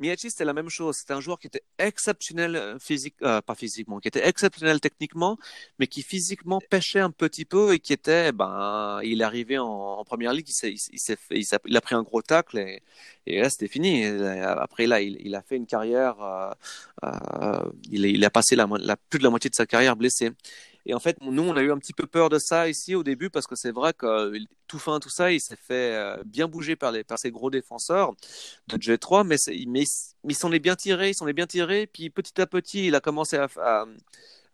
Miyachi, 0.00 0.30
c'était 0.30 0.46
la 0.46 0.54
même 0.54 0.70
chose. 0.70 0.96
C'était 0.96 1.12
un 1.12 1.20
joueur 1.20 1.38
qui 1.38 1.46
était 1.46 1.62
exceptionnel 1.78 2.56
euh, 2.56 2.78
physique, 2.78 3.14
euh, 3.22 3.40
pas 3.42 3.54
physiquement, 3.54 4.00
qui 4.00 4.08
était 4.08 4.26
exceptionnel 4.26 4.80
techniquement, 4.80 5.38
mais 5.78 5.86
qui 5.86 6.02
physiquement 6.02 6.60
pêchait 6.70 7.00
un 7.00 7.10
petit 7.10 7.44
peu 7.44 7.74
et 7.74 7.78
qui 7.78 7.92
était, 7.92 8.32
ben, 8.32 9.00
il 9.04 9.20
est 9.20 9.24
arrivé 9.24 9.58
en, 9.58 10.02
première 10.04 10.32
ligue, 10.32 10.48
il, 10.62 10.76
il, 11.30 11.46
il, 11.66 11.76
a 11.76 11.80
pris 11.80 11.94
un 11.94 12.02
gros 12.02 12.22
tacle 12.22 12.58
et, 12.58 13.40
là, 13.40 13.50
c'était 13.50 13.68
fini. 13.68 14.04
Après, 14.04 14.86
là, 14.86 15.00
il, 15.00 15.34
a 15.34 15.42
fait 15.42 15.56
une 15.56 15.66
carrière, 15.66 16.20
euh, 16.22 16.50
euh, 17.04 17.70
il, 17.90 18.24
a 18.24 18.30
passé 18.30 18.56
la, 18.56 18.66
plus 19.08 19.18
de 19.18 19.24
la 19.24 19.30
moitié 19.30 19.50
de 19.50 19.54
sa 19.54 19.66
carrière 19.66 19.96
blessé. 19.96 20.30
Et 20.86 20.94
en 20.94 21.00
fait, 21.00 21.16
nous, 21.20 21.42
on 21.42 21.56
a 21.56 21.62
eu 21.62 21.72
un 21.72 21.78
petit 21.78 21.92
peu 21.92 22.06
peur 22.06 22.28
de 22.28 22.38
ça 22.38 22.68
ici 22.68 22.94
au 22.94 23.02
début 23.02 23.30
parce 23.30 23.46
que 23.46 23.54
c'est 23.54 23.72
vrai 23.72 23.92
que 23.92 24.32
tout 24.66 24.78
fin, 24.78 25.00
tout 25.00 25.10
ça, 25.10 25.32
il 25.32 25.40
s'est 25.40 25.56
fait 25.56 25.94
euh, 25.94 26.16
bien 26.24 26.48
bouger 26.48 26.76
par, 26.76 26.92
les, 26.92 27.04
par 27.04 27.18
ces 27.18 27.30
gros 27.30 27.50
défenseurs 27.50 28.12
de 28.68 28.76
G3, 28.76 29.26
mais, 29.26 29.36
mais, 29.66 29.84
mais 30.24 30.34
s'en 30.34 30.52
est 30.52 30.58
bien 30.58 30.76
tiré, 30.76 31.10
il 31.10 31.14
s'en 31.14 31.26
est 31.26 31.32
bien 31.32 31.46
tiré. 31.46 31.86
Puis 31.86 32.10
petit 32.10 32.40
à 32.40 32.46
petit, 32.46 32.86
il 32.86 32.94
a 32.94 33.00
commencé 33.00 33.36
à, 33.36 33.86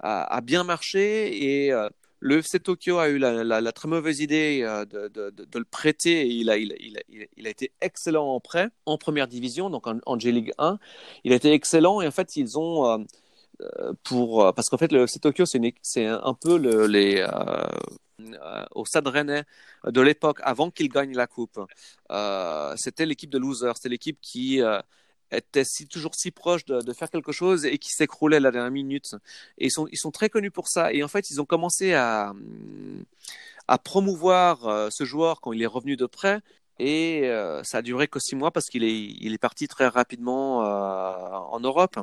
à, 0.01 0.41
bien 0.41 0.65
marcher 0.65 1.65
et 1.65 1.73
euh, 1.73 1.89
le 2.21 2.39
FC 2.39 2.61
Tokyo 2.61 2.99
a 2.99 3.09
eu 3.09 3.19
la, 3.19 3.73
très 3.73 3.89
mauvaise 3.89 4.21
idée 4.21 4.61
euh, 4.63 4.85
de, 4.85 5.09
de, 5.09 5.59
le 5.59 5.65
prêter 5.65 6.23
et 6.23 6.31
il 6.31 6.51
a, 6.51 6.57
il, 6.57 6.75
il, 6.81 7.29
il, 7.37 7.47
a 7.47 7.51
été 7.51 7.73
excellent 7.81 8.27
en 8.27 8.41
prêt 8.41 8.69
en 8.87 8.99
première 8.99 9.29
division, 9.29 9.71
donc 9.71 9.87
en, 9.87 9.99
en 10.07 10.19
J-League 10.19 10.53
1. 10.59 10.79
Il 11.25 11.33
a 11.33 11.37
été 11.37 11.53
excellent 11.53 12.01
et 12.01 12.07
en 12.07 12.11
fait, 12.11 12.37
ils 12.37 12.59
ont. 12.59 12.87
Euh, 12.91 12.99
pour 14.05 14.53
parce 14.55 14.69
qu'en 14.69 14.79
fait 14.79 14.93
le 14.93 15.05
FC 15.05 15.19
Tokyo 15.21 15.45
c'est 15.47 16.07
un 16.07 16.35
peu 16.35 16.59
le, 16.59 16.87
les 16.87 17.25
euh, 18.21 18.65
au 18.75 18.87
Stade 18.87 19.07
Rennais 19.09 19.45
de 19.85 20.01
l'époque 20.01 20.41
avant 20.43 20.71
qu'il 20.71 20.89
gagne 20.89 21.15
la 21.15 21.27
coupe. 21.27 21.61
Euh, 22.11 22.75
c'était 22.77 23.05
l'équipe 23.05 23.29
de 23.31 23.39
losers. 23.39 23.77
C'était 23.77 23.91
l'équipe 23.91 24.19
qui 24.23 24.63
euh, 24.63 24.81
était 25.31 25.65
toujours 25.91 26.15
si 26.15 26.31
proche 26.31 26.65
de, 26.65 26.93
faire 26.95 27.11
quelque 27.11 27.33
chose 27.33 27.67
et 27.67 27.77
qui 27.79 27.93
s'écroulait 27.93 28.41
la 28.41 28.51
dernière 28.51 28.71
minute. 28.71 29.15
Et 29.59 29.67
ils 29.67 29.71
sont 29.71 29.87
ils 29.93 29.99
sont 29.99 30.11
très 30.11 30.31
connus 30.31 30.51
pour 30.51 30.69
ça. 30.69 30.93
Et 30.93 31.03
en 31.03 31.09
fait 31.09 31.31
ils 31.31 31.41
ont 31.41 31.45
commencé 31.45 31.93
à 31.95 32.33
à 33.69 33.79
promouvoir 33.79 34.91
ce 34.93 35.05
joueur 35.05 35.41
quand 35.41 35.53
il 35.53 35.63
est 35.63 35.67
revenu 35.67 35.97
de 35.97 36.07
près 36.07 36.41
et 36.79 37.23
euh, 37.25 37.63
ça 37.63 37.79
a 37.79 37.83
duré 37.83 38.07
que 38.07 38.19
six 38.21 38.37
mois 38.37 38.51
parce 38.51 38.67
qu'il 38.67 38.85
est, 38.85 38.95
il 39.21 39.33
est 39.33 39.39
parti 39.39 39.67
très 39.67 39.89
rapidement 39.89 40.63
euh, 40.65 41.37
en 41.51 41.61
Europe. 41.61 41.99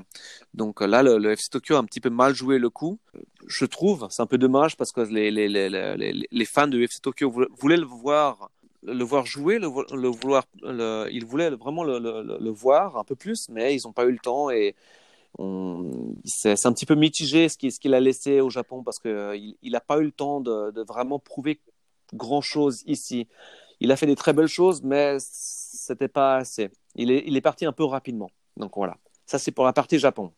Donc 0.53 0.81
là, 0.81 1.03
le, 1.03 1.31
FC 1.31 1.49
Tokyo 1.49 1.75
a 1.75 1.79
un 1.79 1.83
petit 1.83 1.99
peu 1.99 2.09
mal 2.09 2.33
joué 2.33 2.57
le 2.57 2.69
coup. 2.69 2.99
Je 3.47 3.65
trouve, 3.65 4.07
c'est 4.09 4.21
un 4.21 4.25
peu 4.27 4.39
dommage 4.39 4.75
parce 4.75 4.91
que 4.91 5.01
les, 5.01 5.29
les, 5.29 5.47
les, 5.47 6.27
les, 6.31 6.45
fans 6.45 6.67
de 6.67 6.81
FC 6.81 6.99
Tokyo 7.01 7.31
voulaient 7.59 7.77
le 7.77 7.85
voir 7.85 8.49
le 8.85 9.03
voir 9.05 9.25
jouer, 9.25 9.59
le, 9.59 9.67
vouloir, 9.67 10.43
le, 10.61 11.07
ils 11.09 11.25
voulaient 11.25 11.51
vraiment 11.51 11.85
le, 11.85 11.99
le, 11.99 12.49
voir 12.49 12.97
un 12.97 13.05
peu 13.05 13.15
plus, 13.15 13.47
mais 13.47 13.73
ils 13.73 13.83
n'ont 13.85 13.93
pas 13.93 14.03
eu 14.03 14.11
le 14.11 14.19
temps 14.19 14.49
et 14.49 14.75
c'est 16.25 16.65
un 16.65 16.73
petit 16.73 16.85
peu 16.85 16.95
mitigé 16.95 17.47
ce 17.47 17.57
qu'il 17.57 17.93
a 17.93 18.01
laissé 18.01 18.41
au 18.41 18.49
Japon 18.49 18.83
parce 18.83 18.99
qu'il 18.99 19.55
n'a 19.63 19.79
pas 19.79 19.99
eu 19.99 20.03
le 20.03 20.11
temps 20.11 20.41
de, 20.41 20.71
de 20.71 20.81
vraiment 20.81 21.17
prouver 21.17 21.61
grand 22.13 22.41
chose 22.41 22.83
ici 22.85 23.27
il 23.83 23.91
a 23.91 23.97
fait 23.97 24.05
des 24.05 24.15
très 24.15 24.31
belles 24.31 24.47
choses, 24.47 24.81
mais 24.81 25.17
c'était 25.19 26.07
pas 26.07 26.37
assez. 26.37 26.69
Il 26.95 27.11
est, 27.11 27.41
parti 27.41 27.65
un 27.65 27.73
peu 27.73 27.83
rapidement. 27.83 28.31
Donc 28.55 28.71
voilà. 28.77 28.97
Ça, 29.25 29.37
c'est 29.37 29.51
pour 29.51 29.65
la 29.65 29.73
partie 29.73 29.99
Japon. 29.99 30.31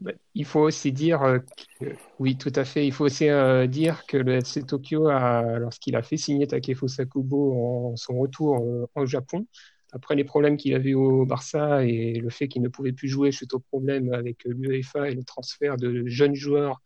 Bah, 0.00 0.12
il 0.34 0.44
faut 0.44 0.60
aussi 0.60 0.90
dire 0.90 1.22
euh, 1.22 1.38
que, 1.80 1.86
oui, 2.18 2.36
tout 2.36 2.52
à 2.56 2.64
fait. 2.64 2.86
Il 2.86 2.92
faut 2.92 3.04
aussi 3.04 3.28
euh, 3.28 3.68
dire 3.68 4.04
que 4.06 4.16
le 4.16 4.34
FC 4.34 4.64
Tokyo, 4.64 5.08
lorsqu'il 5.08 5.94
a 5.94 6.02
fait 6.02 6.16
signer 6.16 6.48
Takefusa 6.48 7.04
Kubo 7.04 7.52
en 7.54 7.96
son 7.96 8.18
retour 8.18 8.58
euh, 8.60 8.86
au 8.96 9.06
Japon, 9.06 9.46
après 9.92 10.16
les 10.16 10.24
problèmes 10.24 10.56
qu'il 10.56 10.74
avait 10.74 10.94
au 10.94 11.24
Barça 11.24 11.84
et 11.84 12.14
le 12.14 12.30
fait 12.30 12.48
qu'il 12.48 12.62
ne 12.62 12.68
pouvait 12.68 12.92
plus 12.92 13.08
jouer 13.08 13.30
suite 13.30 13.54
aux 13.54 13.60
problèmes 13.60 14.12
avec 14.12 14.42
l'UEFA 14.44 15.08
et 15.08 15.14
le 15.14 15.22
transfert 15.22 15.76
de 15.76 16.04
jeunes 16.06 16.34
joueurs 16.34 16.80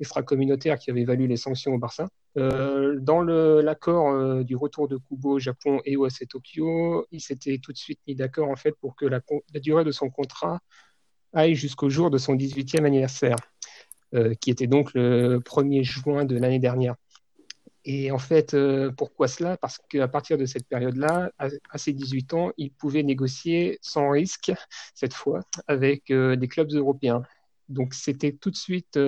extra-communautaires 0.00 0.78
qui 0.78 0.90
avaient 0.90 1.04
valu 1.04 1.26
les 1.26 1.36
sanctions 1.36 1.74
au 1.74 1.78
Barça. 1.78 2.08
Dans 3.00 3.22
l'accord 3.22 4.44
du 4.44 4.56
retour 4.56 4.88
de 4.88 4.96
Kubo 4.96 5.32
au 5.32 5.38
Japon 5.38 5.80
et 5.84 5.96
au 5.96 6.06
FC 6.06 6.26
Tokyo, 6.26 7.06
il 7.10 7.20
s'était 7.20 7.58
tout 7.58 7.72
de 7.72 7.78
suite 7.78 8.00
mis 8.06 8.14
d'accord 8.14 8.48
en 8.48 8.56
fait 8.56 8.72
pour 8.72 8.96
que 8.96 9.06
la, 9.06 9.20
durée 9.60 9.84
de 9.84 9.90
son 9.90 10.10
contrat 10.10 10.60
aille 11.32 11.54
jusqu'au 11.54 11.90
jour 11.90 12.10
de 12.10 12.18
son 12.18 12.34
18e 12.34 12.84
anniversaire, 12.84 13.36
euh, 14.14 14.34
qui 14.34 14.50
était 14.50 14.66
donc 14.66 14.94
le 14.94 15.38
1er 15.40 15.82
juin 15.82 16.24
de 16.24 16.36
l'année 16.38 16.58
dernière. 16.58 16.94
Et 17.84 18.10
en 18.10 18.18
fait, 18.18 18.54
euh, 18.54 18.90
pourquoi 18.90 19.28
cela? 19.28 19.56
Parce 19.56 19.78
qu'à 19.88 20.08
partir 20.08 20.36
de 20.36 20.44
cette 20.44 20.66
période-là, 20.66 21.30
à, 21.38 21.78
ses 21.78 21.92
18 21.92 22.34
ans, 22.34 22.52
il 22.58 22.70
pouvait 22.70 23.02
négocier 23.02 23.78
sans 23.80 24.10
risque, 24.10 24.52
cette 24.94 25.14
fois, 25.14 25.40
avec 25.66 26.10
euh, 26.10 26.36
des 26.36 26.48
clubs 26.48 26.72
européens. 26.72 27.22
Donc 27.68 27.94
c'était 27.94 28.32
tout 28.32 28.50
de 28.50 28.56
suite 28.56 28.98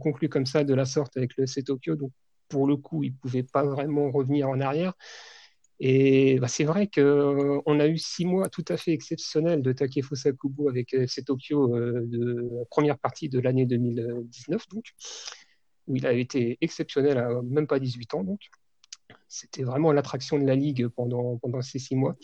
conclu 0.00 0.28
comme 0.30 0.46
ça, 0.46 0.64
de 0.64 0.74
la 0.74 0.86
sorte, 0.86 1.16
avec 1.16 1.36
le 1.36 1.46
C 1.46 1.62
Tokyo. 1.62 1.96
Pour 2.48 2.66
le 2.66 2.76
coup, 2.76 3.04
il 3.04 3.12
ne 3.12 3.16
pouvait 3.16 3.42
pas 3.42 3.64
vraiment 3.64 4.10
revenir 4.10 4.48
en 4.48 4.60
arrière. 4.60 4.94
Et 5.80 6.38
bah, 6.40 6.48
c'est 6.48 6.64
vrai 6.64 6.88
qu'on 6.88 7.00
euh, 7.00 7.80
a 7.80 7.86
eu 7.86 7.98
six 7.98 8.24
mois 8.24 8.48
tout 8.48 8.64
à 8.68 8.76
fait 8.76 8.92
exceptionnels 8.92 9.62
de 9.62 9.72
Takefusa 9.72 10.32
Kubo 10.32 10.68
avec 10.68 10.92
FC 10.92 11.22
Tokyo 11.22 11.76
euh, 11.76 12.02
de 12.06 12.48
la 12.58 12.64
première 12.64 12.98
partie 12.98 13.28
de 13.28 13.38
l'année 13.38 13.64
2019, 13.64 14.68
donc, 14.70 14.86
où 15.86 15.96
il 15.96 16.06
a 16.06 16.12
été 16.12 16.58
exceptionnel 16.60 17.18
à 17.18 17.42
même 17.42 17.66
pas 17.68 17.78
18 17.78 18.14
ans. 18.14 18.24
Donc. 18.24 18.40
C'était 19.28 19.62
vraiment 19.62 19.92
l'attraction 19.92 20.38
de 20.38 20.46
la 20.46 20.56
Ligue 20.56 20.88
pendant, 20.88 21.38
ces 21.60 21.78
six 21.78 21.94
mois. 21.94 22.16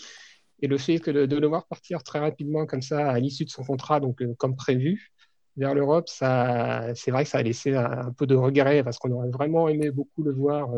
Et 0.62 0.66
le 0.66 0.78
fait 0.78 0.98
de, 1.08 1.36
le 1.36 1.46
voir 1.46 1.66
partir 1.66 2.02
très 2.02 2.18
rapidement 2.18 2.64
comme 2.64 2.82
ça 2.82 3.10
à 3.10 3.18
l'issue 3.20 3.44
de 3.44 3.50
son 3.50 3.64
contrat, 3.64 4.00
donc 4.00 4.22
euh, 4.22 4.34
comme 4.38 4.56
prévu, 4.56 5.12
vers 5.56 5.74
l'Europe, 5.74 6.08
ça, 6.08 6.94
c'est 6.94 7.10
vrai 7.10 7.24
que 7.24 7.30
ça 7.30 7.38
a 7.38 7.42
laissé 7.42 7.74
un, 7.74 8.12
peu 8.12 8.26
de 8.26 8.34
regret 8.34 8.82
parce 8.82 8.98
qu'on 8.98 9.12
aurait 9.12 9.30
vraiment 9.30 9.68
aimé 9.68 9.90
beaucoup 9.90 10.22
le 10.22 10.32
voir 10.32 10.70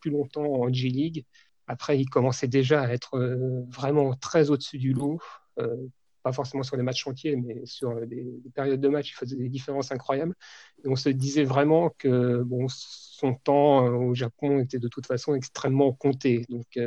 plus 0.00 0.10
longtemps 0.10 0.44
en 0.44 0.72
G-League. 0.72 1.24
Après, 1.68 2.00
il 2.00 2.08
commençait 2.08 2.48
déjà 2.48 2.82
à 2.82 2.88
être 2.88 3.16
euh, 3.16 3.62
vraiment 3.68 4.14
très 4.14 4.50
au-dessus 4.50 4.78
du 4.78 4.94
lot, 4.94 5.20
euh, 5.58 5.76
pas 6.22 6.32
forcément 6.32 6.62
sur 6.62 6.76
les 6.76 6.82
matchs 6.82 7.06
entiers, 7.06 7.36
mais 7.36 7.64
sur 7.66 7.94
des, 8.06 8.26
périodes 8.54 8.80
de 8.80 8.88
match, 8.88 9.10
il 9.10 9.14
faisait 9.14 9.36
des 9.36 9.50
différences 9.50 9.92
incroyables. 9.92 10.34
Et 10.82 10.88
on 10.88 10.96
se 10.96 11.10
disait 11.10 11.44
vraiment 11.44 11.90
que 11.98 12.42
bon, 12.42 12.66
son 12.68 13.34
temps 13.34 13.86
euh, 13.86 13.90
au 13.90 14.14
Japon 14.14 14.60
était 14.60 14.78
de 14.78 14.88
toute 14.88 15.06
façon 15.06 15.34
extrêmement 15.34 15.92
compté. 15.92 16.46
Donc, 16.48 16.78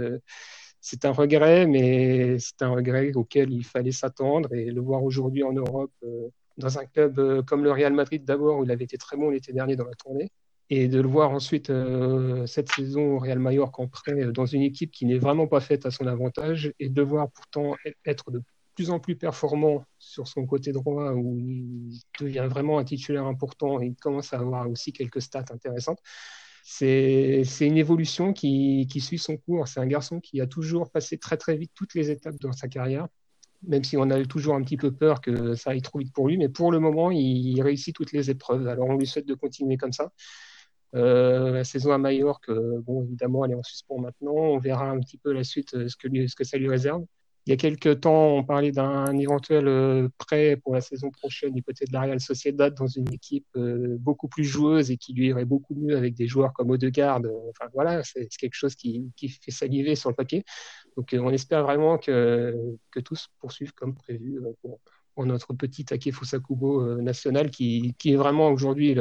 c'est 0.82 1.06
un 1.06 1.12
regret, 1.12 1.67
mais 1.67 2.39
c'est 2.39 2.63
un 2.63 2.69
regret 2.69 3.13
auquel 3.13 3.51
il 3.51 3.63
fallait 3.63 3.91
s'attendre. 3.91 4.51
Et 4.54 4.71
le 4.71 4.82
voir 4.82 5.04
aujourd'hui 5.04 5.43
en 5.43 5.54
Europe, 5.54 5.93
dans 6.57 6.77
un 6.79 6.85
club 6.85 7.43
comme 7.45 7.63
le 7.63 7.71
Real 7.71 7.93
Madrid 7.93 8.23
d'abord, 8.25 8.59
où 8.59 8.63
il 8.63 8.71
avait 8.71 8.83
été 8.83 8.97
très 8.97 9.17
bon 9.17 9.29
l'été 9.29 9.53
dernier 9.53 9.75
dans 9.75 9.85
la 9.85 9.95
tournée, 9.95 10.29
et 10.71 10.87
de 10.87 11.01
le 11.01 11.07
voir 11.07 11.31
ensuite 11.31 11.69
euh, 11.69 12.47
cette 12.47 12.71
saison 12.71 13.15
au 13.15 13.19
Real 13.19 13.39
Mallorca 13.39 13.83
en 13.83 13.87
prêt 13.87 14.13
euh, 14.13 14.31
dans 14.31 14.45
une 14.45 14.61
équipe 14.61 14.91
qui 14.91 15.05
n'est 15.05 15.17
vraiment 15.17 15.45
pas 15.45 15.59
faite 15.59 15.85
à 15.85 15.91
son 15.91 16.07
avantage 16.07 16.73
et 16.79 16.87
de 16.87 17.01
voir 17.01 17.29
pourtant 17.29 17.75
être 18.05 18.31
de 18.31 18.41
plus 18.73 18.89
en 18.89 18.97
plus 18.97 19.17
performant 19.17 19.83
sur 19.99 20.29
son 20.29 20.45
côté 20.45 20.71
droit 20.71 21.11
où 21.11 21.37
il 21.37 21.99
devient 22.21 22.47
vraiment 22.49 22.79
un 22.79 22.85
titulaire 22.85 23.25
important 23.25 23.81
et 23.81 23.87
il 23.87 23.95
commence 23.95 24.33
à 24.33 24.39
avoir 24.39 24.69
aussi 24.69 24.93
quelques 24.93 25.21
stats 25.21 25.43
intéressantes. 25.51 25.99
C'est 26.63 27.43
une 27.59 27.77
évolution 27.77 28.31
qui, 28.31 28.87
qui, 28.89 29.01
suit 29.01 29.17
son 29.17 29.35
cours. 29.35 29.67
C'est 29.67 29.81
un 29.81 29.87
garçon 29.87 30.21
qui 30.21 30.39
a 30.39 30.47
toujours 30.47 30.89
passé 30.89 31.17
très 31.17 31.35
très 31.35 31.57
vite 31.57 31.71
toutes 31.75 31.95
les 31.95 32.11
étapes 32.11 32.39
dans 32.39 32.53
sa 32.53 32.69
carrière, 32.69 33.07
même 33.63 33.84
si 33.84 33.97
on 33.97 34.10
a 34.10 34.26
toujours 34.26 34.56
un 34.56 34.63
petit 34.63 34.78
peu 34.78 34.91
peur 34.91 35.21
que 35.21 35.56
ça 35.56 35.71
aille 35.71 35.82
trop 35.82 36.00
vite 36.00 36.13
pour 36.13 36.28
lui. 36.28 36.38
Mais 36.38 36.50
pour 36.50 36.71
le 36.71 36.80
moment, 36.80 37.12
il, 37.12 37.62
réussit 37.62 37.95
toutes 37.95 38.12
les 38.12 38.30
épreuves. 38.30 38.67
Alors 38.67 38.88
on 38.89 38.97
lui 38.97 39.08
souhaite 39.08 39.28
de 39.28 39.34
continuer 39.34 39.78
comme 39.78 39.93
ça. 39.93 40.12
Euh, 40.95 41.52
la 41.52 41.63
saison 41.63 41.91
à 41.93 41.97
Majorque, 41.97 42.50
euh, 42.50 42.82
bon, 42.82 43.04
évidemment, 43.06 43.45
elle 43.45 43.52
est 43.52 43.56
en 43.56 43.63
suspens 43.63 44.00
maintenant. 44.00 44.34
On 44.34 44.60
verra 44.60 44.89
un 44.89 45.00
petit 45.00 45.17
peu 45.17 45.32
la 45.32 45.43
suite, 45.43 45.74
euh, 45.76 45.88
ce 45.88 45.95
que, 45.95 46.08
ce 46.28 46.36
que 46.36 46.43
ça 46.43 46.58
lui 46.58 46.69
réserve. 46.69 47.06
Il 47.45 47.49
y 47.49 47.54
a 47.54 47.58
quelques 47.58 48.01
temps, 48.01 48.36
on 48.38 48.43
parlait 48.43 48.71
d'un 48.71 49.17
éventuel 49.17 50.10
prêt 50.19 50.58
pour 50.58 50.75
la 50.75 50.82
saison 50.82 51.10
prochaine 51.10 51.54
du 51.54 51.63
côté 51.63 51.86
de 51.86 51.93
la 51.93 52.01
Real 52.01 52.19
Sociedad 52.19 52.73
dans 52.75 52.88
une 52.88 53.12
équipe 53.12 53.47
beaucoup 53.56 54.27
plus 54.27 54.43
joueuse 54.43 54.91
et 54.91 54.97
qui 54.97 55.13
lui 55.13 55.27
irait 55.27 55.45
beaucoup 55.45 55.73
mieux 55.73 55.97
avec 55.97 56.13
des 56.13 56.27
joueurs 56.27 56.54
comme 56.54 56.69
Odegaard. 56.69 57.21
Enfin 57.49 57.69
voilà, 57.73 58.04
c'est 58.04 58.27
quelque 58.27 58.54
chose 58.54 58.75
qui, 58.75 59.12
fait 59.17 59.51
saliver 59.51 59.95
sur 59.95 60.10
le 60.10 60.15
papier. 60.15 60.43
Donc 60.95 61.15
on 61.17 61.32
espère 61.32 61.63
vraiment 61.63 61.97
que, 61.97 62.56
que 62.91 62.99
tout 62.99 63.15
se 63.15 63.27
poursuive 63.39 63.73
comme 63.73 63.95
prévu 63.95 64.39
pour, 64.62 64.80
notre 65.25 65.54
petit 65.54 65.86
Takefusa 65.86 66.39
Kubo 66.39 66.95
national 66.99 67.51
qui, 67.51 67.93
qui 67.99 68.13
est 68.13 68.15
vraiment 68.15 68.49
aujourd'hui 68.49 68.97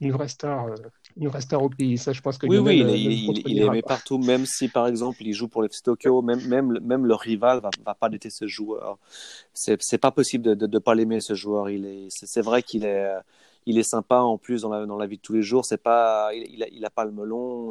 une 0.00 0.12
vraie 0.12 0.28
star, 0.28 0.68
euh, 1.20 1.28
vraie 1.28 1.40
star 1.40 1.62
au 1.62 1.68
pays. 1.68 1.98
Ça, 1.98 2.12
je 2.12 2.20
pense 2.20 2.38
que 2.38 2.46
oui, 2.46 2.58
oui, 2.58 2.78
il, 2.78 3.42
il, 3.46 3.58
est 3.60 3.66
aimé 3.66 3.82
partout, 3.82 4.18
même 4.18 4.46
si 4.46 4.68
par 4.68 4.86
exemple 4.86 5.18
il 5.20 5.32
joue 5.32 5.48
pour 5.48 5.62
les 5.62 5.68
Tokyo, 5.68 6.22
même, 6.22 6.46
même, 6.48 6.78
même 6.80 7.06
le 7.06 7.14
rival 7.14 7.60
va, 7.60 7.70
va 7.84 7.94
pas 7.94 8.08
détester 8.08 8.44
ce 8.44 8.48
joueur. 8.48 8.98
C'est, 9.54 9.80
c'est 9.82 9.98
pas 9.98 10.10
possible 10.10 10.56
de, 10.56 10.66
de, 10.66 10.78
pas 10.78 10.94
l'aimer 10.94 11.20
ce 11.20 11.34
joueur. 11.34 11.70
Il 11.70 11.86
est, 11.86 12.08
c'est, 12.10 12.42
vrai 12.42 12.62
qu'il 12.62 12.84
est, 12.84 13.12
il 13.66 13.78
est 13.78 13.82
sympa 13.82 14.16
en 14.16 14.38
plus 14.38 14.62
dans 14.62 14.70
la, 14.70 14.86
dans 14.86 14.96
la 14.96 15.06
vie 15.06 15.16
de 15.16 15.22
tous 15.22 15.34
les 15.34 15.42
jours. 15.42 15.64
C'est 15.64 15.82
pas, 15.82 16.30
il, 16.34 16.62
a, 16.62 16.66
il 16.70 16.84
a 16.84 16.90
pas 16.90 17.04
le 17.04 17.12
melon. 17.12 17.70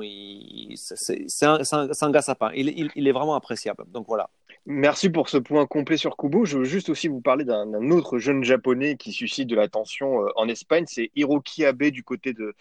C'est, 0.76 1.28
c'est, 1.28 1.46
un, 1.46 1.64
c'est, 1.64 1.76
un, 1.76 1.90
un, 2.02 2.12
gars 2.12 2.22
sympa. 2.22 2.52
Il, 2.56 2.70
il, 2.70 2.90
il 2.96 3.08
est 3.08 3.12
vraiment 3.12 3.36
appréciable. 3.36 3.86
Donc 3.92 4.08
voilà. 4.08 4.30
Merci 4.66 5.10
pour 5.10 5.30
ce 5.30 5.38
point 5.38 5.66
complet 5.66 5.98
sur 5.98 6.16
Kubo. 6.18 6.46
Je 6.46 6.60
veux 6.60 6.64
juste 6.64 6.90
aussi 6.90 7.08
vous 7.08 7.22
parler 7.22 7.46
d'un 7.46 7.92
autre 7.92 8.20
jeune 8.20 8.44
japonais 8.44 8.98
qui 8.98 9.12
suscite 9.12 9.48
de 9.48 9.56
l'attention 9.56 10.26
euh, 10.26 10.30
en 10.36 10.48
Espagne. 10.48 10.86
C'est 10.88 11.12
Hiroki 11.16 11.66
Abe 11.66 11.86
du 11.86 12.04
côté 12.04 12.34
de, 12.34 12.54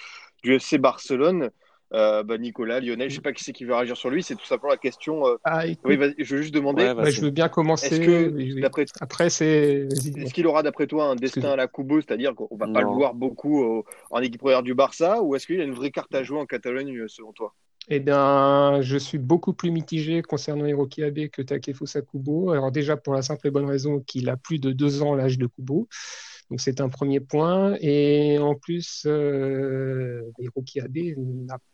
du 0.43 0.55
FC 0.55 0.79
Barcelone. 0.79 1.51
Euh, 1.95 2.23
bah, 2.23 2.37
Nicolas, 2.37 2.81
Lionel, 2.81 3.09
je 3.09 3.15
ne 3.15 3.17
sais 3.17 3.23
pas 3.23 3.33
qui 3.33 3.43
c'est 3.43 3.55
qui 3.55 3.65
veut 3.65 3.75
réagir 3.75 3.97
sur 3.97 4.11
lui. 4.11 4.23
C'est 4.23 4.35
tout 4.35 4.45
simplement 4.45 4.73
la 4.73 4.79
question. 4.79 5.27
Euh, 5.27 5.37
ah, 5.45 5.63
oui, 5.85 5.99
je 6.19 6.37
veux 6.37 6.43
juste 6.43 6.53
demander. 6.55 6.93
je 7.07 7.21
veux 7.23 7.31
bien 7.31 7.49
commencer. 7.49 7.87
Est-ce 7.87 8.01
que, 8.01 8.85
Après, 9.01 9.31
c'est. 9.31 9.89
Est-ce 10.17 10.35
qu'il 10.35 10.47
aura, 10.47 10.63
d'après 10.63 10.87
toi, 10.87 11.07
un 11.07 11.17
destin 11.17 11.51
à 11.51 11.57
la 11.57 11.67
Kubo, 11.67 12.01
c'est-à-dire 12.01 12.35
qu'on 12.35 12.57
va 12.57 12.67
pas 12.69 12.83
le 12.83 12.89
voir 12.89 13.15
beaucoup 13.15 13.83
en 14.11 14.21
équipe 14.21 14.41
première 14.41 14.63
du 14.63 14.75
Barça, 14.75 15.23
ou 15.23 15.35
est-ce 15.35 15.47
qu'il 15.47 15.61
a 15.61 15.65
une 15.65 15.75
vraie 15.75 15.91
carte 15.91 16.15
à 16.15 16.23
jouer 16.23 16.39
en 16.39 16.47
Catalogne, 16.47 17.07
selon 17.09 17.33
toi? 17.33 17.55
Eh 17.91 18.01
bien, 18.01 18.83
je 18.83 18.99
suis 18.99 19.17
beaucoup 19.17 19.55
plus 19.55 19.71
mitigé 19.71 20.21
concernant 20.21 20.67
Hiroki 20.67 21.03
Abe 21.03 21.29
que 21.29 21.41
Takefusa 21.41 22.03
Kubo. 22.03 22.51
Alors 22.51 22.71
déjà 22.71 22.99
pour 22.99 23.15
la 23.15 23.23
simple 23.23 23.47
et 23.47 23.51
bonne 23.51 23.65
raison 23.65 24.01
qu'il 24.01 24.29
a 24.29 24.37
plus 24.37 24.59
de 24.59 24.73
deux 24.73 25.01
ans 25.01 25.15
l'âge 25.15 25.39
de 25.39 25.47
Kubo. 25.47 25.89
C'est 26.57 26.81
un 26.81 26.89
premier 26.89 27.21
point. 27.21 27.77
Et 27.81 28.39
en 28.39 28.55
plus, 28.55 29.05
euh, 29.07 30.23
Hiroki 30.39 30.81
Abe, 30.81 31.15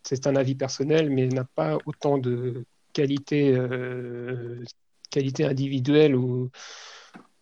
c'est 0.03 0.27
un 0.27 0.35
avis 0.35 0.57
personnel, 0.57 1.11
mais 1.11 1.29
n'a 1.29 1.45
pas 1.45 1.79
autant 1.87 2.19
de 2.19 2.65
qualité, 2.93 3.53
euh, 3.55 4.63
qualité 5.11 5.45
individuelle 5.45 6.17
ou, 6.17 6.51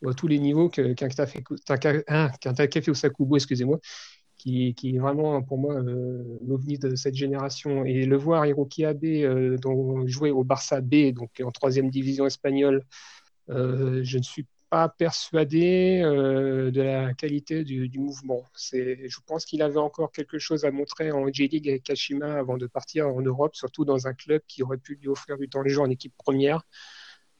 à 0.07 0.15
tous 0.15 0.27
les 0.27 0.39
niveaux 0.39 0.69
qu'un 0.69 0.95
qu 0.95 1.15
Takefusa 1.65 3.11
Kubo, 3.11 3.37
excusez-moi 3.37 3.79
qui, 4.37 4.75
est 4.83 4.99
vraiment 4.99 5.41
pour 5.43 5.59
moi 5.59 5.75
euh, 5.75 6.39
de 6.41 6.97
cette 6.97 7.15
génération. 7.15 7.85
Et 7.85 8.07
le 8.07 8.17
voir 8.17 8.45
Hiroki 8.45 8.85
Abe 8.85 9.05
euh, 9.05 9.57
jouer 10.07 10.31
au 10.33 10.43
Barça 10.43 10.81
B, 10.81 11.13
donc 11.13 11.31
en 11.45 11.53
troisième 11.53 11.91
division 11.91 12.27
espagnole, 12.27 12.85
je 13.49 14.19
ne 14.19 14.23
suis 14.23 14.47
pas 14.73 14.89
persuadé 14.89 16.01
de 16.01 16.81
la 16.81 17.13
qualité 17.13 17.63
du, 17.63 17.99
mouvement. 17.99 18.43
Je 18.73 19.19
pense 19.27 19.45
qu'il 19.45 19.61
avait 19.61 19.77
encore 19.77 20.11
quelque 20.13 20.39
chose 20.39 20.65
à 20.65 20.71
montrer 20.71 21.13
en 21.13 21.31
J-League 21.31 21.69
avec 21.69 21.83
Kashima 21.83 22.39
avant 22.39 22.57
de 22.57 22.67
partir 22.67 23.07
en 23.07 23.21
Europe, 23.21 23.55
surtout 23.55 23.85
dans 23.85 24.07
un 24.07 24.15
club 24.15 24.41
qui 24.49 24.63
aurait 24.63 24.79
pu 24.79 24.95
lui 24.95 25.09
offrir 25.09 25.37
du 25.37 25.51
temps 25.51 25.63
de 25.63 25.69
jeu 25.69 25.83
en 25.83 25.91
équipe 25.91 26.15
première, 26.17 26.63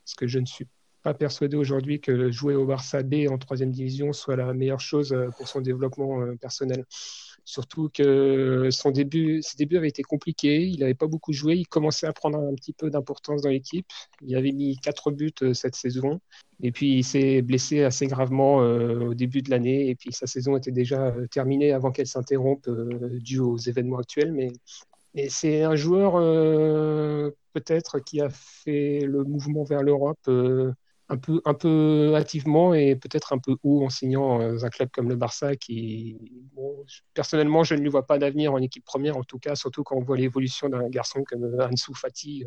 ce 0.05 0.15
que 0.15 0.27
je 0.27 0.41
ne 0.41 0.45
suis 0.45 0.67
pas 1.03 1.15
persuadé 1.15 1.57
aujourd'hui 1.57 2.03
que 2.03 2.31
jouer 2.31 2.55
au 2.55 2.67
Barça 2.67 3.03
B 3.03 3.27
en 3.31 3.39
troisième 3.39 3.71
division 3.71 4.13
soit 4.13 4.37
la 4.37 4.53
meilleure 4.53 4.81
chose 4.81 5.15
euh, 5.15 5.31
pour 5.39 5.49
son 5.49 5.63
développement 5.63 6.21
euh, 6.21 6.37
personnel. 6.37 6.85
Surtout 7.45 7.89
que 7.93 8.69
son 8.71 8.91
début, 8.91 9.43
ses 9.43 9.57
débuts 9.57 9.77
avaient 9.77 9.89
été 9.89 10.03
compliqués, 10.03 10.63
il 10.63 10.81
n'avait 10.81 10.95
pas 10.95 11.07
beaucoup 11.07 11.33
joué, 11.33 11.57
il 11.57 11.67
commençait 11.67 12.07
à 12.07 12.13
prendre 12.13 12.39
un 12.39 12.55
petit 12.55 12.73
peu 12.73 12.89
d'importance 12.91 13.43
dans 13.43 13.49
l'équipe. 13.49 13.87
Il 14.23 14.37
avait 14.37 14.53
mis 14.53 14.77
quatre 14.77 15.11
buts 15.11 15.33
euh, 15.43 15.53
cette 15.55 15.75
saison, 15.75 16.21
et 16.63 16.71
puis 16.73 16.99
il 16.99 17.05
s'est 17.05 17.43
blessé 17.43 17.83
assez 17.83 18.07
gravement 18.07 18.59
au 18.59 19.15
début 19.15 19.43
de 19.43 19.51
l'année, 19.51 19.89
et 19.89 19.95
puis 19.95 20.13
sa 20.13 20.27
saison 20.27 20.57
était 20.57 20.71
déjà 20.71 21.15
terminée 21.31 21.73
avant 21.73 21.91
qu'elle 21.91 22.07
s'interrompe 22.07 22.69
dû 23.21 23.41
aux 23.41 23.57
événements 23.57 23.99
actuels. 23.99 24.33
Mais 24.33 25.29
c'est 25.29 25.63
un 25.63 25.75
joueur 25.75 26.13
peut-être 27.53 27.99
qui 27.99 28.21
a 28.21 28.29
fait 28.31 29.01
le 29.01 29.25
mouvement 29.25 29.65
vers 29.65 29.83
l'Europe 29.83 30.31
un 31.13 31.19
peu, 31.19 31.43
un 31.45 31.55
peu 31.55 32.15
hâtivement 32.17 32.73
et 32.73 32.97
peut-être 32.97 33.35
un 33.35 33.39
peu 33.39 33.57
haut 33.63 33.85
en 33.85 33.91
signant 33.91 34.41
un 34.41 34.69
club 34.71 34.89
comme 34.93 35.11
le 35.11 35.17
Barça 35.17 35.57
qui, 35.57 36.19
personnellement, 37.13 37.65
je 37.65 37.75
ne 37.75 37.81
lui 37.81 37.91
vois 37.91 38.07
pas 38.07 38.19
d'avenir 38.19 38.55
en 38.55 38.59
équipe 38.59 38.85
première, 38.85 39.19
en 39.19 39.23
tout 39.23 39.39
cas, 39.39 39.55
surtout 39.55 39.85
quand 39.85 39.97
on 39.97 40.03
voit 40.03 40.17
l'évolution 40.17 40.71
d'un 40.71 40.89
garçon 40.89 41.23
comme 41.25 41.45
Ansu 41.61 41.95
Fati, 41.95 42.45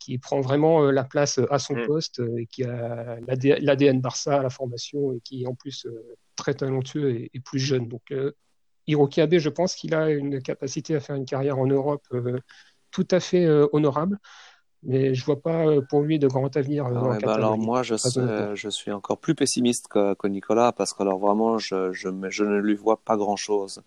qui 0.00 0.18
prend 0.18 0.40
vraiment 0.40 0.90
la 0.90 1.04
place 1.04 1.38
à 1.50 1.60
son 1.60 1.76
mm. 1.76 1.86
poste 1.86 2.20
et 2.36 2.46
qui 2.46 2.64
a 2.64 3.18
l'ADN 3.20 4.00
Barça 4.00 4.40
à 4.40 4.42
la 4.42 4.50
formation 4.50 5.12
et 5.12 5.20
qui 5.20 5.44
est 5.44 5.46
en 5.46 5.54
plus 5.54 5.86
très 6.34 6.54
talentueux 6.54 7.14
et, 7.14 7.30
et 7.32 7.40
plus 7.40 7.60
jeune. 7.60 7.86
Donc, 7.86 8.12
Hiroki 8.88 9.20
Abe, 9.20 9.38
je 9.38 9.48
pense 9.48 9.76
qu'il 9.76 9.94
a 9.94 10.10
une 10.10 10.42
capacité 10.42 10.96
à 10.96 11.00
faire 11.00 11.14
une 11.14 11.26
carrière 11.26 11.60
en 11.60 11.66
Europe 11.66 12.02
tout 12.90 13.06
à 13.12 13.20
fait 13.20 13.48
honorable 13.72 14.18
mais 14.84 15.14
je 15.14 15.24
vois 15.24 15.40
pas 15.40 15.66
euh, 15.66 15.80
pour 15.80 16.02
lui 16.02 16.18
de 16.18 16.26
grand 16.26 16.56
avenir. 16.56 16.86
Euh, 16.86 17.18
bah 17.22 17.34
alors 17.34 17.56
moi, 17.56 17.82
je, 17.82 17.94
je, 18.54 18.68
suis 18.68 18.90
encore 18.90 19.18
plus 19.18 19.34
pessimiste 19.34 19.88
que, 19.88 20.14
que 20.14 20.26
Nicolas 20.26 20.72
parce 20.72 20.92
que 20.92 21.02
alors 21.02 21.18
vraiment, 21.18 21.58
je, 21.58 21.92
je, 21.92 22.08
je, 22.28 22.44
ne 22.44 22.58
lui 22.58 22.74
vois 22.74 22.96
pas 22.96 23.16
grand-chose. 23.16 23.82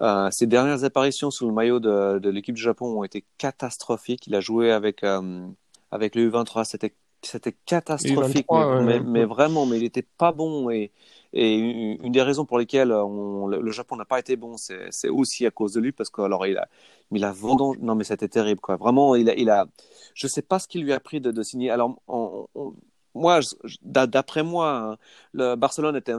Euh, 0.00 0.30
ses 0.30 0.46
dernières 0.46 0.84
apparitions 0.84 1.30
sous 1.30 1.46
le 1.46 1.52
maillot 1.52 1.80
de, 1.80 2.18
de 2.18 2.30
l'équipe 2.30 2.54
du 2.54 2.62
Japon 2.62 2.98
ont 2.98 3.04
été 3.04 3.24
catastrophiques. 3.36 4.26
Il 4.26 4.34
a 4.34 4.40
joué 4.40 4.72
avec 4.72 5.04
euh, 5.04 5.46
avec 5.90 6.14
le 6.14 6.30
U23, 6.30 6.64
c'était 6.64 6.94
c'était 7.24 7.54
catastrophique, 7.66 8.46
mais, 8.50 8.98
mais, 8.98 9.24
vraiment, 9.24 9.64
mais 9.64 9.76
il 9.76 9.84
était 9.84 10.04
pas 10.18 10.32
bon 10.32 10.70
et 10.70 10.90
et 11.32 11.54
une 11.54 12.12
des 12.12 12.22
raisons 12.22 12.44
pour 12.44 12.58
lesquelles 12.58 12.92
on, 12.92 13.46
le 13.46 13.70
Japon 13.72 13.96
n'a 13.96 14.04
pas 14.04 14.18
été 14.18 14.36
bon, 14.36 14.56
c'est 14.56 15.08
aussi 15.08 15.46
à 15.46 15.50
cause 15.50 15.72
de 15.72 15.80
lui, 15.80 15.92
parce 15.92 16.10
que 16.10 16.22
alors 16.22 16.46
il 16.46 16.58
a, 16.58 16.68
il 17.10 17.24
a 17.24 17.34
non 17.80 17.94
mais 17.94 18.04
c'était 18.04 18.28
terrible 18.28 18.60
quoi. 18.60 18.76
Vraiment, 18.76 19.14
il 19.14 19.30
a, 19.30 19.34
il 19.34 19.50
a, 19.50 19.66
sais 20.14 20.42
pas 20.42 20.58
ce 20.58 20.68
qu'il 20.68 20.82
lui 20.82 20.92
a 20.92 21.00
pris 21.00 21.20
de, 21.20 21.42
signer. 21.42 21.70
Alors, 21.70 21.96
moi, 23.14 23.40
d'après 23.82 24.42
moi, 24.42 24.92
hein, 24.92 24.96
le 25.32 25.54
Barcelone 25.54 25.96
était, 25.96 26.12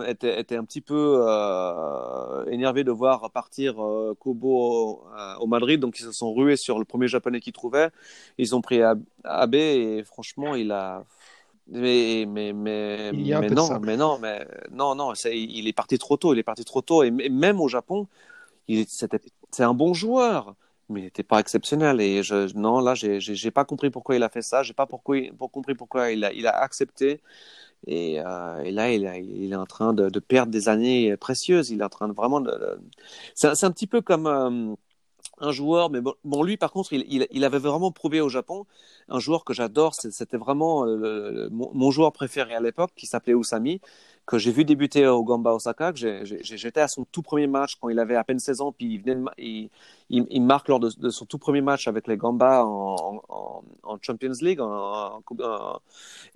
un 0.56 0.66
petit 0.66 0.82
peu 0.82 1.26
euh, 1.28 2.46
énervé 2.46 2.84
de 2.84 2.92
voir 2.92 3.32
partir 3.32 3.84
euh, 3.84 4.16
Kobo 4.20 5.04
euh, 5.18 5.36
au 5.40 5.48
Madrid, 5.48 5.80
donc 5.80 6.00
ils 6.00 6.04
se 6.04 6.12
sont 6.12 6.34
rués 6.34 6.56
sur 6.56 6.78
le 6.78 6.86
premier 6.86 7.08
japonais 7.08 7.40
qu'ils 7.40 7.54
trouvaient. 7.54 7.90
Ils 8.38 8.56
ont 8.56 8.62
pris 8.62 8.82
Abe 9.24 9.56
et 9.56 10.04
franchement, 10.06 10.56
il 10.56 10.72
a 10.72 11.04
mais, 11.68 12.26
mais, 12.28 12.54
mais, 12.54 13.12
mais 13.14 13.50
non, 13.50 13.80
mais 13.80 13.98
non, 13.98 14.20
mais 14.20 14.46
non, 14.72 14.96
non, 14.96 15.14
il 15.14 15.68
est 15.68 15.74
parti 15.74 15.98
trop 15.98 16.18
tôt. 16.18 16.34
Il 16.34 16.40
est 16.40 16.44
parti 16.44 16.66
trop 16.66 16.82
tôt. 16.82 17.04
Et, 17.04 17.12
même 17.12 17.62
au 17.62 17.68
Japon, 17.68 18.08
c'est 18.68 19.64
un 19.64 19.74
bon 19.74 19.94
joueur, 19.94 20.56
mais 20.90 21.02
il 21.02 21.04
n'était 21.06 21.24
pas 21.24 21.40
exceptionnel. 21.40 22.02
Et 22.02 22.24
je, 22.24 22.54
non, 22.58 22.80
là, 22.80 22.96
j'ai 22.96 23.52
pas 23.52 23.66
compris 23.66 23.90
pourquoi 23.90 24.16
il 24.16 24.24
a 24.24 24.30
fait 24.30 24.42
ça. 24.42 24.64
J'ai 24.64 24.74
pas 24.74 24.86
pourquoi, 24.86 25.18
pour 25.38 25.52
compris 25.52 25.76
pourquoi 25.76 26.12
il 26.12 26.24
a, 26.26 26.34
il 26.34 26.48
a 26.48 26.58
accepté. 26.58 27.22
Et, 27.88 28.20
euh, 28.20 28.62
et 28.64 28.72
là, 28.72 28.92
il, 28.92 29.04
il, 29.26 29.52
est 29.52 29.56
en 29.56 29.66
train 29.66 29.94
de, 29.94 30.10
de, 30.10 30.20
perdre 30.20 30.52
des 30.52 30.70
années 30.70 31.18
précieuses. 31.18 31.70
Il 31.72 31.82
est 31.82 31.84
en 31.84 31.90
train 31.90 32.08
de 32.08 32.14
vraiment. 32.14 32.42
De, 32.42 32.80
c'est 33.36 33.64
un 33.64 33.72
petit 33.72 33.88
peu 33.88 34.02
comme. 34.02 34.28
Euh, 34.28 34.76
un 35.40 35.52
joueur, 35.52 35.90
mais 35.90 36.00
bon, 36.02 36.44
lui 36.44 36.58
par 36.58 36.72
contre, 36.72 36.94
il, 36.94 37.46
avait 37.46 37.60
vraiment 37.60 37.92
prouvé 37.92 38.22
au 38.22 38.30
Japon, 38.30 38.66
un 39.10 39.20
joueur 39.20 39.44
que 39.44 39.54
j'adore, 39.54 39.96
c'était 39.96 40.38
vraiment 40.38 40.86
euh, 40.86 41.50
mon, 41.52 41.92
joueur 41.92 42.12
préféré 42.14 42.54
à 42.54 42.60
l'époque, 42.60 42.92
qui 42.96 43.08
s'appelait 43.08 43.34
Usami, 43.34 43.82
que 44.26 44.38
j'ai 44.38 44.52
vu 44.52 44.64
débuter 44.64 45.06
au 45.08 45.24
Gamba 45.24 45.54
Osaka, 45.54 45.92
j'étais 45.96 46.80
à 46.80 46.88
son 46.88 47.06
tout 47.06 47.22
premier 47.22 47.48
match 47.48 47.76
quand 47.76 47.90
il 47.90 48.00
avait 48.00 48.16
à 48.16 48.24
peine 48.24 48.40
16 48.40 48.62
ans, 48.62 48.72
puis 48.72 49.02
il, 50.10 50.42
marque 50.42 50.70
lors 50.70 50.80
de, 50.80 51.10
son 51.10 51.26
tout 51.26 51.38
premier 51.38 51.62
match 51.62 51.88
avec 51.88 52.08
les 52.08 52.16
Gamba 52.16 52.64
en, 52.66 53.22
Champions 54.02 54.32
League, 54.42 54.62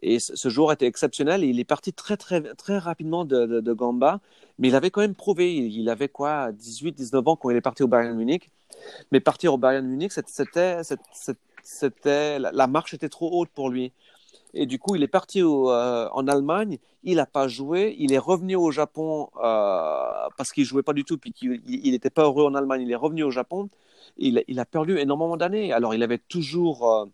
et 0.01 0.19
ce, 0.19 0.49
joueur 0.49 0.73
était 0.73 0.87
exceptionnel, 0.87 1.43
il 1.43 1.59
est 1.59 1.65
parti 1.65 1.93
très 1.93 2.17
très 2.17 2.41
très 2.55 2.77
rapidement 2.77 3.25
de, 3.25 3.45
de, 3.45 3.61
de 3.61 3.73
Gamba, 3.73 4.19
mais 4.59 4.67
il 4.69 4.75
avait 4.75 4.91
quand 4.91 5.01
même 5.01 5.15
prouvé, 5.15 5.55
il 5.55 5.89
avait 5.89 6.09
quoi, 6.09 6.51
18-19 6.51 7.29
ans 7.29 7.35
quand 7.35 7.49
il 7.51 7.57
est 7.57 7.61
parti 7.61 7.83
au 7.83 7.87
Bayern 7.87 8.17
Munich, 8.17 8.51
mais 9.11 9.19
partir 9.19 9.53
au 9.53 9.57
Bayern 9.57 9.85
Munich, 9.85 10.11
c'était, 10.11 10.81
c'était, 11.63 12.39
la 12.39 12.67
marche 12.67 12.93
était 12.93 13.09
trop 13.09 13.29
haute 13.39 13.49
pour 13.49 13.69
lui. 13.69 13.91
Et 14.53 14.65
du 14.65 14.79
coup, 14.79 14.95
il 14.95 15.03
est 15.03 15.07
parti 15.07 15.41
euh, 15.41 16.09
en 16.09 16.27
Allemagne. 16.27 16.79
Il 17.03 17.17
n'a 17.17 17.25
pas 17.25 17.47
joué. 17.47 17.95
Il 17.99 18.13
est 18.13 18.17
revenu 18.17 18.55
au 18.55 18.71
Japon 18.71 19.29
euh, 19.43 20.27
parce 20.37 20.51
qu'il 20.51 20.65
jouait 20.65 20.83
pas 20.83 20.93
du 20.93 21.03
tout, 21.03 21.17
puis 21.17 21.31
qu'il 21.31 21.91
n'était 21.91 22.09
pas 22.09 22.23
heureux 22.23 22.45
en 22.45 22.55
Allemagne. 22.55 22.81
Il 22.81 22.91
est 22.91 22.95
revenu 22.95 23.23
au 23.23 23.31
Japon. 23.31 23.69
Il, 24.17 24.43
il 24.47 24.59
a 24.59 24.65
perdu 24.65 24.97
énormément 24.97 25.37
d'années. 25.37 25.73
Alors, 25.73 25.93
il 25.93 26.01
avait 26.01 26.17
toujours 26.17 26.91
euh, 26.91 27.05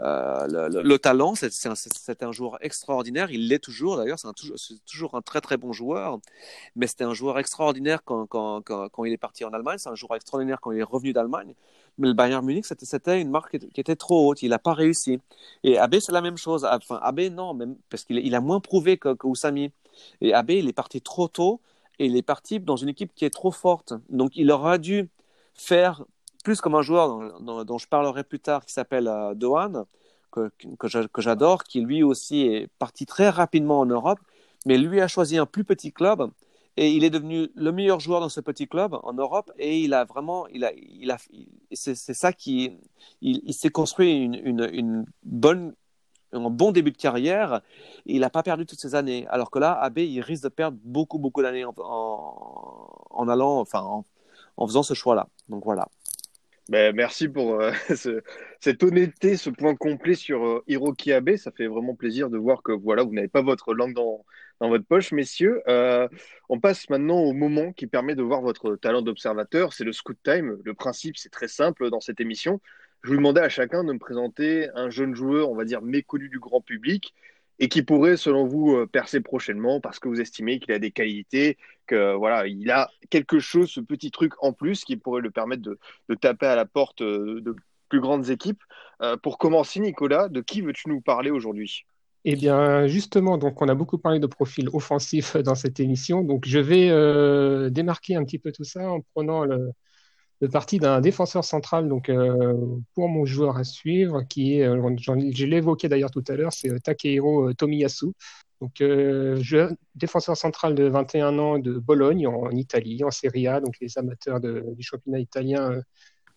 euh, 0.00 0.68
le, 0.68 0.82
le, 0.82 0.98
talent, 0.98 1.34
c'est 1.34 2.22
un, 2.22 2.32
joueur 2.32 2.58
extraordinaire. 2.60 3.30
Il 3.30 3.48
l'est 3.48 3.58
toujours, 3.58 3.96
d'ailleurs. 3.96 4.18
C'est 4.18 4.84
toujours 4.84 5.14
un 5.14 5.22
très 5.22 5.40
très 5.40 5.56
bon 5.56 5.72
joueur. 5.72 6.18
Mais 6.76 6.86
c'était 6.86 7.04
un 7.04 7.14
joueur 7.14 7.38
extraordinaire 7.38 8.02
quand, 8.04 8.62
il 9.04 9.12
est 9.12 9.16
parti 9.18 9.44
en 9.44 9.52
Allemagne. 9.52 9.78
C'est 9.78 9.88
un 9.88 9.94
joueur 9.94 10.16
extraordinaire 10.16 10.60
quand 10.60 10.72
il 10.72 10.78
est 10.78 10.82
revenu 10.82 11.12
d'Allemagne. 11.12 11.54
Mais 11.98 12.08
le 12.08 12.14
Bayern 12.14 12.44
Munich, 12.44 12.66
c'était 12.66 13.20
une 13.20 13.30
marque 13.30 13.56
qui 13.56 13.80
était 13.80 13.94
trop 13.94 14.28
haute. 14.28 14.42
Il 14.42 14.50
n'a 14.50 14.58
pas 14.58 14.74
réussi. 14.74 15.20
Et 15.62 15.78
Abe, 15.78 16.00
c'est 16.00 16.12
la 16.12 16.22
même 16.22 16.36
chose. 16.36 16.66
Enfin, 16.68 16.98
Abe, 17.00 17.20
non, 17.30 17.54
même, 17.54 17.76
parce 17.88 18.04
qu'il 18.04 18.18
il 18.18 18.34
a 18.34 18.40
moins 18.40 18.60
prouvé 18.60 18.98
que, 18.98 19.14
que. 19.14 19.28
Et 20.20 20.34
Abe, 20.34 20.50
il 20.50 20.68
est 20.68 20.72
parti 20.72 21.00
trop 21.00 21.28
tôt. 21.28 21.60
Et 22.00 22.06
il 22.06 22.16
est 22.16 22.22
parti 22.22 22.58
dans 22.58 22.74
une 22.74 22.88
équipe 22.88 23.14
qui 23.14 23.24
est 23.24 23.30
trop 23.30 23.52
forte. 23.52 23.94
Donc, 24.08 24.32
il 24.34 24.50
aura 24.50 24.78
dû 24.78 25.08
faire 25.54 26.04
plus 26.44 26.60
comme 26.60 26.76
un 26.76 26.82
joueur 26.82 27.40
dont, 27.40 27.78
je 27.78 27.88
parlerai 27.88 28.22
plus 28.22 28.38
tard, 28.38 28.64
qui 28.64 28.72
s'appelle 28.72 29.08
euh, 29.08 29.34
Dohan, 29.34 29.86
que, 30.30 30.50
que 30.78 31.22
j'adore, 31.22 31.64
qui 31.64 31.80
lui 31.80 32.04
aussi 32.04 32.42
est 32.42 32.68
parti 32.78 33.06
très 33.06 33.28
rapidement 33.28 33.80
en 33.80 33.86
Europe, 33.86 34.20
mais 34.66 34.78
lui 34.78 35.00
a 35.00 35.08
choisi 35.08 35.38
un 35.38 35.46
plus 35.46 35.64
petit 35.64 35.92
club 35.92 36.30
et 36.76 36.90
il 36.90 37.04
est 37.04 37.10
devenu 37.10 37.48
le 37.54 37.72
meilleur 37.72 38.00
joueur 38.00 38.20
dans 38.20 38.28
ce 38.28 38.40
petit 38.40 38.66
club 38.66 38.98
en 39.02 39.12
Europe 39.12 39.52
et 39.58 39.80
il 39.80 39.94
a 39.94 40.04
vraiment, 40.04 40.46
il 40.48 40.64
a, 40.64 40.72
il 40.74 41.10
a, 41.10 41.18
c'est 41.72 41.94
ça 41.94 42.32
qui, 42.32 42.72
il, 43.20 43.54
s'est 43.54 43.70
construit 43.70 44.12
une, 44.12 44.34
une, 44.34 45.06
bonne, 45.22 45.74
un 46.32 46.50
bon 46.50 46.72
début 46.72 46.90
de 46.90 46.96
carrière. 46.96 47.60
il 48.06 48.20
n'a 48.20 48.30
pas 48.30 48.42
perdu 48.42 48.66
toutes 48.66 48.80
ces 48.80 48.96
années. 48.96 49.24
Alors 49.28 49.50
que 49.52 49.60
là, 49.60 49.72
Abbé, 49.72 50.06
il 50.06 50.20
risque 50.20 50.42
de 50.42 50.48
perdre 50.48 50.76
beaucoup, 50.82 51.18
beaucoup 51.18 51.42
d'années 51.42 51.64
en, 51.64 51.74
en, 51.78 53.28
allant, 53.28 53.60
enfin, 53.60 53.82
en, 53.82 54.04
en 54.56 54.66
faisant 54.66 54.82
ce 54.82 54.94
choix-là. 54.94 55.28
Donc 55.48 55.64
voilà. 55.64 55.88
Ben, 56.70 56.94
merci 56.96 57.28
pour 57.28 57.60
euh, 57.60 57.72
ce, 57.94 58.22
cette 58.60 58.82
honnêteté, 58.82 59.36
ce 59.36 59.50
point 59.50 59.74
complet 59.76 60.14
sur 60.14 60.44
euh, 60.46 60.64
Hiroki 60.66 61.12
Abe. 61.12 61.36
Ça 61.36 61.50
fait 61.52 61.66
vraiment 61.66 61.94
plaisir 61.94 62.30
de 62.30 62.38
voir 62.38 62.62
que 62.62 62.72
voilà, 62.72 63.02
vous 63.02 63.12
n'avez 63.12 63.28
pas 63.28 63.42
votre 63.42 63.74
langue 63.74 63.94
dans, 63.94 64.24
dans 64.60 64.70
votre 64.70 64.86
poche, 64.86 65.12
messieurs. 65.12 65.62
Euh, 65.68 66.08
on 66.48 66.58
passe 66.60 66.88
maintenant 66.88 67.18
au 67.20 67.34
moment 67.34 67.72
qui 67.72 67.86
permet 67.86 68.14
de 68.14 68.22
voir 68.22 68.40
votre 68.40 68.76
talent 68.76 69.02
d'observateur. 69.02 69.74
C'est 69.74 69.84
le 69.84 69.92
scoot 69.92 70.16
time. 70.22 70.58
Le 70.64 70.74
principe, 70.74 71.18
c'est 71.18 71.28
très 71.28 71.48
simple 71.48 71.90
dans 71.90 72.00
cette 72.00 72.20
émission. 72.20 72.60
Je 73.02 73.10
vous 73.10 73.16
demandais 73.16 73.42
à 73.42 73.50
chacun 73.50 73.84
de 73.84 73.92
me 73.92 73.98
présenter 73.98 74.70
un 74.74 74.88
jeune 74.88 75.14
joueur, 75.14 75.50
on 75.50 75.54
va 75.54 75.64
dire 75.66 75.82
méconnu 75.82 76.30
du 76.30 76.38
grand 76.38 76.62
public, 76.62 77.14
et 77.58 77.68
qui 77.68 77.82
pourrait, 77.82 78.16
selon 78.16 78.46
vous, 78.46 78.74
euh, 78.74 78.86
percer 78.86 79.20
prochainement 79.20 79.80
parce 79.80 79.98
que 79.98 80.08
vous 80.08 80.20
estimez 80.20 80.58
qu'il 80.58 80.72
a 80.72 80.78
des 80.78 80.90
qualités, 80.90 81.56
que 81.86 82.14
voilà, 82.14 82.46
il 82.46 82.70
a 82.70 82.90
quelque 83.10 83.38
chose, 83.38 83.70
ce 83.70 83.80
petit 83.80 84.10
truc 84.10 84.32
en 84.42 84.52
plus 84.52 84.84
qui 84.84 84.96
pourrait 84.96 85.22
le 85.22 85.30
permettre 85.30 85.62
de, 85.62 85.78
taper 86.14 86.46
à 86.46 86.56
la 86.56 86.64
porte 86.64 87.02
euh, 87.02 87.40
de 87.40 87.54
plus 87.88 88.00
grandes 88.00 88.30
équipes. 88.30 88.62
Euh, 89.02 89.16
pour 89.16 89.38
commencer, 89.38 89.80
Nicolas, 89.80 90.28
de 90.28 90.40
qui 90.40 90.60
veux-tu 90.60 90.88
nous 90.88 91.00
parler 91.00 91.30
aujourd'hui? 91.30 91.84
Eh 92.24 92.36
bien, 92.36 92.86
justement, 92.86 93.36
donc 93.36 93.60
on 93.60 93.68
a 93.68 93.74
beaucoup 93.74 93.98
parlé 93.98 94.18
de 94.18 94.26
profil 94.26 94.68
offensif 94.72 95.36
dans 95.36 95.54
cette 95.54 95.78
émission, 95.78 96.22
donc 96.22 96.46
je 96.46 96.58
vais 96.58 96.88
euh, 96.90 97.70
démarquer 97.70 98.16
un 98.16 98.24
petit 98.24 98.38
peu 98.38 98.50
tout 98.50 98.64
ça 98.64 98.90
en 98.90 99.00
prenant 99.14 99.44
le, 99.44 99.70
le 100.40 100.48
parti 100.48 100.78
d'un 100.78 101.00
défenseur 101.00 101.44
central 101.44 101.88
donc 101.88 102.08
euh, 102.08 102.54
pour 102.94 103.08
mon 103.08 103.24
joueur 103.24 103.56
à 103.56 103.64
suivre 103.64 104.22
qui 104.22 104.58
est 104.58 104.66
euh, 104.66 104.96
je 104.98 105.44
évoqué 105.46 105.88
d'ailleurs 105.88 106.10
tout 106.10 106.24
à 106.28 106.34
l'heure 106.34 106.52
c'est 106.52 106.70
euh, 106.70 106.78
Takehiro 106.78 107.52
Tomiyasu. 107.54 108.06
Donc 108.60 108.82
défenseur 109.94 110.36
central 110.38 110.74
de 110.74 110.84
21 110.84 111.38
ans 111.38 111.58
de 111.58 111.78
Bologne 111.78 112.26
en, 112.26 112.50
Italie 112.50 113.04
en 113.04 113.10
Serie 113.10 113.46
A 113.46 113.60
donc 113.60 113.74
les 113.80 113.98
amateurs 113.98 114.40
du 114.40 114.82
championnat 114.82 115.18
italien 115.18 115.82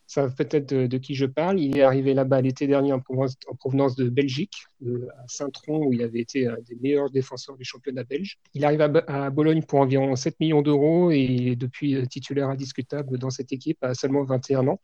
savent 0.07 0.33
peut-être 0.35 0.73
de, 0.73 0.97
qui 0.97 1.15
je 1.15 1.25
parle. 1.25 1.59
Il 1.59 1.77
est 1.77 1.81
arrivé 1.81 2.13
là-bas 2.13 2.41
l'été 2.41 2.65
dernier 2.65 2.93
en 2.93 3.01
provenance, 3.01 3.95
de 3.95 4.09
Belgique, 4.09 4.65
à 4.81 5.27
Saint-Tron, 5.27 5.85
où 5.85 5.93
il 5.93 6.01
avait 6.01 6.19
été 6.19 6.47
un 6.47 6.57
des 6.67 6.75
meilleurs 6.81 7.09
défenseurs 7.09 7.57
du 7.57 7.65
championnat 7.65 8.03
belge. 8.05 8.39
Il 8.53 8.63
arrive 8.63 8.81
à, 8.81 9.29
Bologne 9.29 9.61
pour 9.61 9.79
environ 9.79 10.15
7 10.15 10.39
millions 10.39 10.61
d'euros 10.61 11.11
et 11.11 11.51
est 11.51 11.55
depuis 11.55 11.95
euh, 11.95 12.05
titulaire 12.05 12.49
indiscutable 12.49 13.17
dans 13.17 13.29
cette 13.29 13.51
équipe 13.51 13.83
à 13.83 13.93
seulement 13.93 14.23
21 14.23 14.67
ans. 14.67 14.79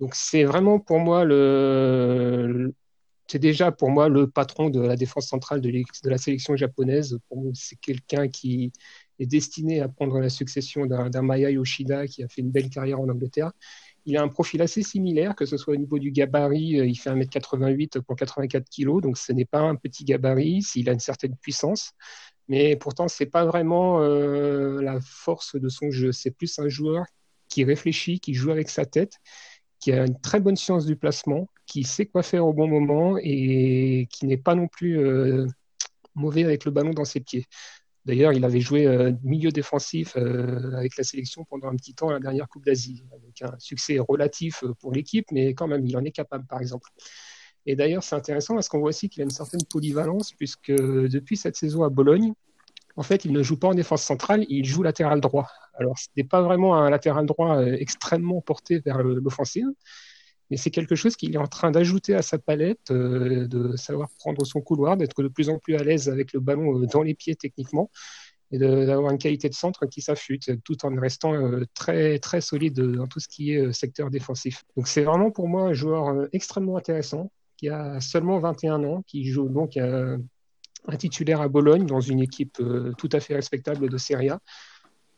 Donc 0.00 0.14
c'est 0.14 0.44
vraiment 0.44 0.78
pour 0.78 0.98
moi 0.98 1.24
le, 1.24 2.72
c'est 3.26 3.38
déjà 3.38 3.70
pour 3.72 3.90
moi 3.90 4.08
le 4.08 4.30
patron 4.30 4.70
de 4.70 4.80
la 4.80 4.96
défense 4.96 5.28
centrale 5.28 5.60
de, 5.60 5.70
de 5.70 6.10
la 6.10 6.18
sélection 6.18 6.56
japonaise. 6.56 7.18
C'est 7.54 7.78
quelqu'un 7.80 8.28
qui 8.28 8.72
est 9.18 9.26
destiné 9.26 9.80
à 9.80 9.88
prendre 9.88 10.18
la 10.20 10.30
succession 10.30 10.86
d'un 10.86 11.22
Maya 11.22 11.50
Yoshida 11.50 12.06
qui 12.06 12.22
a 12.22 12.28
fait 12.28 12.40
une 12.40 12.50
belle 12.50 12.70
carrière 12.70 13.00
en 13.00 13.08
Angleterre 13.08 13.52
il 14.08 14.16
a 14.16 14.22
un 14.22 14.28
profil 14.28 14.62
assez 14.62 14.82
similaire, 14.82 15.36
que 15.36 15.44
ce 15.44 15.58
soit 15.58 15.74
au 15.74 15.76
niveau 15.76 15.98
du 15.98 16.10
gabarit, 16.10 16.80
euh, 16.80 16.86
il 16.86 16.96
fait 16.96 17.10
1m88 17.10 18.00
pour 18.00 18.16
84 18.16 18.66
kg, 18.74 19.02
donc 19.02 19.18
ce 19.18 19.32
n'est 19.32 19.44
pas 19.44 19.60
un 19.60 19.76
petit 19.76 20.04
gabarit, 20.04 20.62
s'il 20.62 20.88
a 20.88 20.92
une 20.92 20.98
certaine 20.98 21.36
puissance, 21.36 21.92
mais 22.48 22.74
pourtant 22.76 23.06
c'est 23.08 23.26
pas 23.26 23.44
vraiment 23.44 24.00
euh, 24.00 24.80
la 24.80 24.98
force 25.02 25.56
de 25.56 25.68
son 25.68 25.90
jeu, 25.90 26.12
c'est 26.12 26.30
plus 26.30 26.58
un 26.58 26.70
joueur 26.70 27.04
qui 27.50 27.64
réfléchit, 27.64 28.18
qui 28.18 28.32
joue 28.32 28.50
avec 28.50 28.70
sa 28.70 28.86
tête, 28.86 29.12
qui 29.78 29.92
a 29.92 30.06
une 30.06 30.18
très 30.18 30.40
bonne 30.40 30.56
science 30.56 30.86
du 30.86 30.96
placement, 30.96 31.46
qui 31.66 31.84
sait 31.84 32.06
quoi 32.06 32.22
faire 32.22 32.46
au 32.46 32.54
bon 32.54 32.66
moment 32.66 33.18
et 33.22 34.08
qui 34.10 34.24
n'est 34.24 34.38
pas 34.38 34.54
non 34.54 34.68
plus 34.68 34.98
euh, 34.98 35.46
mauvais 36.14 36.44
avec 36.44 36.64
le 36.64 36.70
ballon 36.70 36.92
dans 36.92 37.04
ses 37.04 37.20
pieds. 37.20 37.44
D'ailleurs, 38.08 38.32
il 38.32 38.42
avait 38.46 38.60
joué 38.60 38.86
euh, 38.86 39.12
milieu 39.22 39.50
défensif 39.50 40.16
euh, 40.16 40.72
avec 40.78 40.96
la 40.96 41.04
sélection 41.04 41.44
pendant 41.44 41.68
un 41.68 41.76
petit 41.76 41.94
temps 41.94 42.08
à 42.08 42.14
la 42.14 42.20
dernière 42.20 42.48
Coupe 42.48 42.64
d'Asie, 42.64 43.04
avec 43.12 43.42
un 43.42 43.54
succès 43.58 43.98
relatif 43.98 44.64
euh, 44.64 44.72
pour 44.80 44.94
l'équipe, 44.94 45.26
mais 45.30 45.52
quand 45.52 45.66
même, 45.66 45.84
il 45.84 45.94
en 45.94 46.02
est 46.02 46.10
capable, 46.10 46.46
par 46.46 46.62
exemple. 46.62 46.88
Et 47.66 47.76
d'ailleurs, 47.76 48.02
c'est 48.02 48.16
intéressant 48.16 48.54
parce 48.54 48.70
qu'on 48.70 48.78
voit 48.78 48.88
aussi 48.88 49.10
qu'il 49.10 49.20
a 49.20 49.24
une 49.24 49.30
certaine 49.30 49.60
polyvalence, 49.68 50.32
puisque 50.32 50.70
depuis 50.70 51.36
cette 51.36 51.56
saison 51.56 51.82
à 51.82 51.90
Bologne, 51.90 52.32
en 52.96 53.02
fait, 53.02 53.26
il 53.26 53.32
ne 53.32 53.42
joue 53.42 53.58
pas 53.58 53.68
en 53.68 53.74
défense 53.74 54.02
centrale, 54.02 54.46
il 54.48 54.64
joue 54.64 54.82
latéral 54.82 55.20
droit. 55.20 55.50
Alors, 55.74 55.98
ce 55.98 56.06
n'est 56.16 56.24
pas 56.24 56.40
vraiment 56.40 56.76
un 56.76 56.88
latéral 56.88 57.26
droit 57.26 57.62
extrêmement 57.62 58.40
porté 58.40 58.78
vers 58.78 59.02
l'offensive, 59.02 59.68
mais 60.50 60.56
c'est 60.56 60.70
quelque 60.70 60.94
chose 60.94 61.16
qu'il 61.16 61.34
est 61.34 61.38
en 61.38 61.46
train 61.46 61.70
d'ajouter 61.70 62.14
à 62.14 62.22
sa 62.22 62.38
palette, 62.38 62.90
euh, 62.90 63.46
de 63.46 63.76
savoir 63.76 64.08
prendre 64.18 64.44
son 64.46 64.60
couloir, 64.60 64.96
d'être 64.96 65.22
de 65.22 65.28
plus 65.28 65.50
en 65.50 65.58
plus 65.58 65.76
à 65.76 65.82
l'aise 65.82 66.08
avec 66.08 66.32
le 66.32 66.40
ballon 66.40 66.80
euh, 66.80 66.86
dans 66.86 67.02
les 67.02 67.14
pieds 67.14 67.36
techniquement 67.36 67.90
et 68.50 68.58
d'avoir 68.58 69.10
une 69.12 69.18
qualité 69.18 69.50
de 69.50 69.54
centre 69.54 69.84
qui 69.84 70.00
s'affûte 70.00 70.50
tout 70.64 70.86
en 70.86 70.94
restant 70.98 71.34
euh, 71.34 71.66
très 71.74 72.18
très 72.18 72.40
solide 72.40 72.80
dans 72.80 73.06
tout 73.06 73.20
ce 73.20 73.28
qui 73.28 73.52
est 73.52 73.72
secteur 73.74 74.10
défensif. 74.10 74.64
Donc 74.74 74.88
c'est 74.88 75.02
vraiment 75.02 75.30
pour 75.30 75.48
moi 75.48 75.64
un 75.64 75.74
joueur 75.74 76.26
extrêmement 76.32 76.78
intéressant 76.78 77.30
qui 77.58 77.68
a 77.68 78.00
seulement 78.00 78.38
21 78.38 78.84
ans, 78.84 79.02
qui 79.06 79.26
joue 79.26 79.50
donc 79.50 79.76
un 79.76 80.96
titulaire 80.96 81.42
à 81.42 81.48
Bologne 81.48 81.84
dans 81.84 82.00
une 82.00 82.20
équipe 82.20 82.62
tout 82.96 83.08
à 83.12 83.20
fait 83.20 83.34
respectable 83.34 83.90
de 83.90 83.98
Serie 83.98 84.30
A. 84.30 84.40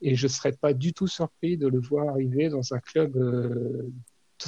Et 0.00 0.16
je 0.16 0.24
ne 0.24 0.28
serais 0.30 0.52
pas 0.52 0.72
du 0.72 0.94
tout 0.94 1.06
surpris 1.06 1.58
de 1.58 1.68
le 1.68 1.78
voir 1.78 2.08
arriver 2.08 2.48
dans 2.48 2.72
un 2.72 2.80
club 2.80 3.14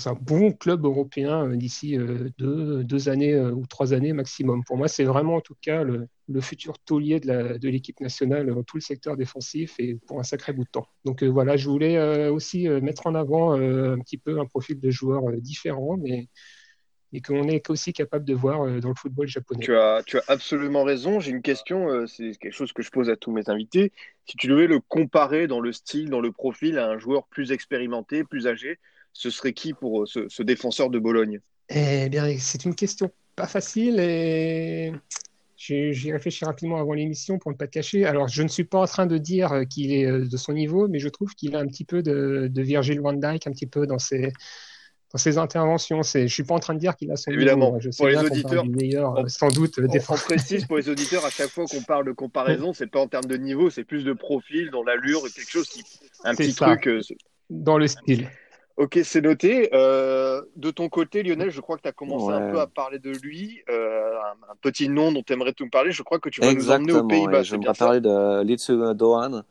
c'est 0.00 0.08
un 0.08 0.14
bon 0.14 0.52
club 0.52 0.84
européen 0.84 1.48
euh, 1.48 1.56
d'ici 1.56 1.98
euh, 1.98 2.30
deux, 2.38 3.08
années 3.08 3.34
euh, 3.34 3.52
ou 3.52 3.66
trois 3.66 3.92
années 3.92 4.12
maximum. 4.12 4.64
Pour 4.64 4.76
moi, 4.76 4.88
c'est 4.88 5.04
vraiment 5.04 5.36
en 5.36 5.40
tout 5.40 5.56
cas 5.60 5.82
le, 5.84 6.08
futur 6.40 6.78
taulier 6.78 7.20
de 7.20 7.68
l'équipe 7.68 8.00
nationale 8.00 8.46
dans 8.46 8.62
tout 8.62 8.78
le 8.78 8.82
secteur 8.82 9.18
défensif 9.18 9.74
et 9.78 9.98
pour 10.06 10.18
un 10.18 10.22
sacré 10.22 10.54
bout 10.54 10.64
de 10.64 10.70
temps. 10.70 10.86
Donc 11.04 11.22
voilà, 11.22 11.58
je 11.58 11.68
voulais 11.68 12.28
aussi 12.28 12.66
mettre 12.70 13.06
en 13.06 13.14
avant 13.14 13.52
un 13.52 13.98
petit 13.98 14.16
peu 14.16 14.40
un 14.40 14.46
profil 14.46 14.80
de 14.80 14.88
joueur 14.88 15.30
différent, 15.32 15.98
mais 15.98 16.28
et 17.12 17.20
qu'on 17.20 17.48
est 17.48 17.68
aussi 17.68 17.92
capable 17.92 18.24
de 18.24 18.32
voir 18.32 18.60
dans 18.80 18.88
le 18.88 18.94
football 18.94 19.28
japonais. 19.28 19.62
Tu 19.62 19.76
as, 19.76 20.02
tu 20.06 20.16
as 20.16 20.22
absolument 20.28 20.84
raison. 20.84 21.20
J'ai 21.20 21.32
une 21.32 21.42
question, 21.42 22.06
c'est 22.06 22.34
quelque 22.38 22.54
chose 22.54 22.72
que 22.72 22.80
je 22.82 22.90
pose 22.90 23.10
à 23.10 23.16
tous 23.16 23.30
mes 23.30 23.50
invités. 23.50 23.92
Si 24.24 24.38
tu 24.38 24.46
devais 24.46 24.66
le 24.66 24.80
comparer 24.80 25.48
dans 25.48 25.60
le 25.60 25.72
style, 25.72 26.08
dans 26.08 26.22
le 26.22 26.32
profil 26.32 26.78
à 26.78 26.88
un 26.88 26.96
joueur 26.96 27.26
plus 27.26 27.52
expérimenté, 27.52 28.24
plus 28.24 28.46
âgé, 28.46 28.78
ce 29.12 29.30
serait 29.30 29.52
qui 29.52 29.72
pour 29.72 30.02
euh, 30.02 30.06
ce, 30.06 30.42
défenseur 30.42 30.90
de 30.90 30.98
Bologne? 30.98 31.40
Eh 31.68 32.08
bien, 32.08 32.36
c'est 32.38 32.64
une 32.64 32.74
question 32.74 33.10
pas 33.36 33.46
facile 33.46 33.98
et 33.98 34.92
j'y 35.56 36.12
réfléchi 36.12 36.44
rapidement 36.44 36.78
avant 36.78 36.92
l'émission 36.92 37.38
pour 37.38 37.50
ne 37.50 37.56
pas 37.56 37.66
te 37.66 37.72
cacher. 37.72 38.04
Alors, 38.04 38.28
je 38.28 38.42
ne 38.42 38.48
suis 38.48 38.64
pas 38.64 38.80
en 38.80 38.86
train 38.86 39.06
de 39.06 39.16
dire 39.16 39.52
euh, 39.52 39.64
qu'il 39.64 39.92
est 39.92 40.06
euh, 40.06 40.26
de 40.26 40.36
son 40.36 40.52
niveau, 40.52 40.88
mais 40.88 40.98
je 40.98 41.08
trouve 41.08 41.34
qu'il 41.34 41.54
a 41.56 41.60
un 41.60 41.66
petit 41.66 41.84
peu 41.84 42.02
de, 42.02 42.50
Virgil 42.54 43.00
van 43.00 43.12
Dijk, 43.12 43.46
un 43.46 43.52
petit 43.52 43.66
peu 43.66 43.86
dans 43.86 43.98
ses, 43.98 44.32
dans 45.12 45.18
ses 45.18 45.38
interventions. 45.38 46.02
Je 46.02 46.18
ne 46.18 46.26
suis 46.26 46.42
pas 46.42 46.54
en 46.54 46.58
train 46.58 46.74
de 46.74 46.80
dire 46.80 46.96
qu'il 46.96 47.10
a 47.12 47.16
son 47.16 47.30
Évidemment, 47.30 47.78
Je 47.78 47.90
pour 47.96 48.08
les 48.08 48.16
auditeurs, 48.16 48.66
meilleur, 48.66 49.30
sans 49.30 49.48
doute, 49.48 49.78
on, 49.78 49.84
on 49.84 50.16
précise 50.16 50.66
pour 50.66 50.78
les 50.78 50.88
auditeurs, 50.90 51.24
à 51.24 51.30
chaque 51.30 51.50
fois 51.50 51.64
qu'on 51.66 51.82
parle 51.82 52.06
de 52.06 52.12
comparaison, 52.12 52.72
c'est 52.72 52.88
pas 52.88 53.00
en 53.00 53.08
termes 53.08 53.26
de 53.26 53.36
niveau, 53.36 53.70
c'est 53.70 53.84
plus 53.84 54.04
de 54.04 54.12
profil, 54.12 54.70
dans 54.70 54.82
l'allure, 54.82 55.22
quelque 55.22 55.50
chose 55.50 55.68
qui, 55.68 55.84
un 56.24 56.34
petit 56.34 56.54
truc. 56.54 56.90
dans 57.50 57.78
le 57.78 57.86
style. 57.86 58.28
Ok, 58.76 58.98
c'est 59.04 59.20
noté. 59.20 59.68
Euh, 59.74 60.42
de 60.56 60.70
ton 60.70 60.88
côté, 60.88 61.22
Lionel, 61.22 61.50
je 61.50 61.60
crois 61.60 61.76
que 61.76 61.82
tu 61.82 61.88
as 61.88 61.92
commencé 61.92 62.32
un 62.32 62.50
peu 62.50 62.60
à 62.60 62.66
parler 62.66 62.98
de 62.98 63.10
lui. 63.10 63.62
Euh, 63.68 64.12
un, 64.48 64.56
petit 64.60 64.88
nom 64.88 65.12
dont 65.12 65.22
tu 65.22 65.32
aimerais 65.32 65.52
tout 65.52 65.64
me 65.64 65.70
parler. 65.70 65.92
Je 65.92 66.02
crois 66.02 66.18
que 66.18 66.28
tu 66.28 66.40
vas 66.40 66.52
nous 66.52 66.70
emmener 66.70 66.92
aux 66.92 67.06
Pays-Bas. 67.06 67.42
Je 67.42 67.56
vais 67.56 67.72
parler 67.78 68.00
de 68.00 68.42
Litsu 68.42 68.76
Dohan, 68.94 69.42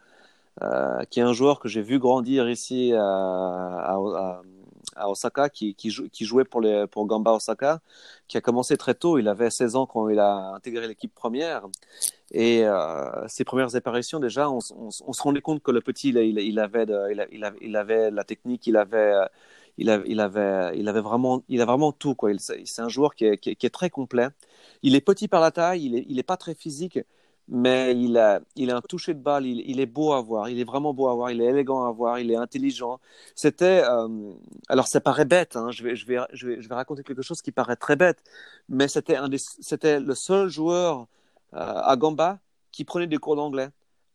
euh, 0.63 1.03
qui 1.09 1.19
est 1.19 1.23
un 1.23 1.33
joueur 1.33 1.59
que 1.59 1.67
j'ai 1.67 1.81
vu 1.81 1.99
grandir 1.99 2.49
ici 2.49 2.93
à, 2.97 3.97
à 4.95 5.09
Osaka, 5.09 5.49
qui, 5.49 5.75
qui, 5.75 6.25
jouait 6.25 6.45
pour, 6.45 6.61
les, 6.61 6.87
pour 6.87 7.05
Gamba 7.05 7.31
Osaka, 7.33 7.79
qui 8.27 8.37
a 8.37 8.41
commencé 8.41 8.75
très 8.77 8.95
tôt. 8.95 9.19
Il 9.19 9.27
avait 9.27 9.49
16 9.49 9.75
ans 9.75 9.85
quand 9.85 10.09
il 10.09 10.19
a 10.19 10.53
intégré 10.55 10.87
l'équipe 10.87 11.13
première. 11.13 11.63
Et 12.31 12.65
euh, 12.65 13.27
ses 13.27 13.43
premières 13.43 13.75
apparitions, 13.75 14.19
déjà, 14.19 14.49
on, 14.49 14.61
se 14.61 15.21
rendait 15.21 15.41
compte 15.41 15.61
que 15.61 15.71
le 15.71 15.81
petit, 15.81 16.09
il, 16.09 16.17
avait, 16.59 16.85
il, 17.61 17.75
avait 17.75 18.11
la 18.11 18.23
technique, 18.23 18.67
il 18.67 18.77
avait, 18.77 19.13
il 19.77 19.89
avait, 19.89 20.09
il 20.09 20.19
avait, 20.87 21.01
vraiment, 21.01 21.43
il 21.49 21.61
a 21.61 21.65
vraiment 21.65 21.91
tout. 21.91 22.15
Quoi. 22.15 22.31
C'est 22.39 22.81
un 22.81 22.89
joueur 22.89 23.15
qui 23.15 23.25
est, 23.25 23.73
très 23.73 23.89
complet. 23.89 24.27
Il 24.81 24.95
est 24.95 25.01
petit 25.01 25.27
par 25.27 25.41
la 25.41 25.51
taille, 25.51 25.85
il 25.85 25.91
n'est 25.91 26.19
est 26.19 26.23
pas 26.23 26.37
très 26.37 26.55
physique, 26.55 26.99
mais 27.49 27.93
il 27.97 28.17
a, 28.17 28.39
il 28.55 28.71
a 28.71 28.77
un 28.77 28.81
toucher 28.81 29.13
de 29.13 29.19
balle, 29.19 29.45
il, 29.45 29.79
est 29.81 29.85
beau 29.85 30.13
à 30.13 30.21
voir, 30.21 30.47
il 30.47 30.57
est 30.59 30.63
vraiment 30.63 30.93
beau 30.93 31.09
à 31.09 31.15
voir, 31.15 31.31
il 31.31 31.41
est 31.41 31.45
élégant 31.45 31.85
à 31.85 31.91
voir, 31.91 32.17
il 32.19 32.31
est 32.31 32.35
intelligent. 32.37 32.99
C'était, 33.35 33.83
euh, 33.83 34.07
alors 34.69 34.87
ça 34.87 35.01
paraît 35.01 35.25
bête, 35.25 35.57
hein, 35.57 35.69
je, 35.71 35.83
vais, 35.83 35.95
je, 35.97 36.05
vais, 36.05 36.19
je, 36.31 36.47
vais, 36.47 36.61
je 36.61 36.69
vais 36.69 36.75
raconter 36.75 37.03
quelque 37.03 37.21
chose 37.23 37.41
qui 37.41 37.51
paraît 37.51 37.75
très 37.75 37.97
bête, 37.97 38.23
mais 38.69 38.87
c'était 38.87 39.17
c'était 39.59 39.99
le 39.99 40.15
seul 40.15 40.47
joueur 40.49 41.07
à 41.53 41.95
Gamba 41.97 42.39
qui 42.71 42.85
prenait 42.85 43.07
des 43.07 43.17
cours 43.17 43.35
d'anglais 43.35 43.69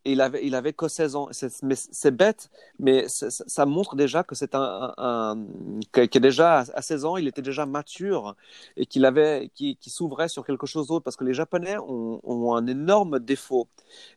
et 0.07 0.12
il 0.12 0.20
avait, 0.20 0.46
il 0.46 0.55
avait 0.55 0.72
que 0.72 0.87
16 0.87 1.16
ans. 1.16 1.29
C'est 1.33 2.16
bête, 2.16 2.49
mais 2.79 3.07
ça 3.09 3.66
montre 3.66 3.96
déjà 3.96 4.22
que 4.22 4.37
c'est 4.37 4.55
un, 4.55 4.94
un, 4.96 5.46
que, 5.90 6.18
déjà 6.18 6.61
à 6.61 6.81
16 6.81 7.05
ans, 7.05 7.16
il 7.16 7.27
était 7.27 7.42
déjà 7.42 7.66
mature 7.66 8.37
et 8.77 8.87
qu'il 8.87 9.05
avait, 9.05 9.51
qui, 9.55 9.77
s'ouvrait 9.88 10.29
sur 10.29 10.46
quelque 10.46 10.66
chose 10.66 10.87
d'autre 10.87 11.03
parce 11.03 11.16
que 11.16 11.25
les 11.25 11.35
Japonais 11.35 11.77
ont, 11.79 12.20
ont, 12.22 12.55
un 12.55 12.68
énorme 12.68 13.18
défaut. 13.18 13.68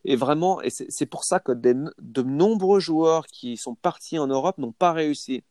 Et 0.04 0.14
vraiment, 0.14 0.62
et 0.62 0.70
c'est 0.70 1.06
pour 1.06 1.24
ça 1.24 1.40
que 1.40 1.50
de 1.50 2.22
nombreux 2.22 2.78
joueurs 2.78 3.26
qui 3.26 3.56
sont 3.56 3.74
partis 3.74 4.18
en 4.20 4.28
Europe 4.28 4.58
n'ont 4.58 4.72
pas 4.72 4.92
réussi 4.92 5.42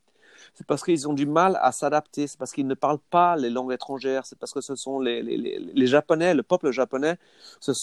c'est 0.53 0.65
parce 0.65 0.83
qu'ils 0.83 1.07
ont 1.07 1.13
du 1.13 1.25
mal 1.25 1.57
à 1.61 1.71
s'adapter, 1.71 2.27
c'est 2.27 2.37
parce 2.37 2.51
qu'ils 2.51 2.67
ne 2.67 2.73
parlent 2.73 2.99
pas 3.09 3.35
les 3.35 3.49
langues 3.49 3.73
étrangères, 3.73 4.25
c'est 4.25 4.37
parce 4.37 4.53
que 4.53 4.61
ce 4.61 4.75
sont 4.75 4.99
les, 4.99 5.21
les, 5.21 5.37
les, 5.59 5.87
Japonais, 5.87 6.33
le 6.33 6.43
peuple 6.43 6.71
japonais. 6.71 7.17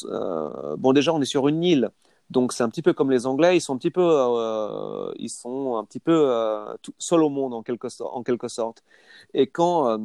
Euh, 0.04 0.76
bon, 0.76 0.92
déjà, 0.92 1.12
on 1.12 1.20
est 1.20 1.24
sur 1.24 1.48
une 1.48 1.62
île, 1.64 1.90
donc 2.30 2.52
c'est 2.52 2.62
un 2.62 2.68
petit 2.68 2.82
peu 2.82 2.92
comme 2.92 3.10
les 3.10 3.26
Anglais, 3.26 3.56
ils 3.56 3.60
sont 3.60 3.74
un 3.74 3.78
petit 3.78 3.90
peu, 3.90 4.02
euh, 4.02 5.12
ils 5.16 5.30
sont 5.30 5.76
un 5.76 5.84
petit 5.84 6.00
peu 6.00 6.12
euh, 6.12 6.74
seuls 6.98 7.22
au 7.22 7.28
monde 7.30 7.54
en 7.54 7.62
quelque, 7.62 7.88
en 8.02 8.22
quelque 8.22 8.48
sorte. 8.48 8.82
Et 9.34 9.46
quand 9.46 9.98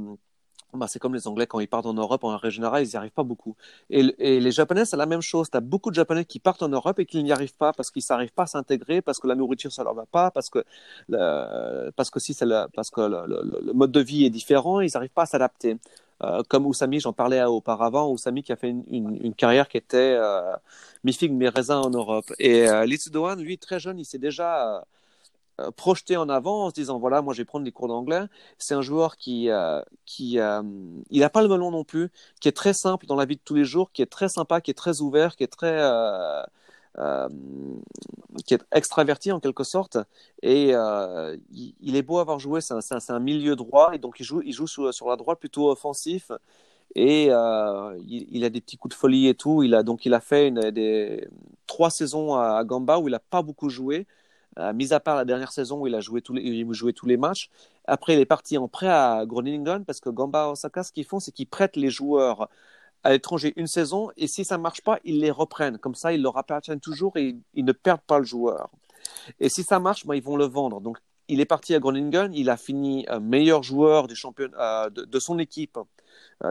bah, 0.74 0.88
c'est 0.88 1.00
comme 1.00 1.14
les 1.14 1.28
Anglais 1.28 1.48
quand 1.48 1.60
ils 1.60 1.68
partent 1.68 1.86
en 1.86 1.94
Europe, 1.94 2.24
en 2.24 2.36
règle 2.38 2.54
générale, 2.54 2.84
ils 2.84 2.90
n'y 2.90 2.96
arrivent 2.96 3.12
pas 3.12 3.24
beaucoup. 3.24 3.56
Et, 3.90 4.04
les 4.40 4.52
Japonais, 4.52 4.86
c'est 4.86 4.98
la 4.98 5.06
même 5.06 5.22
chose. 5.22 5.50
Tu 5.50 5.58
as 5.58 5.62
beaucoup 5.62 5.90
de 5.90 5.96
Japonais 5.96 6.26
qui 6.26 6.40
partent 6.40 6.64
en 6.64 6.70
Europe 6.70 7.00
et 7.00 7.06
qui 7.06 7.24
n'y 7.24 7.32
arrivent 7.32 7.56
pas 7.56 7.74
parce 7.74 7.92
qu'ils 7.92 8.04
n'arrivent 8.10 8.34
pas 8.34 8.44
à 8.44 8.48
s'intégrer, 8.48 9.02
parce 9.02 9.20
que 9.20 9.28
la 9.28 9.36
nourriture, 9.36 9.72
ça 9.72 9.84
leur 9.84 9.94
va 9.94 10.06
pas, 10.06 10.32
parce 10.32 10.50
que, 10.50 10.64
le, 11.10 11.92
parce 11.92 12.10
que, 12.10 12.20
si 12.20 12.38
parce 12.74 12.90
que 12.90 13.02
le, 13.02 13.74
mode 13.74 13.92
de 13.92 14.00
vie 14.00 14.26
est 14.26 14.30
différent, 14.30 14.82
ils 14.82 14.92
n'arrivent 14.94 15.10
pas 15.10 15.24
à 15.24 15.28
s'adapter. 15.28 15.78
Euh, 16.24 16.44
comme 16.48 16.66
Oussami, 16.68 17.00
j'en 17.00 17.14
parlais 17.14 17.44
auparavant, 17.44 18.12
Oussami 18.12 18.44
qui 18.44 18.52
a 18.52 18.56
fait 18.56 18.70
une, 18.70 19.34
carrière 19.36 19.68
qui 19.68 19.78
était 19.78 20.16
euh, 20.20 20.54
mi-figue, 21.04 21.32
mi-raisin 21.32 21.80
en 21.80 21.90
Europe. 21.90 22.32
Et 22.40 22.70
euh, 22.70 22.86
lui, 22.86 23.58
très 23.58 23.80
jeune, 23.80 24.00
il 24.00 24.06
s'est 24.06 24.20
déjà 24.20 24.78
euh, 24.78 24.82
projeté 25.72 26.18
en 26.18 26.30
avant 26.30 26.66
en 26.66 26.70
se 26.70 26.76
disant 26.76 27.00
voilà 27.00 27.22
moi 27.22 27.34
je 27.34 27.40
vais 27.42 27.46
prendre 27.46 27.66
des 27.66 27.72
cours 27.72 27.88
d'anglais. 27.88 28.24
C'est 28.58 28.74
un 28.74 28.82
joueur 28.82 29.18
qui 29.18 29.50
euh, 29.50 29.82
qui 30.06 30.40
euh, 30.40 30.62
il 31.10 31.20
n'a 31.20 31.30
pas 31.30 31.42
le 31.42 31.48
melon 31.48 31.72
non 31.72 31.84
plus 31.84 32.10
qui 32.40 32.48
est 32.48 32.52
très 32.54 32.74
simple 32.74 33.06
dans 33.06 33.16
la 33.16 33.26
vie 33.26 33.36
de 33.36 33.42
tous 33.44 33.56
les 33.56 33.66
jours 33.66 33.92
qui 33.92 34.02
est 34.02 34.08
très 34.08 34.30
sympa 34.30 34.62
qui 34.62 34.72
est 34.72 34.76
très 34.76 35.02
ouvert 35.02 35.36
qui 35.36 35.44
est 35.44 35.48
très 35.48 35.80
qui 38.46 38.54
est 38.54 38.64
extraverti 38.74 39.32
en 39.32 39.40
quelque 39.40 39.64
sorte. 39.64 39.98
Et 40.42 40.72
il, 40.72 41.96
est 41.96 42.02
beau 42.02 42.18
à 42.18 42.22
avoir 42.22 42.40
joué 42.40 42.62
c'est 42.62 42.74
un, 42.74 42.80
un, 43.10 43.20
milieu 43.20 43.56
droit. 43.56 43.92
Et 43.94 43.98
donc 43.98 44.20
il 44.20 44.24
joue 44.26 44.42
il 44.42 44.54
joue 44.54 44.68
sur, 44.68 45.10
la 45.10 45.16
droite 45.16 45.40
plutôt 45.40 45.70
offensif. 45.70 46.32
Et 46.96 47.26
il, 47.26 48.44
a 48.44 48.50
des 48.50 48.62
petits 48.62 48.78
coups 48.78 48.96
de 48.96 49.00
folie 49.00 49.28
et 49.28 49.36
tout. 49.36 49.64
Il 49.64 49.76
a 49.76 49.84
donc 49.84 50.06
il 50.06 50.14
a 50.14 50.20
fait 50.20 50.52
des 50.74 51.28
trois 51.68 51.90
saisons 51.90 52.36
à 52.36 52.64
Gamba 52.66 53.00
où 53.00 53.08
il 53.08 53.12
n'a 53.12 53.20
pas 53.20 53.42
beaucoup 53.42 53.70
joué. 53.70 54.06
euh, 54.06 54.21
mis 54.74 54.94
à 54.94 55.00
part 55.00 55.16
la 55.16 55.26
dernière 55.26 55.52
saison 55.52 55.82
où 55.82 55.88
il 55.88 55.96
a 55.96 56.02
joué 56.02 56.22
tous 56.22 56.34
les, 56.34 56.42
il 56.42 56.72
joué 56.74 56.94
tous 56.94 57.06
les 57.06 57.18
matchs. 57.18 57.50
Après, 57.86 58.14
il 58.14 58.20
est 58.20 58.26
parti 58.26 58.58
en 58.58 58.68
prêt 58.68 58.90
à 58.90 59.26
Groningen 59.26 59.86
parce 59.86 60.00
que 60.00 60.10
Gamba 60.10 60.50
Osaka, 60.50 60.84
ce 60.84 60.92
qu'ils 60.92 61.06
font, 61.06 61.20
c'est 61.20 61.32
qu'ils 61.32 61.48
prêtent 61.48 61.76
les 61.76 61.90
joueurs 61.90 62.50
à 63.04 63.12
l'étranger 63.12 63.54
une 63.56 63.68
saison 63.68 64.12
et 64.18 64.28
si 64.28 64.46
ça 64.46 64.58
ne 64.58 64.64
marche 64.64 64.82
pas, 64.82 65.00
ils 65.04 65.20
les 65.20 65.32
reprennent. 65.32 65.78
Comme 65.78 65.96
ça, 65.96 66.14
ils 66.14 66.22
leur 66.22 66.38
appartiennent 66.38 66.80
toujours 66.80 67.18
et 67.18 67.36
ils 67.54 67.66
ne 67.66 67.72
perdent 67.72 68.02
pas 68.02 68.20
le 68.20 68.26
joueur. 68.26 68.70
Et 69.40 69.50
si 69.50 69.64
ça 69.64 69.80
marche, 69.80 70.06
ben, 70.06 70.16
ils 70.16 70.24
vont 70.24 70.38
le 70.38 70.46
vendre. 70.46 70.82
Donc, 70.82 70.98
il 71.28 71.40
est 71.40 71.46
parti 71.46 71.74
à 71.74 71.80
Groningen, 71.80 72.34
il 72.34 72.50
a 72.50 72.58
fini 72.58 73.06
meilleur 73.22 73.64
joueur 73.64 74.08
des 74.08 74.16
championnats, 74.16 74.90
de, 74.90 75.06
de, 75.06 75.20
son 75.20 75.40
équipe 75.40 75.80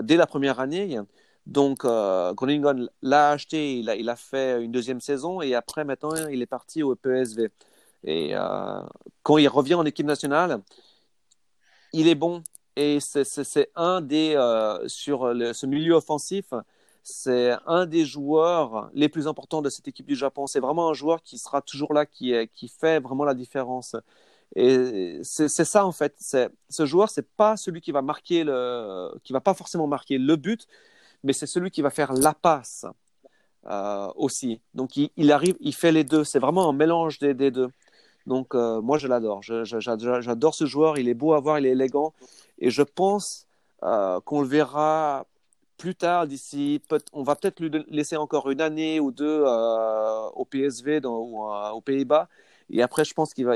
dès 0.02 0.16
la 0.16 0.26
première 0.26 0.58
année. 0.58 0.98
Donc, 1.46 1.84
Groningen 1.84 2.88
l'a 3.02 3.30
acheté, 3.30 3.78
il 3.78 4.08
a, 4.08 4.16
fait 4.16 4.62
une 4.62 4.72
deuxième 4.72 5.00
saison 5.00 5.42
et 5.42 5.54
après, 5.54 5.84
maintenant, 5.84 6.14
il 6.30 6.42
est 6.42 6.46
parti 6.46 6.82
au 6.82 6.94
PSV. 6.94 7.50
Et 8.04 8.32
quand 9.22 9.38
il 9.38 9.48
revient 9.48 9.74
en 9.74 9.84
équipe 9.84 10.06
nationale, 10.06 10.60
il 11.92 12.08
est 12.08 12.14
bon. 12.14 12.42
Et 12.76 12.98
c'est 13.00 13.70
un 13.76 14.00
des, 14.00 14.34
sur 14.86 15.20
ce 15.54 15.66
milieu 15.66 15.94
offensif, 15.94 16.52
c'est 17.02 17.52
un 17.66 17.86
des 17.86 18.04
joueurs 18.04 18.90
les 18.94 19.08
plus 19.08 19.26
importants 19.26 19.62
de 19.62 19.70
cette 19.70 19.88
équipe 19.88 20.06
du 20.06 20.16
Japon. 20.16 20.46
C'est 20.46 20.60
vraiment 20.60 20.88
un 20.90 20.94
joueur 20.94 21.22
qui 21.22 21.38
sera 21.38 21.62
toujours 21.62 21.92
là, 21.92 22.06
qui, 22.06 22.34
qui 22.54 22.68
fait 22.68 23.00
vraiment 23.00 23.24
la 23.24 23.34
différence. 23.34 23.96
Et 24.56 25.20
c'est 25.22 25.48
ça 25.48 25.86
en 25.86 25.92
fait. 25.92 26.14
Ce 26.18 26.86
joueur, 26.86 27.08
c'est 27.10 27.28
pas 27.36 27.56
celui 27.56 27.80
qui 27.80 27.92
va 27.92 28.02
marquer 28.02 28.44
le, 28.44 29.12
qui 29.22 29.32
va 29.32 29.40
pas 29.40 29.54
forcément 29.54 29.86
marquer 29.86 30.18
le 30.18 30.36
but, 30.36 30.66
mais 31.22 31.32
c'est 31.32 31.46
celui 31.46 31.70
qui 31.70 31.82
va 31.82 31.90
faire 31.90 32.12
la 32.12 32.34
passe 32.34 32.84
euh, 33.66 34.08
aussi. 34.16 34.60
Donc 34.74 34.96
il, 34.96 35.32
arrive, 35.32 35.56
il 35.60 35.74
fait 35.74 35.92
les 35.92 36.04
deux. 36.04 36.24
C'est 36.24 36.40
vraiment 36.40 36.68
un 36.68 36.72
mélange 36.72 37.18
des 37.18 37.50
deux. 37.50 37.68
Donc 38.26 38.54
euh, 38.54 38.80
moi 38.80 38.98
je 38.98 39.08
l'adore. 39.08 39.42
J'adore 39.42 40.54
ce 40.54 40.66
joueur. 40.66 40.98
Il 40.98 41.08
est 41.08 41.14
beau 41.14 41.32
à 41.34 41.40
voir, 41.40 41.58
il 41.58 41.66
est 41.66 41.70
élégant, 41.70 42.12
et 42.58 42.70
je 42.70 42.82
pense 42.82 43.46
euh, 43.82 44.20
qu'on 44.20 44.42
le 44.42 44.48
verra 44.48 45.26
plus 45.80 45.94
tard, 45.94 46.26
d'ici, 46.26 46.82
on 47.14 47.22
va 47.22 47.36
peut-être 47.36 47.58
lui 47.60 47.70
laisser 47.88 48.16
encore 48.16 48.50
une 48.50 48.60
année 48.60 49.00
ou 49.00 49.10
deux 49.12 49.44
euh, 49.46 50.26
au 50.34 50.44
PSV 50.44 51.00
ou 51.06 51.48
aux 51.48 51.80
Pays-Bas. 51.80 52.28
Et 52.68 52.82
après, 52.82 53.04
je 53.04 53.14
pense 53.14 53.32
qu'il 53.32 53.46
va, 53.46 53.54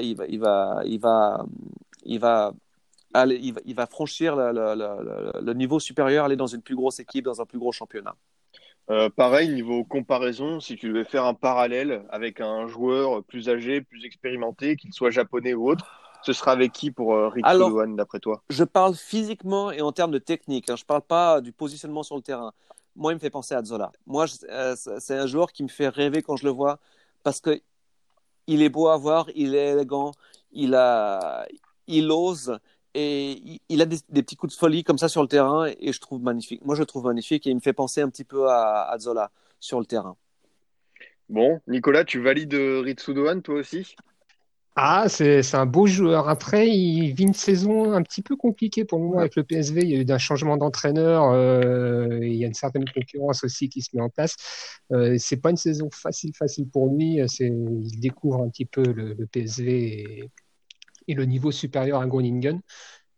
aller, 3.12 3.54
franchir 3.90 4.36
le, 4.36 5.52
niveau 5.52 5.78
supérieur, 5.78 6.24
aller 6.24 6.36
dans 6.36 6.46
une 6.46 6.62
plus 6.62 6.74
grosse 6.74 6.98
équipe, 6.98 7.26
dans 7.26 7.42
un 7.42 7.46
plus 7.46 7.58
gros 7.58 7.72
championnat. 7.72 8.16
Euh, 8.90 9.08
pareil, 9.08 9.48
niveau 9.48 9.82
comparaison, 9.84 10.60
si 10.60 10.76
tu 10.76 10.88
devais 10.88 11.04
faire 11.04 11.24
un 11.24 11.34
parallèle 11.34 12.04
avec 12.10 12.40
un 12.40 12.66
joueur 12.66 13.24
plus 13.24 13.48
âgé, 13.48 13.80
plus 13.80 14.04
expérimenté, 14.04 14.76
qu'il 14.76 14.92
soit 14.92 15.10
japonais 15.10 15.54
ou 15.54 15.70
autre, 15.70 15.86
ce 16.22 16.32
sera 16.32 16.52
avec 16.52 16.72
qui 16.72 16.90
pour 16.90 17.14
euh, 17.14 17.28
Rick 17.28 17.44
d'après 17.96 18.18
toi? 18.18 18.42
Je 18.50 18.64
parle 18.64 18.94
physiquement 18.94 19.70
et 19.70 19.80
en 19.80 19.92
termes 19.92 20.10
de 20.10 20.18
technique. 20.18 20.70
Hein. 20.70 20.76
Je 20.76 20.82
ne 20.82 20.86
parle 20.86 21.02
pas 21.02 21.40
du 21.40 21.52
positionnement 21.52 22.02
sur 22.02 22.16
le 22.16 22.22
terrain. 22.22 22.52
Moi, 22.96 23.12
il 23.12 23.16
me 23.16 23.20
fait 23.20 23.30
penser 23.30 23.54
à 23.54 23.62
Zola. 23.62 23.90
Moi, 24.06 24.26
euh, 24.50 24.74
c'est 24.76 25.16
un 25.16 25.26
joueur 25.26 25.52
qui 25.52 25.62
me 25.62 25.68
fait 25.68 25.88
rêver 25.88 26.22
quand 26.22 26.36
je 26.36 26.44
le 26.44 26.50
vois 26.50 26.78
parce 27.22 27.40
que 27.40 27.60
il 28.46 28.62
est 28.62 28.68
beau 28.68 28.88
à 28.88 28.96
voir, 28.96 29.26
il 29.34 29.54
est 29.54 29.72
élégant, 29.72 30.12
il, 30.52 30.74
a, 30.74 31.46
il 31.86 32.10
ose 32.10 32.58
et 32.94 33.60
il, 33.68 33.82
a 33.82 33.86
des, 33.86 33.98
petits 34.22 34.36
coups 34.36 34.54
de 34.54 34.58
folie 34.58 34.84
comme 34.84 34.98
ça 34.98 35.08
sur 35.08 35.22
le 35.22 35.28
terrain 35.28 35.66
et 35.80 35.92
je 35.92 36.00
trouve 36.00 36.22
magnifique. 36.22 36.64
Moi, 36.64 36.74
je 36.74 36.80
le 36.80 36.86
trouve 36.86 37.04
magnifique 37.04 37.46
et 37.46 37.50
il 37.50 37.56
me 37.56 37.60
fait 37.60 37.72
penser 37.72 38.00
un 38.00 38.08
petit 38.08 38.24
peu 38.24 38.48
à, 38.48 38.88
à 38.90 38.98
Zola 38.98 39.30
sur 39.60 39.80
le 39.80 39.86
terrain. 39.86 40.16
Bon, 41.28 41.60
Nicolas, 41.66 42.04
tu 42.04 42.20
valides 42.20 42.54
Ritsudoan 42.54 43.42
toi 43.42 43.56
aussi? 43.56 43.96
Ah, 44.76 45.08
c'est 45.08 45.54
un 45.54 45.66
beau 45.66 45.86
joueur. 45.86 46.28
Après, 46.28 46.68
il 46.68 47.12
vit 47.14 47.22
une 47.22 47.32
saison 47.32 47.92
un 47.92 48.02
petit 48.02 48.22
peu 48.22 48.34
compliquée 48.34 48.84
pour 48.84 48.98
le 48.98 49.04
moment 49.04 49.18
avec 49.20 49.36
le 49.36 49.44
PSV. 49.44 49.82
Il 49.82 49.88
y 49.90 49.96
a 49.96 50.00
eu 50.00 50.06
un 50.10 50.18
changement 50.18 50.56
d'entraîneur. 50.56 51.30
Euh, 51.30 52.18
il 52.22 52.34
y 52.34 52.44
a 52.44 52.48
une 52.48 52.54
certaine 52.54 52.84
concurrence 52.84 53.44
aussi 53.44 53.68
qui 53.68 53.82
se 53.82 53.90
met 53.94 54.02
en 54.02 54.08
place. 54.08 54.34
Euh, 54.90 55.14
c'est 55.16 55.36
pas 55.36 55.50
une 55.50 55.56
saison 55.56 55.88
facile, 55.92 56.32
facile 56.36 56.68
pour 56.68 56.88
lui. 56.88 57.20
Il 57.38 58.00
découvre 58.00 58.42
un 58.42 58.48
petit 58.48 58.64
peu 58.64 58.82
le, 58.82 59.14
le 59.14 59.26
PSV 59.26 59.68
et, 59.68 60.30
le 61.08 61.24
niveau 61.26 61.52
supérieur 61.52 62.00
à 62.00 62.06
Groningen. 62.06 62.60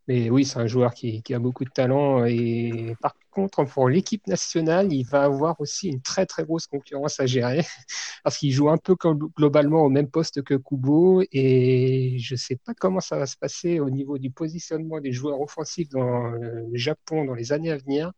Mais 0.09 0.31
oui, 0.31 0.45
c'est 0.45 0.59
un 0.59 0.67
joueur 0.69 0.95
qui, 0.95 1.23
a 1.35 1.39
beaucoup 1.41 1.65
de 1.65 1.71
talent. 1.71 2.25
Et 2.27 2.95
par 3.01 3.15
contre, 3.31 3.65
pour 3.65 3.89
l'équipe 3.89 4.25
nationale, 4.29 4.93
il 4.93 5.05
va 5.05 5.25
avoir 5.25 5.61
aussi 5.61 5.89
une 5.89 6.01
très 6.01 6.27
très 6.27 6.45
grosse 6.45 6.67
concurrence 6.69 7.19
à 7.19 7.27
gérer 7.27 7.65
parce 8.25 8.39
qu'il 8.39 8.53
joue 8.53 8.71
un 8.71 8.77
peu 8.79 8.95
globalement 9.37 9.83
au 9.83 9.89
même 9.89 10.09
poste 10.09 10.43
que 10.43 10.55
Kubo. 10.55 11.23
Et 11.33 12.19
je 12.19 12.35
ne 12.35 12.39
sais 12.39 12.57
pas 12.57 12.73
comment 12.75 13.01
ça 13.01 13.19
va 13.19 13.27
se 13.27 13.37
passer 13.37 13.81
au 13.81 13.91
niveau 13.91 14.19
du 14.19 14.31
positionnement 14.31 15.01
des 15.01 15.13
joueurs 15.13 15.41
offensifs 15.41 15.89
dans 15.89 16.29
le 16.31 16.69
Japon 16.75 17.25
dans 17.25 17.35
les 17.35 17.53
années 17.53 17.73
à 17.73 17.77
venir 17.77 18.13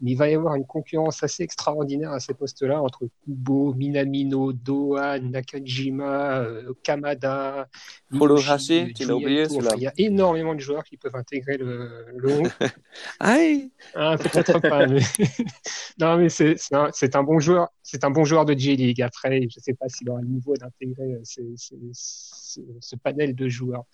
il 0.00 0.16
va 0.16 0.28
y 0.28 0.34
avoir 0.34 0.54
une 0.54 0.66
concurrence 0.66 1.22
assez 1.22 1.42
extraordinaire 1.42 2.12
à 2.12 2.20
ces 2.20 2.34
postes-là 2.34 2.80
entre 2.80 3.08
Kubo, 3.24 3.74
Minamino, 3.74 4.52
Doha, 4.52 5.18
Nakajima, 5.18 6.40
euh, 6.40 6.72
Kamada, 6.82 7.68
Furuhashi, 8.16 8.92
tu 8.94 9.06
l'as 9.06 9.14
oublié 9.14 9.46
Il 9.76 9.82
y 9.82 9.86
a 9.86 9.92
énormément 9.96 10.54
de 10.54 10.60
joueurs 10.60 10.84
qui 10.84 10.96
peuvent 10.96 11.16
intégrer 11.16 11.56
le, 11.56 12.06
le 12.16 12.42
Aïe 13.20 13.70
ah, 13.94 14.16
Peut-être 14.18 14.60
pas, 14.60 14.86
mais 14.86 15.00
non, 15.98 16.16
mais 16.18 16.28
c'est 16.28 16.56
un, 16.72 16.90
un, 17.14 17.22
bon 17.22 17.38
joueur. 17.38 17.68
C'est 17.82 18.04
un 18.04 18.10
bon 18.10 18.24
joueur 18.24 18.44
de 18.44 18.54
J-League. 18.54 19.02
Après, 19.02 19.40
je 19.42 19.58
ne 19.58 19.62
sais 19.62 19.74
pas 19.74 19.88
s'il 19.88 20.08
aura 20.10 20.20
le 20.20 20.28
niveau 20.28 20.54
d'intégrer 20.56 21.14
euh, 21.14 21.22
ce 21.24 22.96
panel 22.96 23.34
de 23.34 23.48
joueurs. 23.48 23.84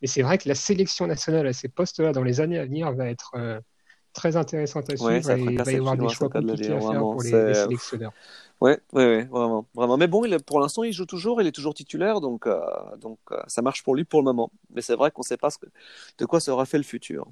Mais 0.00 0.08
c'est 0.08 0.22
vrai 0.22 0.38
que 0.38 0.48
la 0.48 0.54
sélection 0.54 1.06
nationale 1.06 1.46
à 1.46 1.52
ces 1.52 1.68
postes-là 1.68 2.12
dans 2.12 2.24
les 2.24 2.40
années 2.40 2.58
à 2.58 2.64
venir 2.64 2.92
va 2.92 3.08
être 3.08 3.32
euh, 3.34 3.60
très 4.12 4.36
intéressante 4.36 4.90
à 4.90 4.96
suivre 4.96 5.10
et 5.10 5.40
il 5.40 5.58
va 5.58 5.72
y 5.72 5.76
avoir 5.76 5.96
des 5.96 6.08
choix 6.08 6.28
compliqués 6.28 6.72
à 6.72 6.80
faire 6.80 7.00
pour 7.00 7.22
les, 7.22 7.30
les 7.30 7.54
sélectionneurs. 7.54 8.12
Ouais, 8.60 8.78
ouais, 8.92 9.06
ouais, 9.06 9.24
vraiment, 9.24 9.66
vraiment. 9.74 9.96
Mais 9.96 10.06
bon, 10.06 10.24
il 10.24 10.34
est, 10.34 10.44
pour 10.44 10.60
l'instant, 10.60 10.84
il 10.84 10.92
joue 10.92 11.06
toujours, 11.06 11.40
il 11.40 11.46
est 11.46 11.52
toujours 11.52 11.72
titulaire, 11.72 12.20
donc, 12.20 12.46
euh, 12.46 12.60
donc 12.98 13.18
euh, 13.32 13.40
ça 13.46 13.62
marche 13.62 13.82
pour 13.82 13.94
lui 13.94 14.04
pour 14.04 14.20
le 14.20 14.24
moment. 14.24 14.52
Mais 14.74 14.82
c'est 14.82 14.96
vrai 14.96 15.10
qu'on 15.10 15.22
ne 15.22 15.26
sait 15.26 15.38
pas 15.38 15.48
ce 15.48 15.56
que, 15.56 15.66
de 16.18 16.26
quoi 16.26 16.40
sera 16.40 16.66
fait 16.66 16.76
le 16.76 16.84
futur. 16.84 17.26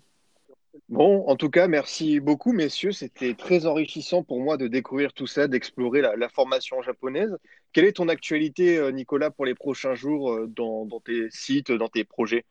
Bon, 0.88 1.26
en 1.26 1.36
tout 1.36 1.50
cas, 1.50 1.68
merci 1.68 2.18
beaucoup, 2.18 2.52
messieurs. 2.52 2.92
C'était 2.92 3.34
très 3.34 3.66
enrichissant 3.66 4.22
pour 4.22 4.40
moi 4.40 4.56
de 4.56 4.68
découvrir 4.68 5.12
tout 5.12 5.26
ça, 5.26 5.48
d'explorer 5.48 6.00
la, 6.00 6.16
la, 6.16 6.30
formation 6.30 6.80
japonaise. 6.80 7.36
Quelle 7.74 7.84
est 7.84 7.96
ton 7.96 8.08
actualité, 8.08 8.78
euh, 8.78 8.90
Nicolas, 8.90 9.30
pour 9.30 9.44
les 9.44 9.54
prochains 9.54 9.94
jours 9.94 10.46
dans, 10.48 10.86
dans 10.86 11.00
tes 11.00 11.28
sites, 11.30 11.72
dans 11.72 11.88
tes 11.88 12.04
projets? 12.04 12.46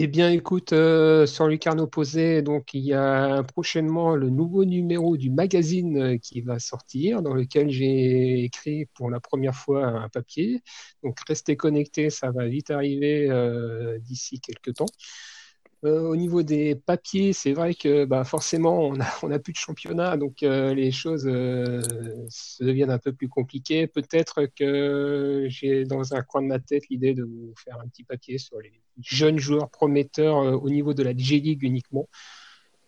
Eh 0.00 0.06
bien, 0.06 0.30
écoute, 0.30 0.72
euh, 0.72 1.26
sur 1.26 1.48
Lucarne 1.48 1.80
Opposé, 1.80 2.40
donc 2.42 2.72
il 2.72 2.82
y 2.84 2.92
a 2.94 3.42
prochainement 3.42 4.14
le 4.14 4.30
nouveau 4.30 4.64
numéro 4.64 5.16
du 5.16 5.28
magazine 5.30 5.98
euh, 6.14 6.18
qui 6.18 6.40
va 6.40 6.60
sortir, 6.60 7.20
dans 7.20 7.34
lequel 7.34 7.68
j'ai 7.70 8.44
écrit 8.44 8.86
pour 8.94 9.10
la 9.10 9.18
première 9.18 9.56
fois 9.56 9.86
un 9.86 10.08
papier. 10.08 10.62
Donc, 11.02 11.18
restez 11.26 11.56
connectés, 11.56 12.10
ça 12.10 12.30
va 12.30 12.46
vite 12.46 12.70
arriver 12.70 13.28
euh, 13.28 13.98
d'ici 13.98 14.40
quelques 14.40 14.74
temps. 14.74 14.86
Euh, 15.84 16.00
au 16.00 16.16
niveau 16.16 16.42
des 16.42 16.74
papiers, 16.74 17.32
c'est 17.32 17.52
vrai 17.52 17.72
que 17.72 18.04
bah, 18.04 18.24
forcément, 18.24 18.88
on 18.88 18.94
n'a 18.96 19.06
a 19.36 19.38
plus 19.38 19.52
de 19.52 19.58
championnat, 19.58 20.16
donc 20.16 20.42
euh, 20.42 20.74
les 20.74 20.90
choses 20.90 21.24
euh, 21.26 21.80
se 22.28 22.64
deviennent 22.64 22.90
un 22.90 22.98
peu 22.98 23.12
plus 23.12 23.28
compliquées. 23.28 23.86
Peut-être 23.86 24.46
que 24.46 25.46
j'ai 25.48 25.84
dans 25.84 26.14
un 26.14 26.22
coin 26.22 26.42
de 26.42 26.48
ma 26.48 26.58
tête 26.58 26.88
l'idée 26.90 27.14
de 27.14 27.22
vous 27.22 27.54
faire 27.56 27.78
un 27.80 27.86
petit 27.86 28.02
papier 28.02 28.38
sur 28.38 28.60
les 28.60 28.72
jeunes 29.00 29.38
joueurs 29.38 29.70
prometteurs 29.70 30.38
au 30.38 30.68
niveau 30.68 30.94
de 30.94 31.04
la 31.04 31.16
J-League 31.16 31.62
uniquement, 31.62 32.08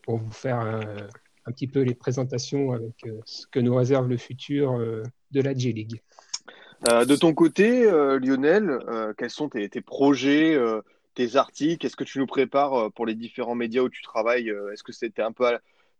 pour 0.02 0.16
vous 0.16 0.32
faire 0.32 0.58
un 0.58 1.52
petit 1.52 1.68
peu 1.68 1.82
les 1.82 1.94
présentations 1.94 2.72
avec 2.72 3.06
ce 3.24 3.46
que 3.46 3.60
nous 3.60 3.76
réserve 3.76 4.08
le 4.08 4.16
futur 4.16 4.76
de 5.30 5.40
la 5.40 5.54
J-League. 5.54 6.02
de 6.88 7.14
ton 7.14 7.32
côté, 7.32 7.84
Lionel, 7.84 8.80
quels 9.16 9.30
sont 9.30 9.48
tes 9.48 9.68
projets 9.80 10.58
tes 11.20 11.36
articles? 11.36 11.84
Est-ce 11.84 11.96
que 11.96 12.04
tu 12.04 12.18
nous 12.18 12.26
prépares 12.26 12.74
euh, 12.74 12.90
pour 12.90 13.06
les 13.06 13.14
différents 13.14 13.54
médias 13.54 13.82
où 13.82 13.88
tu 13.88 14.02
travailles 14.02 14.50
euh, 14.50 14.72
Est-ce 14.72 14.82
que 14.82 14.92
c'était 14.92 15.22
un 15.22 15.32
peu 15.32 15.46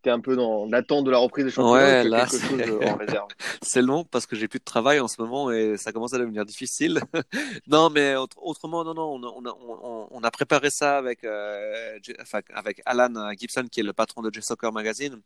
tu 0.03 0.09
es 0.09 0.11
un 0.11 0.19
peu 0.19 0.35
dans 0.35 0.65
l'attente 0.65 1.05
de 1.05 1.11
la 1.11 1.19
reprise 1.19 1.45
des 1.45 1.51
championnats 1.51 2.01
ouais, 2.01 2.09
là, 2.09 2.25
c'est 3.61 3.83
long 3.83 4.03
parce 4.03 4.25
que 4.25 4.35
j'ai 4.35 4.47
plus 4.47 4.57
de 4.57 4.63
travail 4.63 4.99
en 4.99 5.07
ce 5.07 5.21
moment 5.21 5.51
et 5.51 5.77
ça 5.77 5.91
commence 5.91 6.13
à 6.13 6.17
devenir 6.17 6.43
difficile. 6.43 7.01
non, 7.67 7.91
mais 7.91 8.15
autrement, 8.37 8.83
non, 8.83 8.95
non, 8.95 9.13
on 9.13 9.45
a, 9.45 9.55
on, 9.61 10.07
on 10.09 10.23
a 10.23 10.31
préparé 10.31 10.71
ça 10.71 10.97
avec, 10.97 11.23
euh, 11.23 11.99
avec 12.55 12.81
Alan 12.87 13.31
Gibson, 13.37 13.65
qui 13.71 13.81
est 13.81 13.83
le 13.83 13.93
patron 13.93 14.23
de 14.23 14.33
J-Soccer 14.33 14.73
Magazine. 14.73 15.21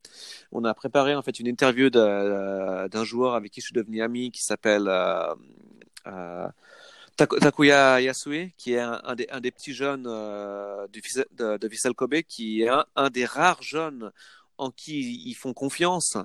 On 0.51 0.65
a 0.65 0.73
préparé 0.73 1.15
en 1.15 1.21
fait 1.21 1.39
une 1.39 1.47
interview 1.47 1.89
d'un 1.89 3.03
joueur 3.05 3.35
avec 3.35 3.51
qui 3.51 3.61
je 3.61 3.67
suis 3.67 3.73
devenu 3.73 4.01
ami 4.01 4.31
qui 4.31 4.43
s'appelle 4.43 4.87
euh, 4.89 5.33
euh, 6.07 6.47
Takuya 7.15 8.01
Yasue, 8.01 8.53
qui 8.57 8.73
est 8.73 8.79
un, 8.79 9.15
des, 9.15 9.51
petits 9.51 9.73
jeunes 9.73 10.05
euh, 10.07 10.87
de, 10.87 11.57
de, 11.57 11.67
Vissel 11.67 11.93
Kobe, 11.93 12.21
qui 12.27 12.63
est 12.63 12.69
un, 12.95 13.09
des 13.09 13.25
rares 13.25 13.61
jeunes 13.61 14.11
en 14.57 14.71
qui 14.71 15.23
ils 15.25 15.33
font 15.33 15.53
confiance. 15.53 16.17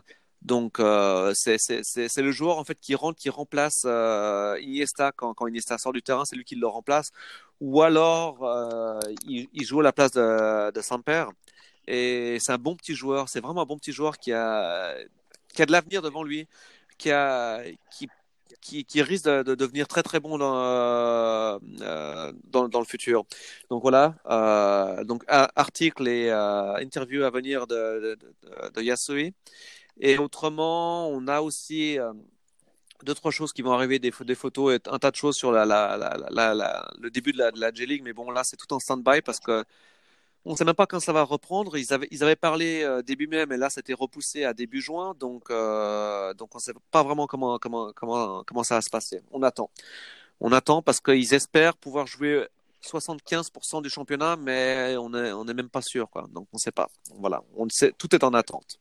Donc 0.43 0.81
euh, 0.81 1.33
c'est 1.35 2.23
le 2.23 2.33
joueur 2.33 2.59
en 2.59 2.65
fait 2.65 2.81
qui 2.81 2.95
rentre, 2.95 3.19
qui 3.21 3.29
remplace 3.29 3.83
euh, 3.85 4.59
Iniesta 4.61 5.13
quand, 5.13 5.35
quand, 5.35 5.47
Iniesta 5.47 5.77
sort 5.79 5.93
du 5.93 6.03
terrain, 6.03 6.25
c'est 6.25 6.37
lui 6.37 6.45
qui 6.45 6.57
le 6.57 6.67
remplace. 6.67 7.11
Ou 7.61 7.83
alors 7.83 8.43
euh, 8.45 8.99
il, 9.27 9.49
il, 9.53 9.65
joue 9.65 9.81
à 9.81 9.83
la 9.83 9.93
place 9.93 10.13
de, 10.13 10.71
de 10.73 10.81
Samper. 10.81 11.27
Et 11.87 12.39
c'est 12.41 12.53
un 12.53 12.59
bon 12.59 12.75
petit 12.77 12.95
joueur, 12.95 13.29
c'est 13.29 13.41
vraiment 13.41 13.63
un 13.63 13.67
bon 13.67 13.77
petit 13.79 13.93
joueur 13.93 14.19
qui 14.19 14.33
a, 14.33 14.95
qui 15.53 15.63
a 15.63 15.67
de 15.67 15.73
l'avenir 15.73 16.03
devant 16.03 16.23
lui, 16.23 16.49
qui, 16.99 17.11
a, 17.11 17.63
qui 17.91 18.09
qui, 18.61 19.03
risque 19.03 19.27
de, 19.27 19.55
devenir 19.55 19.89
très 19.89 20.03
très 20.03 20.21
bon 20.21 20.39
dans, 20.39 20.55
euh, 20.57 21.59
dans, 22.45 22.69
dans, 22.69 22.79
le 22.81 22.85
futur. 22.85 23.25
Donc 23.71 23.83
voilà, 23.83 24.15
euh, 24.29 25.05
donc 25.05 25.25
article 25.29 26.09
et 26.09 26.29
euh, 26.31 26.75
interview 26.77 27.23
à 27.25 27.31
venir 27.31 27.67
de, 27.67 28.17
Yasui. 28.79 29.35
Et 30.01 30.19
autrement, 30.19 31.09
on 31.09 31.27
a 31.29 31.41
aussi 31.41 31.99
deux 33.05 33.15
trois 33.15 33.31
choses 33.31 33.53
qui 33.53 33.63
vont 33.63 33.73
arriver, 33.73 33.99
des, 33.99 34.11
photos 34.11 34.75
et 34.75 34.81
un 34.89 34.99
tas 34.99 35.11
de 35.11 35.17
choses 35.17 35.37
sur 35.37 35.53
le 35.53 37.09
début 37.11 37.33
de 37.33 37.39
la, 37.39 37.51
de 37.51 37.61
la 37.61 37.73
J-League, 37.73 38.03
mais 38.05 38.13
bon 38.13 38.31
là 38.31 38.45
c'est 38.45 38.57
tout 38.57 38.73
en 38.73 38.79
stand-by 38.79 39.23
parce 39.23 39.41
que 39.41 39.65
on 40.45 40.53
ne 40.53 40.57
sait 40.57 40.65
même 40.65 40.75
pas 40.75 40.87
quand 40.87 41.01
ça 41.01 41.13
va 41.13 41.23
reprendre. 41.23 41.77
Ils 41.77 41.93
avaient, 41.93 42.09
ils 42.11 42.23
avaient 42.23 42.37
parlé 42.37 42.83
euh, 42.83 43.03
début 43.03 43.27
mai, 43.27 43.45
mais 43.47 43.59
là, 43.59 43.69
c'était 43.69 43.93
repoussé 43.93 44.45
à 44.45 44.55
début 44.55 44.81
juin. 44.81 45.15
Donc, 45.19 45.51
euh, 45.51 46.33
donc 46.35 46.55
on 46.55 46.59
ne 46.59 46.63
sait 46.63 46.73
pas 46.91 47.03
vraiment 47.03 47.27
comment, 47.27 47.59
comment, 47.59 47.93
comment, 47.95 48.43
comment 48.45 48.63
ça 48.63 48.77
va 48.77 48.81
se 48.81 48.91
passer. 48.91 49.21
On 49.33 49.43
attend. 49.43 49.71
On 50.41 50.53
attend 50.53 50.81
parce 50.81 51.01
qu'ils 51.01 51.35
espèrent 51.35 51.77
pouvoir 51.77 52.07
jouer 52.07 52.47
75% 52.83 53.83
du 53.83 53.91
championnat, 53.91 54.37
mais 54.37 54.97
on 54.97 55.11
n'est 55.11 55.33
on 55.33 55.47
est 55.47 55.55
même 55.55 55.69
pas 55.69 55.83
sûr. 55.83 56.09
Quoi. 56.09 56.27
Donc, 56.33 56.49
on 56.53 56.57
ne 56.57 56.61
sait 56.61 56.73
pas. 56.73 56.89
Voilà. 57.19 57.43
On 57.55 57.69
sait, 57.69 57.93
tout 57.93 58.15
est 58.15 58.25
en 58.25 58.33
attente. 58.33 58.79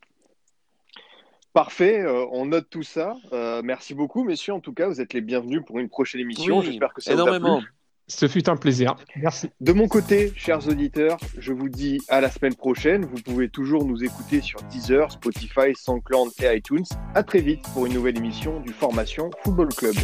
Parfait, 1.52 2.00
euh, 2.00 2.26
on 2.32 2.46
note 2.46 2.70
tout 2.70 2.84
ça. 2.84 3.18
merci 3.64 3.94
beaucoup, 3.94 4.24
messieurs. 4.24 4.54
En 4.54 4.62
tout 4.62 4.74
cas, 4.74 4.88
vous 4.88 5.02
êtes 5.02 5.14
les 5.14 5.22
bienvenus 5.22 5.62
pour 5.66 5.80
une 5.80 5.90
prochaine 5.90 6.22
émission. 6.22 6.62
J'espère 6.62 6.94
que 6.94 7.02
ça 7.02 7.12
énormément. 7.12 7.56
vous 7.56 7.58
a 7.58 7.68
plu. 7.68 7.74
Ce 8.10 8.28
fut 8.28 8.50
un 8.50 8.56
plaisir. 8.56 8.96
Merci. 9.16 9.52
De 9.62 9.72
mon 9.72 9.88
côté, 9.88 10.34
chers 10.36 10.68
auditeurs, 10.68 11.18
je 11.38 11.54
vous 11.54 11.70
dis 11.70 12.00
à 12.10 12.22
la 12.22 12.32
semaine 12.32 12.56
prochaine. 12.56 13.06
Vous 13.06 13.22
pouvez 13.22 13.50
toujours 13.50 13.86
nous 13.86 14.04
écouter 14.04 14.42
sur 14.42 14.62
Deezer, 14.64 15.12
Spotify, 15.12 15.76
SoundCloud 15.76 16.32
et 16.42 16.58
iTunes. 16.58 16.86
À 17.14 17.22
très 17.22 17.42
vite 17.42 17.62
pour 17.74 17.86
une 17.86 17.94
nouvelle 17.94 18.18
émission 18.18 18.62
du 18.62 18.74
Formation 18.74 19.30
Football 19.44 19.70
Club. 19.70 19.96